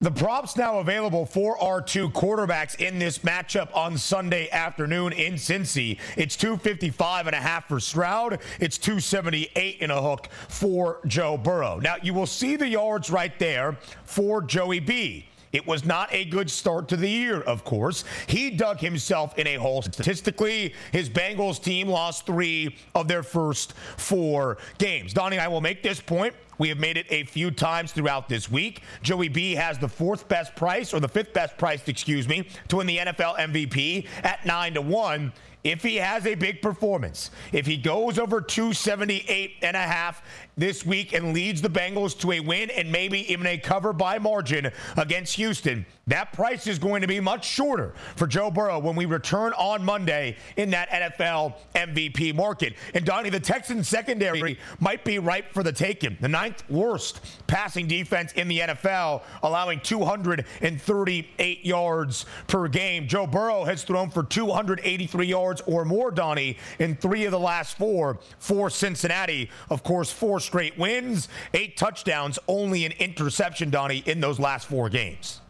The 0.00 0.12
props 0.12 0.56
now 0.56 0.78
available 0.78 1.26
for 1.26 1.58
our 1.58 1.82
two 1.82 2.08
quarterbacks 2.10 2.76
in 2.76 3.00
this 3.00 3.18
matchup 3.18 3.76
on 3.76 3.98
Sunday 3.98 4.48
afternoon 4.50 5.12
in 5.12 5.34
Cincy. 5.34 5.98
It's 6.16 6.36
255 6.36 7.26
and 7.26 7.34
a 7.34 7.40
half 7.40 7.66
for 7.66 7.80
Stroud. 7.80 8.38
It's 8.60 8.78
278 8.78 9.80
in 9.80 9.90
a 9.90 10.00
hook 10.00 10.28
for 10.46 11.00
Joe 11.08 11.36
Burrow. 11.36 11.80
Now 11.80 11.96
you 12.00 12.14
will 12.14 12.28
see 12.28 12.54
the 12.54 12.68
yards 12.68 13.10
right 13.10 13.36
there 13.40 13.76
for 14.04 14.40
Joey 14.40 14.78
B. 14.78 15.26
It 15.50 15.66
was 15.66 15.84
not 15.84 16.08
a 16.12 16.26
good 16.26 16.48
start 16.48 16.86
to 16.90 16.96
the 16.96 17.10
year, 17.10 17.40
of 17.40 17.64
course. 17.64 18.04
He 18.28 18.50
dug 18.50 18.78
himself 18.78 19.36
in 19.36 19.48
a 19.48 19.56
hole. 19.56 19.82
Statistically, 19.82 20.74
his 20.92 21.10
Bengals 21.10 21.60
team 21.60 21.88
lost 21.88 22.24
three 22.24 22.76
of 22.94 23.08
their 23.08 23.24
first 23.24 23.72
four 23.96 24.58
games. 24.78 25.12
Donnie, 25.12 25.40
I 25.40 25.48
will 25.48 25.60
make 25.60 25.82
this 25.82 26.00
point. 26.00 26.34
We 26.58 26.68
have 26.68 26.78
made 26.78 26.96
it 26.96 27.06
a 27.10 27.24
few 27.24 27.50
times 27.50 27.92
throughout 27.92 28.28
this 28.28 28.50
week. 28.50 28.82
Joey 29.02 29.28
B 29.28 29.54
has 29.54 29.78
the 29.78 29.88
fourth 29.88 30.28
best 30.28 30.54
price, 30.56 30.92
or 30.92 31.00
the 31.00 31.08
fifth 31.08 31.32
best 31.32 31.56
price, 31.56 31.86
excuse 31.86 32.28
me, 32.28 32.48
to 32.68 32.76
win 32.76 32.86
the 32.86 32.98
NFL 32.98 33.38
MVP 33.38 34.06
at 34.24 34.44
9 34.44 34.74
to 34.74 34.82
1 34.82 35.32
if 35.64 35.82
he 35.82 35.96
has 35.96 36.24
a 36.26 36.34
big 36.34 36.62
performance, 36.62 37.30
if 37.52 37.66
he 37.66 37.76
goes 37.76 38.18
over 38.18 38.40
278 38.40 39.56
and 39.62 39.76
a 39.76 39.80
half, 39.80 40.22
this 40.56 40.86
week 40.86 41.12
and 41.12 41.34
leads 41.34 41.60
the 41.60 41.68
Bengals 41.68 42.18
to 42.20 42.32
a 42.32 42.40
win 42.40 42.70
and 42.70 42.90
maybe 42.90 43.30
even 43.30 43.46
a 43.46 43.58
cover 43.58 43.92
by 43.92 44.18
margin 44.18 44.70
against 44.96 45.34
Houston, 45.36 45.84
that 46.08 46.32
price 46.32 46.66
is 46.66 46.78
going 46.78 47.02
to 47.02 47.06
be 47.06 47.20
much 47.20 47.46
shorter 47.46 47.92
for 48.16 48.26
Joe 48.26 48.50
Burrow 48.50 48.78
when 48.78 48.96
we 48.96 49.04
return 49.04 49.52
on 49.52 49.84
Monday 49.84 50.36
in 50.56 50.70
that 50.70 50.88
NFL 50.90 51.54
MVP 51.74 52.34
market. 52.34 52.74
And 52.94 53.04
Donnie, 53.04 53.30
the 53.30 53.40
Texans 53.40 53.88
secondary 53.88 54.58
might 54.80 55.04
be 55.04 55.18
ripe 55.18 55.52
for 55.52 55.62
the 55.62 55.72
taking. 55.72 56.16
The 56.20 56.28
ninth 56.28 56.68
worst 56.70 57.20
passing 57.46 57.86
defense 57.86 58.32
in 58.32 58.48
the 58.48 58.60
NFL, 58.60 59.22
allowing 59.42 59.80
238 59.80 61.64
yards 61.64 62.26
per 62.46 62.68
game. 62.68 63.06
Joe 63.06 63.26
Burrow 63.26 63.64
has 63.64 63.84
thrown 63.84 64.10
for 64.10 64.22
283 64.22 65.26
yards 65.26 65.60
or 65.66 65.84
more, 65.84 66.10
Donnie, 66.10 66.56
in 66.78 66.96
three 66.96 67.26
of 67.26 67.32
the 67.32 67.38
last 67.38 67.76
four 67.76 68.18
for 68.38 68.70
Cincinnati. 68.70 69.50
Of 69.68 69.82
course, 69.82 70.10
four 70.10 70.40
straight 70.40 70.78
wins, 70.78 71.28
eight 71.52 71.76
touchdowns, 71.76 72.38
only 72.48 72.84
an 72.84 72.92
interception, 72.92 73.70
Donnie, 73.70 74.02
in 74.06 74.20
those 74.20 74.38
last 74.38 74.68
four 74.68 74.88
games. 74.88 75.40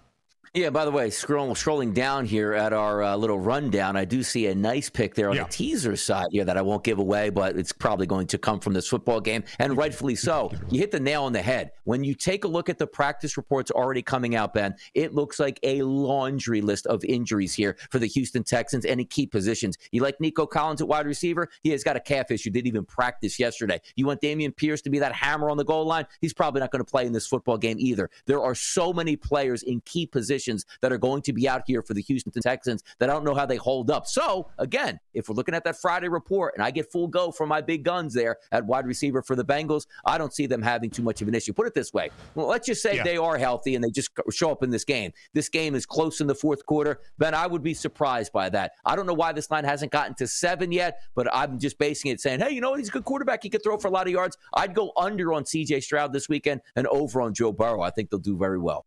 Yeah, 0.55 0.71
by 0.71 0.85
the 0.85 0.91
way, 0.91 1.09
scrolling, 1.11 1.51
scrolling 1.51 1.93
down 1.93 2.25
here 2.25 2.55
at 2.55 2.73
our 2.73 3.03
uh, 3.03 3.17
little 3.17 3.39
rundown, 3.39 3.97
I 3.97 4.05
do 4.05 4.23
see 4.23 4.47
a 4.47 4.55
nice 4.55 4.89
pick 4.89 5.15
there 5.15 5.29
on 5.29 5.37
yeah. 5.37 5.45
the 5.45 5.51
teaser 5.51 5.95
side 5.97 6.29
here 6.31 6.45
that 6.45 6.57
I 6.57 6.63
won't 6.63 6.85
give 6.85 6.99
away, 6.99 7.29
but 7.29 7.57
it's 7.57 7.73
probably 7.73 8.07
going 8.07 8.27
to 8.29 8.39
come 8.39 8.59
from 8.59 8.73
this 8.73 8.89
football 8.89 9.21
game, 9.21 9.45
and 9.59 9.77
rightfully 9.77 10.15
so. 10.15 10.51
You 10.71 10.81
hit 10.81 10.91
the 10.91 11.01
nail 11.01 11.25
on 11.25 11.33
the 11.33 11.43
head. 11.43 11.73
When 11.85 12.03
you 12.03 12.15
take 12.15 12.45
a 12.45 12.49
look 12.49 12.71
at 12.71 12.79
the 12.79 12.87
practice 12.87 13.37
reports 13.37 13.71
already 13.71 14.01
coming 14.01 14.37
out, 14.37 14.55
Ben, 14.55 14.75
it 14.95 15.15
looks 15.15 15.39
like 15.39 15.61
a 15.63 15.83
laundry 15.83 16.63
list 16.63 16.87
of 16.87 17.05
injuries 17.05 17.55
here 17.55 17.77
for 17.91 17.99
the 17.99 18.07
Houston 18.07 18.43
Texans 18.43 18.87
and 18.87 19.01
in 19.01 19.07
key 19.07 19.27
positions. 19.27 19.77
You 19.93 20.03
like 20.03 20.19
Nico 20.19 20.47
Collins 20.47 20.81
at 20.81 20.89
wide 20.89 21.07
receiver? 21.07 21.49
He 21.63 21.71
has 21.71 21.85
got 21.85 21.97
a 21.97 22.01
calf 22.01 22.31
issue, 22.31 22.51
didn't 22.51 22.69
even 22.69 22.87
practice 22.87 23.39
yesterday. 23.39 23.81
You 23.97 24.07
want 24.07 24.23
Dameon 24.23 24.57
Pierce 24.57 24.81
to 24.83 24.91
be 24.91 24.99
that 25.01 25.13
hammer 25.13 25.51
on 25.51 25.59
the 25.59 25.65
goal 25.65 25.85
line? 25.85 26.07
He's 26.21 26.33
probably 26.33 26.61
not 26.61 26.71
going 26.71 26.85
to 26.85 26.91
play 26.91 27.05
in 27.05 27.13
this 27.13 27.27
football 27.27 27.59
game 27.59 27.77
either. 27.79 28.09
There 28.25 28.43
are 28.43 28.55
so 28.55 28.93
many 28.93 29.15
players 29.17 29.63
in 29.63 29.83
key 29.83 30.07
positions 30.07 30.38
positions 30.39 30.65
that 30.81 30.93
are 30.93 30.99
going 30.99 31.23
to 31.23 31.33
be 31.33 31.49
out 31.49 31.63
here 31.67 31.83
for 31.83 31.95
the 31.95 32.03
Houston 32.03 32.33
Texans 32.41 32.83
that 32.99 33.11
I 33.11 33.13
don't 33.13 33.25
know 33.25 33.35
how 33.35 33.47
they 33.47 33.57
hold 33.57 33.91
up. 33.91 34.07
So, 34.07 34.49
again, 34.59 34.99
if 35.15 35.29
we're 35.29 35.35
looking 35.35 35.55
at 35.55 35.65
that 35.65 35.81
Friday 35.81 36.09
report 36.09 36.55
and 36.55 36.63
I 36.63 36.71
get 36.71 36.91
full 36.91 37.09
go 37.09 37.33
for 37.33 37.47
my 37.47 37.61
big 37.61 37.83
guns 37.83 38.15
there 38.15 38.37
at 38.53 38.65
wide 38.65 38.87
receiver 38.87 39.23
for 39.23 39.35
the 39.35 39.45
Bengals, 39.45 39.87
I 40.05 40.19
don't 40.19 40.33
see 40.33 40.47
them 40.47 40.63
having 40.63 40.91
too 40.91 41.03
much 41.03 41.23
of 41.23 41.29
an 41.29 41.35
issue. 41.35 41.53
Put 41.53 41.67
it 41.67 41.75
this 41.75 41.93
way 41.93 42.11
well, 42.35 42.47
let's 42.47 42.67
just 42.67 42.83
say 42.83 42.97
yeah. 42.97 43.03
they 43.03 43.17
are 43.17 43.39
healthy 43.39 43.75
and 43.75 43.83
they 43.83 43.91
just 43.91 44.11
show 44.31 44.51
up 44.51 44.63
in 44.63 44.71
this 44.71 44.85
game. 44.85 45.13
This 45.35 45.49
game 45.49 45.75
is 45.75 45.87
close 45.87 46.21
in 46.21 46.27
the 46.27 46.35
fourth 46.35 46.65
quarter. 46.67 47.01
Ben, 47.19 47.35
I 47.35 47.47
would 47.47 47.63
be 47.63 47.75
surprised 47.75 48.33
by 48.33 48.49
that. 48.51 48.73
I 48.85 48.95
don't 48.97 49.07
know 49.07 49.15
why 49.15 49.33
this 49.33 49.51
line 49.51 49.65
hasn't 49.65 49.93
gotten 49.93 50.15
to 50.17 50.27
seven 50.27 50.71
yet, 50.73 51.01
but 51.15 51.35
I'm 51.35 51.59
just 51.59 51.79
basing 51.79 52.11
it 52.11 52.21
saying, 52.21 52.41
hey, 52.41 52.51
you 52.51 52.61
know 52.61 52.71
what? 52.71 52.79
He's 52.79 52.89
a 52.89 52.93
good 52.93 53.05
quarterback. 53.05 53.43
He 53.43 53.51
could 53.51 53.63
throw 53.63 53.79
for 53.79 53.89
a 53.89 53.91
lot 53.91 54.07
of 54.07 54.13
yards. 54.13 54.37
I'd 54.55 54.75
go 54.75 54.93
under 54.97 55.33
on 55.33 55.45
CJ 55.45 55.83
Stroud 55.83 56.13
this 56.13 56.29
weekend 56.29 56.61
and 56.77 56.87
over 56.89 57.21
on 57.21 57.35
Joe 57.35 57.53
Burrow. 57.53 57.83
I 57.83 57.91
think 57.91 58.11
they'll 58.11 58.21
do 58.21 58.37
very 58.37 58.59
well. 58.59 58.87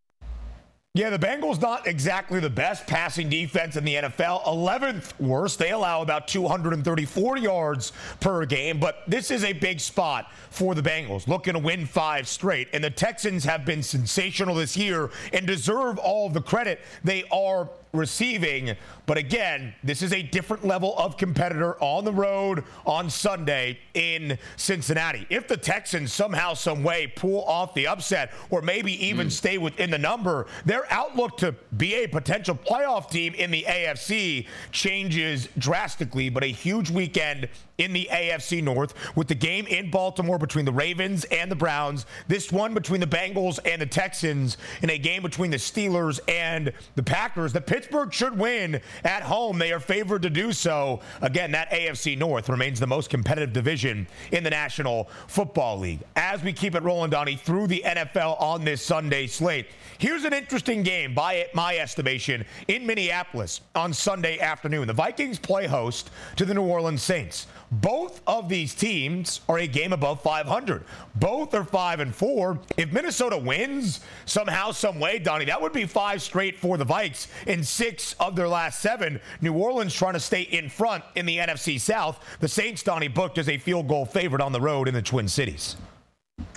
Yeah, 0.94 1.10
the 1.10 1.18
Bengals 1.18 1.62
not 1.62 1.88
exactly 1.88 2.42
the 2.42 2.50
best 2.50 2.86
passing 2.86 3.30
defense 3.30 3.78
in 3.78 3.86
the 3.86 3.96
NFL. 3.96 4.44
11th 4.44 5.18
worst. 5.22 5.58
They 5.58 5.72
allow 5.72 6.02
about 6.02 6.28
234 6.28 7.38
yards 7.38 7.94
per 8.20 8.46
game, 8.46 8.78
but 8.78 8.98
this 9.08 9.32
is 9.32 9.46
a 9.46 9.54
big 9.54 9.80
spot 9.80 10.30
for 10.50 10.76
the 10.76 10.82
Bengals, 10.82 11.30
looking 11.30 11.54
to 11.54 11.60
win 11.60 11.86
five 11.86 12.28
straight. 12.28 12.68
And 12.74 12.84
the 12.84 12.89
Texans 12.89 13.46
have 13.46 13.64
been 13.64 13.82
sensational 13.82 14.56
this 14.56 14.76
year 14.76 15.12
and 15.32 15.48
deserve 15.48 15.98
all 15.98 16.30
the 16.30 16.42
credit 16.42 16.82
they 17.06 17.24
are 17.32 17.70
receiving. 17.94 18.76
But 19.06 19.18
again, 19.18 19.74
this 19.84 20.02
is 20.02 20.14
a 20.14 20.22
different 20.22 20.66
level 20.66 20.98
of 20.98 21.18
competitor 21.18 21.76
on 21.82 22.06
the 22.06 22.14
road 22.14 22.64
on 22.86 23.10
Sunday 23.10 23.80
in 23.94 24.38
Cincinnati. 24.56 25.26
If 25.30 25.48
the 25.48 25.58
Texans 25.58 26.14
somehow, 26.14 26.54
some 26.54 26.84
way 26.84 27.08
pull 27.08 27.44
off 27.46 27.74
the 27.74 27.88
upset 27.88 28.32
or 28.50 28.62
maybe 28.62 29.06
even 29.06 29.28
mm. 29.28 29.32
stay 29.32 29.58
within 29.58 29.92
the 29.92 29.98
number, 29.98 30.48
their 30.66 30.86
outlook 30.92 31.38
to 31.38 31.54
be 31.78 31.96
a 31.96 32.08
potential 32.08 32.56
playoff 32.56 33.10
team 33.10 33.34
in 33.34 33.52
the 33.52 33.66
AFC 33.68 34.48
changes 34.72 35.50
drastically. 35.58 36.30
But 36.30 36.44
a 36.44 36.48
huge 36.48 36.89
weekend 36.89 37.50
in 37.82 37.93
the 37.93 38.07
AFC 38.11 38.61
North 38.61 38.93
with 39.15 39.27
the 39.27 39.36
game 39.36 39.65
in 39.65 39.89
Baltimore 39.89 40.38
between 40.38 40.65
the 40.65 40.71
Ravens 40.71 41.23
and 41.25 41.49
the 41.51 41.55
Browns, 41.55 42.05
this 42.27 42.51
one 42.51 42.75
between 42.75 43.01
the 43.01 43.07
Bengals 43.07 43.57
and 43.65 43.82
the 43.82 43.88
Texans, 43.88 44.57
in 44.84 44.91
a 44.91 44.97
game 44.99 45.23
between 45.23 45.49
the 45.49 45.57
Steelers 45.57 46.19
and 46.27 46.71
the 46.95 47.01
Packers. 47.01 47.53
The 47.53 47.61
Pittsburgh 47.61 48.13
should 48.13 48.38
win 48.38 48.79
at 49.03 49.23
home. 49.23 49.57
They 49.57 49.71
are 49.71 49.79
favored 49.79 50.21
to 50.21 50.29
do 50.29 50.53
so. 50.53 51.01
Again, 51.21 51.51
that 51.53 51.71
AFC 51.71 52.17
North 52.17 52.49
remains 52.49 52.79
the 52.79 52.88
most 52.88 53.09
competitive 53.09 53.51
division 53.51 54.07
in 54.32 54.43
the 54.43 54.51
National 54.51 55.09
Football 55.27 55.79
League. 55.79 56.01
As 56.15 56.43
we 56.43 56.53
keep 56.53 56.75
it 56.75 56.84
rolling, 56.84 57.09
Donnie, 57.09 57.36
through 57.36 57.65
the 57.65 57.82
NFL 57.84 58.39
on 58.39 58.63
this 58.63 58.84
Sunday 58.84 59.25
slate. 59.25 59.67
Here's 59.97 60.23
an 60.23 60.34
interesting 60.34 60.84
game, 60.84 61.15
by 61.15 61.47
my 61.53 61.77
estimation, 61.77 62.45
in 62.67 62.86
Minneapolis 62.86 63.61
on 63.75 63.93
Sunday 63.93 64.39
afternoon. 64.39 64.88
The 64.88 64.93
Vikings 64.93 65.39
play 65.39 65.67
host 65.67 66.11
to 66.36 66.45
the 66.45 66.53
New 66.53 66.63
Orleans 66.63 67.01
Saints. 67.01 67.47
Both 67.72 68.22
of 68.28 68.49
these 68.49 68.76
teams 68.76 69.39
are 69.47 69.57
a 69.57 69.67
game 69.67 69.93
above 69.93 70.22
500. 70.22 70.84
Both 71.15 71.53
are 71.53 71.63
5 71.63 71.99
and 72.01 72.13
4. 72.13 72.59
If 72.76 72.91
Minnesota 72.91 73.38
wins 73.38 74.01
somehow, 74.26 74.72
some 74.72 74.99
way, 74.99 75.19
Donnie, 75.19 75.45
that 75.45 75.61
would 75.61 75.72
be 75.72 75.86
five 75.86 76.22
straight 76.22 76.59
for 76.59 76.78
the 76.78 76.86
Vikes 76.86 77.28
in 77.47 77.63
six 77.63 78.13
of 78.19 78.36
their 78.36 78.49
last 78.49 78.82
seven. 78.82 79.22
New 79.39 79.53
Orleans 79.53 79.93
trying 79.93 80.13
to 80.13 80.19
stay 80.19 80.41
in 80.41 80.69
front 80.69 81.05
in 81.15 81.26
the 81.26 81.38
NFC 81.38 81.80
South. 81.80 82.19
The 82.41 82.47
Saints, 82.49 82.84
Donnie, 82.84 83.07
booked 83.07 83.38
as 83.38 83.47
a 83.47 83.57
field 83.57 83.88
goal 83.88 84.05
favorite 84.05 84.41
on 84.41 84.51
the 84.51 84.61
road 84.61 84.89
in 84.89 84.93
the 84.93 85.01
Twin 85.01 85.30
Cities. 85.30 85.78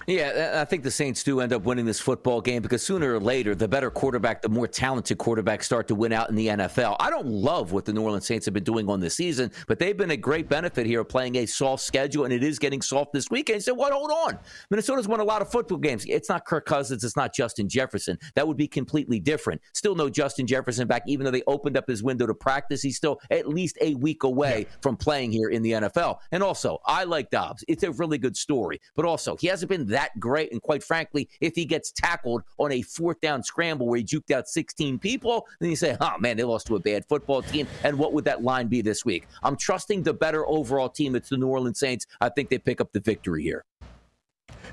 Yeah, 0.06 0.60
I 0.60 0.64
think 0.66 0.82
the 0.82 0.90
Saints 0.90 1.22
do 1.22 1.40
end 1.40 1.52
up 1.52 1.64
winning 1.64 1.86
this 1.86 2.00
football 2.00 2.40
game 2.40 2.60
because 2.60 2.82
sooner 2.82 3.14
or 3.14 3.20
later, 3.20 3.54
the 3.54 3.66
better 3.66 3.90
quarterback, 3.90 4.42
the 4.42 4.50
more 4.50 4.66
talented 4.66 5.16
quarterbacks 5.16 5.64
start 5.64 5.88
to 5.88 5.94
win 5.94 6.12
out 6.12 6.28
in 6.28 6.36
the 6.36 6.48
NFL. 6.48 6.96
I 7.00 7.08
don't 7.08 7.26
love 7.26 7.72
what 7.72 7.86
the 7.86 7.92
New 7.92 8.02
Orleans 8.02 8.26
Saints 8.26 8.44
have 8.44 8.52
been 8.52 8.64
doing 8.64 8.88
on 8.90 9.00
this 9.00 9.14
season, 9.14 9.50
but 9.66 9.78
they've 9.78 9.96
been 9.96 10.10
a 10.10 10.16
great 10.16 10.48
benefit 10.48 10.86
here 10.86 11.04
playing 11.04 11.36
a 11.36 11.46
soft 11.46 11.82
schedule, 11.82 12.24
and 12.24 12.34
it 12.34 12.42
is 12.42 12.58
getting 12.58 12.82
soft 12.82 13.12
this 13.12 13.30
weekend. 13.30 13.62
So, 13.62 13.72
what? 13.72 13.92
Hold 13.92 14.10
on. 14.10 14.38
Minnesota's 14.70 15.08
won 15.08 15.20
a 15.20 15.24
lot 15.24 15.40
of 15.40 15.50
football 15.50 15.78
games. 15.78 16.04
It's 16.06 16.28
not 16.28 16.44
Kirk 16.44 16.66
Cousins. 16.66 17.02
It's 17.02 17.16
not 17.16 17.34
Justin 17.34 17.68
Jefferson. 17.68 18.18
That 18.34 18.46
would 18.46 18.58
be 18.58 18.68
completely 18.68 19.20
different. 19.20 19.62
Still 19.72 19.94
no 19.94 20.10
Justin 20.10 20.46
Jefferson 20.46 20.86
back, 20.86 21.04
even 21.06 21.24
though 21.24 21.30
they 21.30 21.42
opened 21.46 21.78
up 21.78 21.88
his 21.88 22.02
window 22.02 22.26
to 22.26 22.34
practice. 22.34 22.82
He's 22.82 22.96
still 22.96 23.20
at 23.30 23.48
least 23.48 23.78
a 23.80 23.94
week 23.94 24.24
away 24.24 24.66
yeah. 24.68 24.76
from 24.82 24.96
playing 24.96 25.32
here 25.32 25.48
in 25.48 25.62
the 25.62 25.72
NFL. 25.72 26.18
And 26.30 26.42
also, 26.42 26.78
I 26.84 27.04
like 27.04 27.30
Dobbs. 27.30 27.64
It's 27.68 27.84
a 27.84 27.92
really 27.92 28.18
good 28.18 28.36
story, 28.36 28.80
but 28.96 29.06
also, 29.06 29.36
he 29.36 29.46
hasn't 29.46 29.70
been 29.70 29.93
that 29.94 30.18
great. 30.18 30.52
And 30.52 30.60
quite 30.60 30.82
frankly, 30.82 31.28
if 31.40 31.54
he 31.54 31.64
gets 31.64 31.92
tackled 31.92 32.42
on 32.58 32.72
a 32.72 32.82
fourth 32.82 33.20
down 33.20 33.42
scramble 33.42 33.86
where 33.86 33.98
he 33.98 34.04
juked 34.04 34.30
out 34.30 34.48
16 34.48 34.98
people, 34.98 35.46
then 35.60 35.70
you 35.70 35.76
say, 35.76 35.96
oh 36.00 36.18
man, 36.18 36.36
they 36.36 36.44
lost 36.44 36.66
to 36.66 36.76
a 36.76 36.80
bad 36.80 37.04
football 37.08 37.42
team. 37.42 37.66
And 37.82 37.98
what 37.98 38.12
would 38.12 38.24
that 38.24 38.42
line 38.42 38.68
be 38.68 38.82
this 38.82 39.04
week? 39.04 39.26
I'm 39.42 39.56
trusting 39.56 40.02
the 40.02 40.12
better 40.12 40.46
overall 40.46 40.88
team. 40.88 41.14
It's 41.14 41.28
the 41.28 41.36
New 41.36 41.48
Orleans 41.48 41.78
Saints. 41.78 42.06
I 42.20 42.28
think 42.28 42.50
they 42.50 42.58
pick 42.58 42.80
up 42.80 42.92
the 42.92 43.00
victory 43.00 43.42
here. 43.42 43.64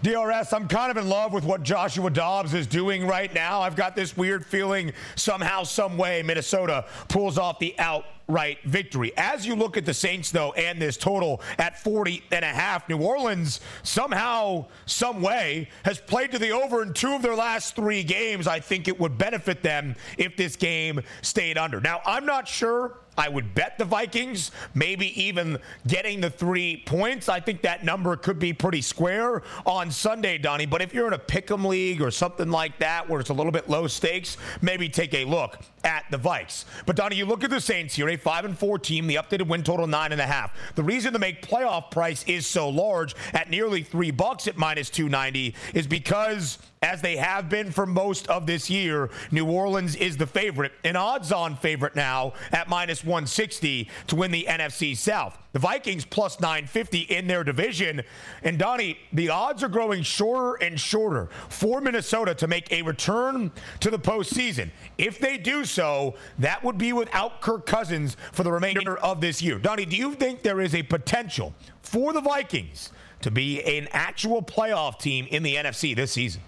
DRS, 0.03 0.51
I'm 0.51 0.67
kind 0.67 0.89
of 0.89 0.97
in 0.97 1.07
love 1.07 1.32
with 1.32 1.43
what 1.43 1.61
Joshua 1.61 2.09
Dobbs 2.09 2.55
is 2.55 2.65
doing 2.65 3.05
right 3.05 3.32
now. 3.36 3.61
I've 3.61 3.76
got 3.76 3.95
this 3.95 4.17
weird 4.17 4.43
feeling 4.43 4.93
somehow, 5.15 5.61
some 5.61 5.95
way, 5.95 6.24
Minnesota 6.24 6.86
pulls 7.07 7.38
off 7.38 7.59
the 7.59 7.76
outright 7.78 8.57
victory. 8.63 9.13
As 9.15 9.45
you 9.45 9.53
look 9.53 9.78
at 9.78 9.86
the 9.86 9.93
Saints, 9.93 10.32
though, 10.32 10.53
and 10.53 10.82
this 10.82 10.97
total 10.97 11.39
at 11.59 11.84
40 11.84 12.24
and 12.32 12.43
a 12.43 12.47
half, 12.47 12.89
New 12.89 12.97
Orleans 12.97 13.61
somehow, 13.84 14.65
some 14.88 15.22
way, 15.22 15.69
has 15.86 15.99
played 15.99 16.32
to 16.32 16.39
the 16.39 16.49
over 16.49 16.82
in 16.82 16.93
two 16.93 17.13
of 17.13 17.22
their 17.22 17.36
last 17.36 17.76
three 17.76 18.01
games. 18.01 18.47
I 18.47 18.59
think 18.59 18.88
it 18.88 18.99
would 18.99 19.19
benefit 19.19 19.61
them 19.61 19.95
if 20.17 20.36
this 20.36 20.55
game 20.55 21.01
stayed 21.22 21.59
under. 21.59 21.80
Now, 21.80 22.01
I'm 22.07 22.26
not 22.26 22.47
sure 22.47 23.00
I 23.18 23.28
would 23.28 23.53
bet 23.53 23.78
the 23.78 23.86
Vikings, 23.86 24.51
maybe 24.74 25.22
even 25.22 25.59
getting 25.86 26.22
the 26.22 26.30
three 26.30 26.84
points. 26.86 27.28
I 27.28 27.41
think 27.41 27.62
that 27.64 27.84
number 27.84 28.16
could 28.16 28.39
be 28.39 28.53
pretty 28.53 28.82
square 28.82 29.43
on 29.66 29.91
Sunday, 29.91 30.38
Donnie. 30.38 30.66
But 30.66 30.82
if 30.82 30.93
you're 30.93 31.07
in 31.07 31.14
a 31.14 31.20
pick'em 31.20 31.66
league 31.66 32.01
or 32.01 32.09
something 32.09 32.49
like 32.49 32.80
that 32.80 33.09
where 33.09 33.20
it's 33.20 33.30
a 33.30 33.34
little 33.34 33.51
bit 33.51 33.70
low 33.70 33.88
stakes, 33.88 34.38
maybe 34.62 34.88
take 34.88 35.14
a 35.14 35.26
look 35.26 35.59
at 35.84 36.05
the 36.09 36.18
Vikes. 36.18 36.66
But 36.86 36.95
Donnie, 36.95 37.18
you 37.18 37.26
look 37.26 37.43
at 37.43 37.49
the 37.49 37.59
Saints 37.59 37.95
here, 37.95 38.07
a 38.09 38.16
five 38.16 38.45
and 38.45 38.57
four 38.57 38.80
team, 38.80 39.07
the 39.07 39.16
updated 39.16 39.47
win 39.47 39.64
total 39.64 39.88
nine 39.88 40.14
and 40.14 40.22
a 40.22 40.28
half. 40.28 40.55
The 40.76 40.84
reason 40.84 41.12
the 41.12 41.20
make 41.20 41.45
playoff 41.45 41.91
price 41.91 42.24
is 42.28 42.47
so 42.47 42.70
large 42.70 43.16
at 43.34 43.49
nearly 43.49 43.84
three 43.84 44.12
bucks 44.12 44.47
at 44.47 44.57
minus 44.57 44.89
290 44.89 45.53
is 45.74 45.86
because 45.86 46.59
as 46.84 46.99
they 46.99 47.15
have 47.15 47.47
been 47.47 47.71
for 47.71 47.86
most 47.86 48.27
of 48.27 48.47
this 48.47 48.67
year. 48.67 49.11
New 49.29 49.45
Orleans 49.45 49.95
is 49.95 50.17
the 50.17 50.25
favorite, 50.25 50.71
an 50.84 50.95
odds 50.95 51.32
on 51.32 51.55
favorite 51.55 51.95
now 51.95 52.34
at 52.51 52.69
minus 52.69 53.03
160 53.03 53.88
to 54.07 54.15
win 54.15 54.32
the 54.32 54.47
NFC 54.49 54.97
South. 54.97 55.38
The 55.53 55.59
Vikings 55.59 56.05
plus 56.05 56.39
950 56.39 57.01
in 57.01 57.27
their 57.27 57.43
division. 57.43 58.01
And 58.41 58.57
Donnie, 58.57 58.97
the 59.13 59.29
odds 59.29 59.61
are 59.61 59.69
growing 59.69 60.01
shorter 60.01 60.55
and 60.63 60.79
shorter 60.79 61.29
for 61.49 61.82
Minnesota 61.82 62.34
to 62.34 62.47
make 62.47 62.71
a 62.71 62.82
return 62.82 63.51
to 63.82 63.91
the 63.91 63.99
postseason. 63.99 64.71
If 64.97 65.19
they 65.19 65.38
do 65.38 65.65
so, 65.65 66.15
that 66.39 66.63
would 66.63 66.79
be 66.79 66.93
without 66.93 67.41
Kirk 67.41 67.67
Cousins 67.67 68.17
for 68.32 68.41
the 68.41 68.51
remainder 68.51 68.97
of 68.97 69.21
this 69.21 69.39
year. 69.39 69.59
Donnie, 69.59 69.86
do 69.86 69.95
you 69.95 70.15
think 70.15 70.41
there 70.41 70.59
is 70.59 70.73
a 70.73 70.82
potential 70.82 71.53
for 71.84 72.11
the 72.11 72.21
Vikings 72.21 72.91
to 73.21 73.29
be 73.29 73.61
an 73.61 73.88
actual 73.91 74.41
playoff 74.41 74.97
team 74.97 75.27
in 75.29 75.43
the 75.43 75.57
NFC 75.57 75.95
this 75.95 76.11
season? 76.11 76.41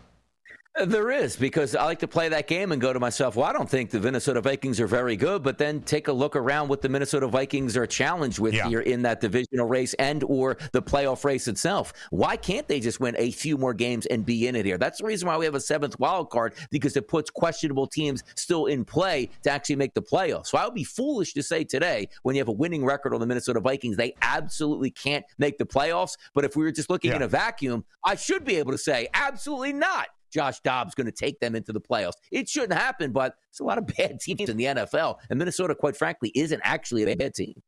There 0.76 1.12
is 1.12 1.36
because 1.36 1.76
I 1.76 1.86
like 1.86 2.00
to 2.00 2.08
play 2.08 2.30
that 2.30 2.48
game 2.48 2.72
and 2.72 2.82
go 2.82 2.92
to 2.92 3.00
myself, 3.00 3.36
well, 3.36 3.46
I 3.46 3.54
don't 3.54 3.70
think 3.70 3.92
the 3.92 4.00
Minnesota 4.00 4.42
Vikings 4.42 4.80
are 4.80 4.88
very 4.88 5.16
good, 5.16 5.44
but 5.44 5.60
then 5.60 5.82
take 5.82 6.08
a 6.08 6.12
look 6.12 6.36
around 6.36 6.68
what 6.68 6.82
the 6.82 6.90
Minnesota 6.90 7.28
Vikings 7.28 7.78
are 7.78 7.86
challenged 7.86 8.40
with 8.40 8.56
yeah. 8.56 8.68
here 8.68 8.80
in 8.80 9.04
that 9.04 9.22
divisional 9.22 9.68
race 9.68 9.94
and 9.96 10.24
or 10.24 10.58
the 10.72 10.82
playoff 10.82 11.24
race 11.26 11.48
itself. 11.48 11.94
Why 12.10 12.36
can't 12.36 12.68
they 12.68 12.80
just 12.80 13.00
win 13.00 13.14
a 13.20 13.30
few 13.30 13.56
more 13.56 13.76
games 13.76 14.08
and 14.08 14.26
be 14.26 14.48
in 14.48 14.56
it 14.56 14.66
here? 14.66 14.80
That's 14.80 14.98
the 14.98 15.06
reason 15.06 15.28
why 15.28 15.38
we 15.38 15.46
have 15.46 15.54
a 15.54 15.60
seventh 15.60 16.00
wild 16.00 16.32
card 16.32 16.56
because 16.72 16.98
it 16.98 17.08
puts 17.08 17.30
questionable 17.30 17.86
teams 17.86 18.24
still 18.34 18.66
in 18.66 18.84
play 18.84 19.30
to 19.44 19.52
actually 19.52 19.76
make 19.76 19.94
the 19.94 20.02
playoffs. 20.02 20.48
So 20.48 20.58
I 20.58 20.66
would 20.66 20.74
be 20.74 20.84
foolish 20.84 21.34
to 21.34 21.44
say 21.44 21.64
today 21.64 22.10
when 22.24 22.36
you 22.36 22.40
have 22.40 22.50
a 22.50 22.52
winning 22.52 22.84
record 22.84 23.14
on 23.14 23.20
the 23.20 23.28
Minnesota 23.28 23.60
Vikings, 23.60 23.96
they 23.96 24.16
absolutely 24.24 24.90
can't 24.90 25.24
make 25.38 25.60
the 25.60 25.66
playoffs. 25.66 26.18
But 26.34 26.46
if 26.46 26.56
we 26.56 26.64
were 26.64 26.72
just 26.72 26.90
looking 26.90 27.12
yeah. 27.12 27.18
in 27.18 27.22
a 27.22 27.28
vacuum, 27.28 27.86
I 28.04 28.16
should 28.16 28.44
be 28.44 28.56
able 28.56 28.72
to 28.72 28.80
say 28.80 29.08
absolutely 29.14 29.74
not. 29.74 30.08
Josh 30.34 30.60
Dobbs 30.62 30.96
going 30.96 31.06
to 31.06 31.12
take 31.12 31.40
them 31.40 31.56
into 31.56 31.72
the 31.72 31.82
playoffs. 31.82 32.14
It 32.32 32.50
shouldn't 32.50 32.74
happen, 32.74 33.12
but 33.12 33.36
it's 33.50 33.60
a 33.60 33.64
lot 33.64 33.78
of 33.78 33.88
bad 33.98 34.20
teams 34.20 34.50
in 34.50 34.58
the 34.58 34.66
NFL. 34.66 35.18
And 35.30 35.40
Minnesota, 35.40 35.76
quite 35.76 35.96
frankly, 35.96 36.32
isn't 36.36 36.62
actually 36.64 37.04
a 37.04 37.16
bad 37.16 37.34
team. 37.34 37.62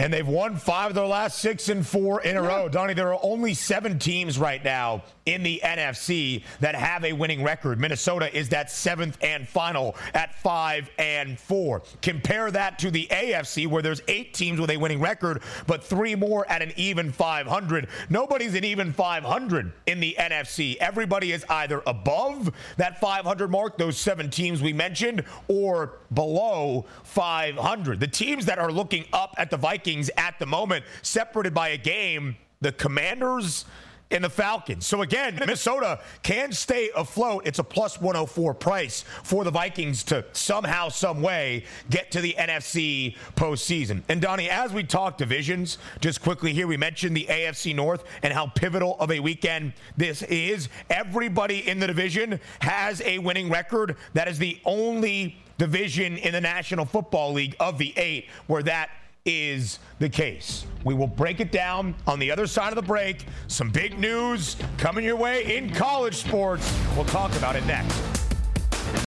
And 0.00 0.12
they've 0.12 0.26
won 0.26 0.56
five 0.56 0.90
of 0.90 0.94
their 0.94 1.06
last 1.06 1.40
six 1.40 1.68
and 1.68 1.84
four 1.84 2.22
in 2.22 2.36
a 2.36 2.42
yeah. 2.42 2.48
row. 2.48 2.68
Donnie, 2.68 2.94
there 2.94 3.12
are 3.12 3.18
only 3.20 3.52
seven 3.52 3.98
teams 3.98 4.38
right 4.38 4.62
now 4.62 5.02
in 5.26 5.42
the 5.42 5.60
NFC 5.64 6.44
that 6.60 6.76
have 6.76 7.04
a 7.04 7.12
winning 7.12 7.42
record. 7.42 7.80
Minnesota 7.80 8.34
is 8.34 8.50
that 8.50 8.70
seventh 8.70 9.18
and 9.22 9.48
final 9.48 9.96
at 10.14 10.36
five 10.36 10.88
and 11.00 11.36
four. 11.36 11.82
Compare 12.00 12.52
that 12.52 12.78
to 12.78 12.92
the 12.92 13.08
AFC, 13.10 13.66
where 13.66 13.82
there's 13.82 14.00
eight 14.06 14.34
teams 14.34 14.60
with 14.60 14.70
a 14.70 14.76
winning 14.76 15.00
record, 15.00 15.42
but 15.66 15.82
three 15.82 16.14
more 16.14 16.48
at 16.48 16.62
an 16.62 16.72
even 16.76 17.10
500. 17.10 17.88
Nobody's 18.08 18.54
an 18.54 18.62
even 18.62 18.92
500 18.92 19.72
in 19.86 19.98
the 19.98 20.14
NFC. 20.16 20.76
Everybody 20.76 21.32
is 21.32 21.44
either 21.50 21.82
above 21.88 22.52
that 22.76 23.00
500 23.00 23.50
mark, 23.50 23.78
those 23.78 23.98
seven 23.98 24.30
teams 24.30 24.62
we 24.62 24.72
mentioned, 24.72 25.24
or 25.48 25.94
below 26.14 26.86
500. 27.02 27.98
The 27.98 28.06
teams 28.06 28.46
that 28.46 28.60
are 28.60 28.70
looking 28.70 29.04
up 29.12 29.34
at 29.36 29.50
the 29.50 29.56
Vikings 29.56 29.87
at 30.16 30.38
the 30.38 30.46
moment, 30.46 30.84
separated 31.02 31.54
by 31.54 31.68
a 31.68 31.78
game, 31.78 32.36
the 32.60 32.72
Commanders 32.72 33.64
and 34.10 34.24
the 34.24 34.30
Falcons. 34.30 34.86
So 34.86 35.02
again, 35.02 35.36
Minnesota 35.38 36.00
can 36.22 36.52
stay 36.52 36.90
afloat. 36.96 37.42
It's 37.46 37.58
a 37.58 37.64
plus 37.64 38.00
104 38.00 38.54
price 38.54 39.04
for 39.22 39.44
the 39.44 39.50
Vikings 39.50 40.02
to 40.04 40.24
somehow, 40.32 40.88
some 40.88 41.20
way 41.20 41.64
get 41.90 42.10
to 42.12 42.20
the 42.20 42.34
NFC 42.38 43.16
postseason. 43.36 44.02
And 44.08 44.20
Donnie, 44.20 44.48
as 44.48 44.72
we 44.72 44.82
talk 44.82 45.18
divisions, 45.18 45.78
just 46.00 46.22
quickly 46.22 46.52
here, 46.52 46.66
we 46.66 46.76
mentioned 46.76 47.16
the 47.16 47.26
AFC 47.28 47.74
North 47.74 48.04
and 48.22 48.32
how 48.32 48.46
pivotal 48.46 48.96
of 48.98 49.10
a 49.10 49.20
weekend 49.20 49.72
this 49.96 50.22
is. 50.22 50.68
Everybody 50.90 51.68
in 51.68 51.78
the 51.78 51.86
division 51.86 52.40
has 52.60 53.00
a 53.02 53.18
winning 53.18 53.50
record. 53.50 53.96
That 54.14 54.28
is 54.28 54.38
the 54.38 54.58
only 54.64 55.36
division 55.58 56.16
in 56.18 56.32
the 56.32 56.40
National 56.40 56.84
Football 56.84 57.32
League 57.32 57.56
of 57.60 57.78
the 57.78 57.92
eight 57.96 58.28
where 58.46 58.62
that 58.62 58.90
is 59.28 59.78
the 59.98 60.08
case. 60.08 60.64
We 60.84 60.94
will 60.94 61.06
break 61.06 61.40
it 61.40 61.52
down 61.52 61.94
on 62.06 62.18
the 62.18 62.30
other 62.30 62.46
side 62.46 62.70
of 62.70 62.76
the 62.76 62.82
break. 62.82 63.26
Some 63.46 63.70
big 63.70 63.98
news 63.98 64.56
coming 64.78 65.04
your 65.04 65.16
way 65.16 65.56
in 65.56 65.70
college 65.70 66.16
sports. 66.16 66.74
We'll 66.96 67.04
talk 67.04 67.36
about 67.36 67.54
it 67.54 67.66
next. 67.66 68.00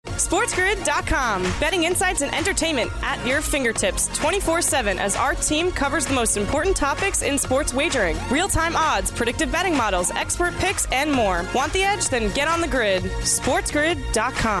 SportsGrid.com. 0.04 1.42
Betting 1.60 1.84
insights 1.84 2.22
and 2.22 2.34
entertainment 2.34 2.90
at 3.02 3.24
your 3.26 3.42
fingertips 3.42 4.08
24 4.16 4.62
7 4.62 4.98
as 4.98 5.14
our 5.14 5.34
team 5.34 5.70
covers 5.70 6.06
the 6.06 6.14
most 6.14 6.38
important 6.38 6.74
topics 6.74 7.22
in 7.22 7.38
sports 7.38 7.74
wagering 7.74 8.16
real 8.30 8.48
time 8.48 8.74
odds, 8.74 9.10
predictive 9.10 9.52
betting 9.52 9.76
models, 9.76 10.10
expert 10.12 10.54
picks, 10.54 10.86
and 10.86 11.12
more. 11.12 11.44
Want 11.54 11.72
the 11.74 11.82
edge? 11.82 12.08
Then 12.08 12.32
get 12.32 12.48
on 12.48 12.62
the 12.62 12.68
grid. 12.68 13.02
SportsGrid.com. 13.02 14.60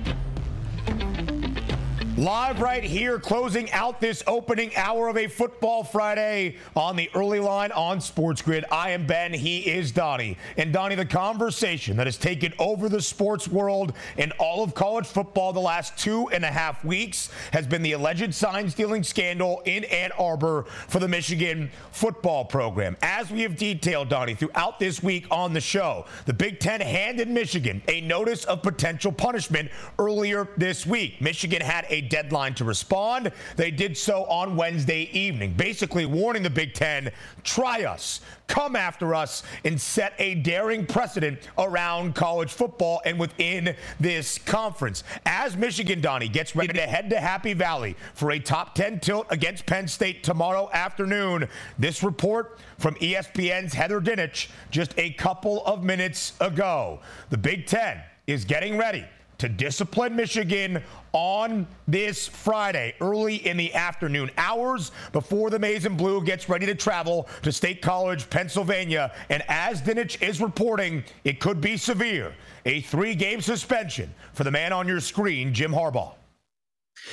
Live 2.21 2.61
right 2.61 2.83
here, 2.83 3.17
closing 3.17 3.71
out 3.71 3.99
this 3.99 4.21
opening 4.27 4.75
hour 4.75 5.07
of 5.07 5.17
a 5.17 5.25
Football 5.25 5.83
Friday 5.83 6.57
on 6.75 6.95
the 6.95 7.09
early 7.15 7.39
line 7.39 7.71
on 7.71 7.99
Sports 7.99 8.43
Grid. 8.43 8.63
I 8.71 8.91
am 8.91 9.07
Ben. 9.07 9.33
He 9.33 9.61
is 9.61 9.91
Donnie. 9.91 10.37
And 10.55 10.71
Donnie, 10.71 10.93
the 10.93 11.03
conversation 11.03 11.97
that 11.97 12.05
has 12.05 12.17
taken 12.17 12.53
over 12.59 12.89
the 12.89 13.01
sports 13.01 13.47
world 13.47 13.93
and 14.19 14.33
all 14.33 14.63
of 14.63 14.75
college 14.75 15.07
football 15.07 15.51
the 15.51 15.61
last 15.61 15.97
two 15.97 16.29
and 16.29 16.45
a 16.45 16.51
half 16.51 16.85
weeks 16.85 17.31
has 17.53 17.65
been 17.65 17.81
the 17.81 17.93
alleged 17.93 18.35
sign 18.35 18.69
stealing 18.69 19.01
scandal 19.01 19.63
in 19.65 19.83
Ann 19.85 20.11
Arbor 20.11 20.65
for 20.89 20.99
the 20.99 21.07
Michigan 21.07 21.71
football 21.91 22.45
program. 22.45 22.95
As 23.01 23.31
we 23.31 23.41
have 23.41 23.55
detailed, 23.55 24.09
Donnie, 24.09 24.35
throughout 24.35 24.77
this 24.77 25.01
week 25.01 25.25
on 25.31 25.53
the 25.53 25.59
show, 25.59 26.05
the 26.27 26.33
Big 26.33 26.59
Ten 26.59 26.81
handed 26.81 27.29
Michigan 27.29 27.81
a 27.87 27.99
notice 28.01 28.45
of 28.45 28.61
potential 28.61 29.11
punishment 29.11 29.71
earlier 29.97 30.47
this 30.55 30.85
week. 30.85 31.19
Michigan 31.19 31.61
had 31.61 31.87
a 31.89 32.10
deadline 32.11 32.53
to 32.55 32.65
respond. 32.65 33.31
They 33.55 33.71
did 33.71 33.97
so 33.97 34.25
on 34.25 34.55
Wednesday 34.57 35.09
evening, 35.17 35.53
basically 35.53 36.05
warning 36.05 36.43
the 36.43 36.49
Big 36.49 36.73
Ten 36.73 37.09
try 37.43 37.85
us, 37.85 38.19
come 38.47 38.75
after 38.75 39.15
us, 39.15 39.43
and 39.63 39.79
set 39.79 40.13
a 40.19 40.35
daring 40.35 40.85
precedent 40.85 41.39
around 41.57 42.13
college 42.13 42.51
football 42.51 43.01
and 43.05 43.17
within 43.17 43.75
this 43.99 44.37
conference. 44.37 45.05
As 45.25 45.55
Michigan, 45.55 46.01
Donnie, 46.01 46.27
gets 46.27 46.53
ready 46.55 46.73
to 46.73 46.81
head 46.81 47.09
to 47.09 47.19
Happy 47.19 47.53
Valley 47.53 47.95
for 48.13 48.31
a 48.31 48.39
top 48.39 48.75
10 48.75 48.99
tilt 48.99 49.27
against 49.29 49.65
Penn 49.65 49.87
State 49.87 50.21
tomorrow 50.21 50.69
afternoon, 50.73 51.47
this 51.79 52.03
report 52.03 52.59
from 52.77 52.95
ESPN's 52.95 53.73
Heather 53.73 54.01
Dinich 54.01 54.49
just 54.69 54.93
a 54.97 55.11
couple 55.11 55.65
of 55.65 55.83
minutes 55.83 56.33
ago. 56.41 56.99
The 57.29 57.37
Big 57.37 57.67
Ten 57.67 58.01
is 58.27 58.43
getting 58.43 58.77
ready 58.77 59.05
to 59.41 59.49
discipline 59.49 60.15
Michigan 60.15 60.83
on 61.13 61.65
this 61.87 62.27
Friday, 62.27 62.93
early 63.01 63.47
in 63.47 63.57
the 63.57 63.73
afternoon 63.73 64.29
hours 64.37 64.91
before 65.13 65.49
the 65.49 65.57
Maize 65.57 65.85
and 65.85 65.97
Blue 65.97 66.23
gets 66.23 66.47
ready 66.47 66.67
to 66.67 66.75
travel 66.75 67.27
to 67.41 67.51
State 67.51 67.81
College, 67.81 68.29
Pennsylvania. 68.29 69.11
And 69.31 69.43
as 69.47 69.81
Dinich 69.81 70.21
is 70.21 70.39
reporting, 70.41 71.03
it 71.23 71.39
could 71.39 71.59
be 71.59 71.75
severe. 71.75 72.35
A 72.67 72.81
three 72.81 73.15
game 73.15 73.41
suspension 73.41 74.13
for 74.33 74.43
the 74.43 74.51
man 74.51 74.73
on 74.73 74.87
your 74.87 74.99
screen, 74.99 75.55
Jim 75.55 75.71
Harbaugh. 75.71 76.13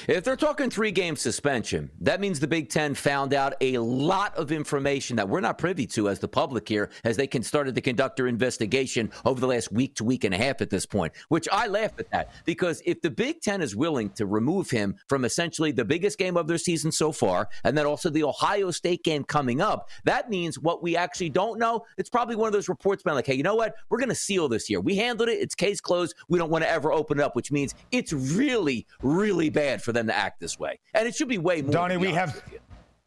If 0.07 0.24
they're 0.24 0.36
talking 0.36 0.70
three 0.70 0.91
game 0.91 1.16
suspension, 1.16 1.91
that 2.01 2.20
means 2.20 2.41
the 2.41 2.47
Big 2.47 2.68
Ten 2.68 2.95
found 2.95 3.34
out 3.34 3.55
a 3.61 3.78
lot 3.78 4.34
of 4.36 4.53
information 4.53 5.16
that 5.16 5.28
we're 5.28 5.41
not 5.41 5.59
privy 5.59 5.86
to 5.89 6.09
as 6.09 6.18
the 6.18 6.28
public 6.28 6.68
here, 6.68 6.91
as 7.05 7.16
they 7.16 7.26
can 7.26 7.43
started 7.43 7.74
to 7.74 7.80
conduct 7.80 8.16
their 8.16 8.26
investigation 8.26 9.11
over 9.24 9.41
the 9.41 9.47
last 9.47 9.72
week 9.72 9.95
to 9.97 10.05
week 10.05 10.24
and 10.24 10.34
a 10.34 10.36
half 10.36 10.61
at 10.61 10.70
this 10.70 10.86
point, 10.86 11.12
which 11.28 11.49
I 11.51 11.66
laugh 11.66 11.93
at 11.99 12.11
that 12.11 12.32
because 12.45 12.82
if 12.84 13.01
the 13.01 13.11
Big 13.11 13.41
Ten 13.41 13.62
is 13.62 13.74
willing 13.74 14.11
to 14.11 14.26
remove 14.26 14.70
him 14.70 14.97
from 15.09 15.24
essentially 15.24 15.72
the 15.72 15.84
biggest 15.84 16.18
game 16.18 16.36
of 16.36 16.47
their 16.47 16.59
season 16.59 16.93
so 16.93 17.12
far, 17.12 17.49
and 17.64 17.76
then 17.76 17.86
also 17.86 18.11
the 18.11 18.24
Ohio 18.24 18.70
State 18.70 19.05
game 19.05 19.24
coming 19.24 19.61
up, 19.61 19.89
that 20.05 20.30
means 20.30 20.59
what 20.59 20.82
we 20.82 20.97
actually 20.97 21.30
don't 21.30 21.59
know, 21.59 21.84
it's 21.97 22.11
probably 22.11 22.36
one 22.36 22.47
of 22.47 22.53
those 22.53 22.68
reports 22.68 23.03
being 23.03 23.14
like, 23.14 23.26
hey, 23.26 23.34
you 23.34 23.43
know 23.43 23.55
what? 23.55 23.74
We're 23.89 23.99
going 23.99 24.09
to 24.09 24.14
seal 24.14 24.49
this 24.49 24.68
year. 24.68 24.80
We 24.80 24.97
handled 24.97 25.28
it. 25.28 25.39
It's 25.39 25.55
case 25.55 25.80
closed. 25.80 26.14
We 26.28 26.39
don't 26.39 26.51
want 26.51 26.64
to 26.64 26.70
ever 26.70 26.93
open 26.93 27.20
it 27.20 27.22
up, 27.22 27.34
which 27.34 27.51
means 27.51 27.74
it's 27.91 28.12
really, 28.12 28.86
really 29.03 29.51
bad 29.51 29.78
for 29.83 29.93
them 29.93 30.07
to 30.07 30.16
act 30.16 30.41
this 30.41 30.59
way. 30.59 30.79
And 30.95 31.07
it 31.07 31.14
should 31.14 31.29
be 31.29 31.39
way 31.39 31.62
more. 31.62 31.72
Donnie, 31.72 31.97
we 31.97 32.12
have 32.12 32.43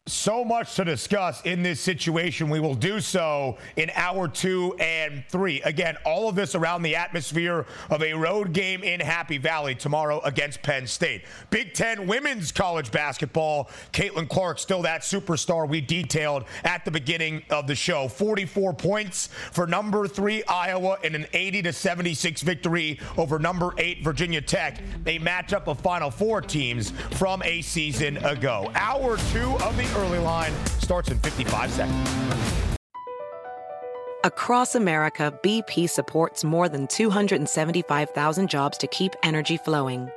so 0.06 0.44
much 0.44 0.74
to 0.74 0.84
discuss 0.84 1.40
in 1.42 1.62
this 1.62 1.80
situation. 1.80 2.50
We 2.50 2.58
will 2.58 2.74
do 2.74 2.98
so 2.98 3.56
in 3.76 3.88
hour 3.94 4.26
two 4.26 4.74
and 4.80 5.22
three. 5.28 5.62
Again, 5.62 5.96
all 6.04 6.28
of 6.28 6.34
this 6.34 6.56
around 6.56 6.82
the 6.82 6.96
atmosphere 6.96 7.66
of 7.88 8.02
a 8.02 8.12
road 8.12 8.52
game 8.52 8.82
in 8.82 8.98
Happy 8.98 9.38
Valley 9.38 9.76
tomorrow 9.76 10.20
against 10.24 10.60
Penn 10.62 10.88
State. 10.88 11.24
Big 11.50 11.72
Ten 11.72 12.08
women's 12.08 12.50
college 12.50 12.90
basketball. 12.90 13.70
Caitlin 13.92 14.28
Clark, 14.28 14.58
still 14.58 14.82
that 14.82 15.02
superstar 15.02 15.68
we 15.68 15.80
detailed 15.80 16.46
at 16.64 16.84
the 16.84 16.90
beginning 16.90 17.44
of 17.50 17.68
the 17.68 17.76
show. 17.76 18.08
44 18.08 18.74
points 18.74 19.28
for 19.52 19.68
number 19.68 20.08
three 20.08 20.42
Iowa 20.44 20.98
in 21.04 21.14
an 21.14 21.26
80 21.32 21.62
to 21.62 21.72
76 21.72 22.42
victory 22.42 22.98
over 23.16 23.38
number 23.38 23.70
eight 23.78 24.02
Virginia 24.02 24.40
Tech. 24.40 24.80
A 25.06 25.20
matchup 25.20 25.68
of 25.68 25.78
Final 25.80 26.10
Four 26.10 26.40
teams 26.40 26.90
from 27.12 27.40
a 27.44 27.62
season 27.62 28.16
ago. 28.16 28.68
Hour 28.74 29.16
two 29.32 29.52
of 29.58 29.76
the 29.76 29.91
early 29.96 30.18
line 30.18 30.52
starts 30.78 31.10
in 31.10 31.18
55 31.18 31.70
seconds. 31.70 32.10
Across 34.24 34.76
America, 34.76 35.36
BP 35.42 35.90
supports 35.90 36.44
more 36.44 36.68
than 36.68 36.86
275,000 36.86 38.48
jobs 38.48 38.78
to 38.78 38.86
keep 38.86 39.16
energy 39.24 39.56
flowing. 39.56 40.08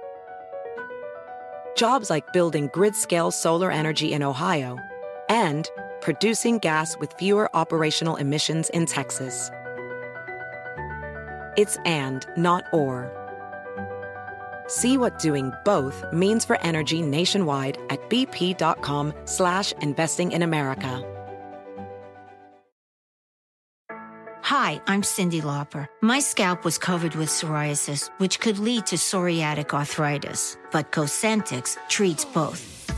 Jobs 1.76 2.12
like 2.12 2.32
building 2.32 2.70
grid 2.72 2.96
scale 2.96 3.32
solar 3.32 3.72
energy 3.72 4.14
in 4.14 4.22
Ohio 4.22 4.78
and 5.28 5.68
producing 6.02 6.60
gas 6.60 6.96
with 7.00 7.14
fewer 7.14 7.50
operational 7.56 8.16
emissions 8.16 8.70
in 8.70 8.86
Texas. 8.86 9.50
It's 11.58 11.78
and, 11.86 12.28
not 12.38 12.66
or. 12.72 13.25
See 14.68 14.98
what 14.98 15.20
doing 15.20 15.52
both 15.66 16.04
means 16.14 16.46
for 16.46 16.60
energy 16.62 17.02
nationwide 17.02 17.78
at 17.90 18.10
bp.com 18.10 19.14
slash 19.26 19.72
investing 19.82 20.32
in 20.32 20.42
America. 20.42 21.12
Hi, 24.46 24.80
I'm 24.86 25.02
Cyndi 25.02 25.42
Lauper. 25.42 25.88
My 26.04 26.20
scalp 26.20 26.64
was 26.64 26.78
covered 26.78 27.16
with 27.16 27.30
psoriasis, 27.30 28.12
which 28.20 28.40
could 28.40 28.60
lead 28.60 28.86
to 28.86 28.96
psoriatic 28.96 29.74
arthritis, 29.74 30.56
but 30.72 30.92
Cosentyx 30.92 31.80
treats 31.90 32.26
both. 32.26 32.75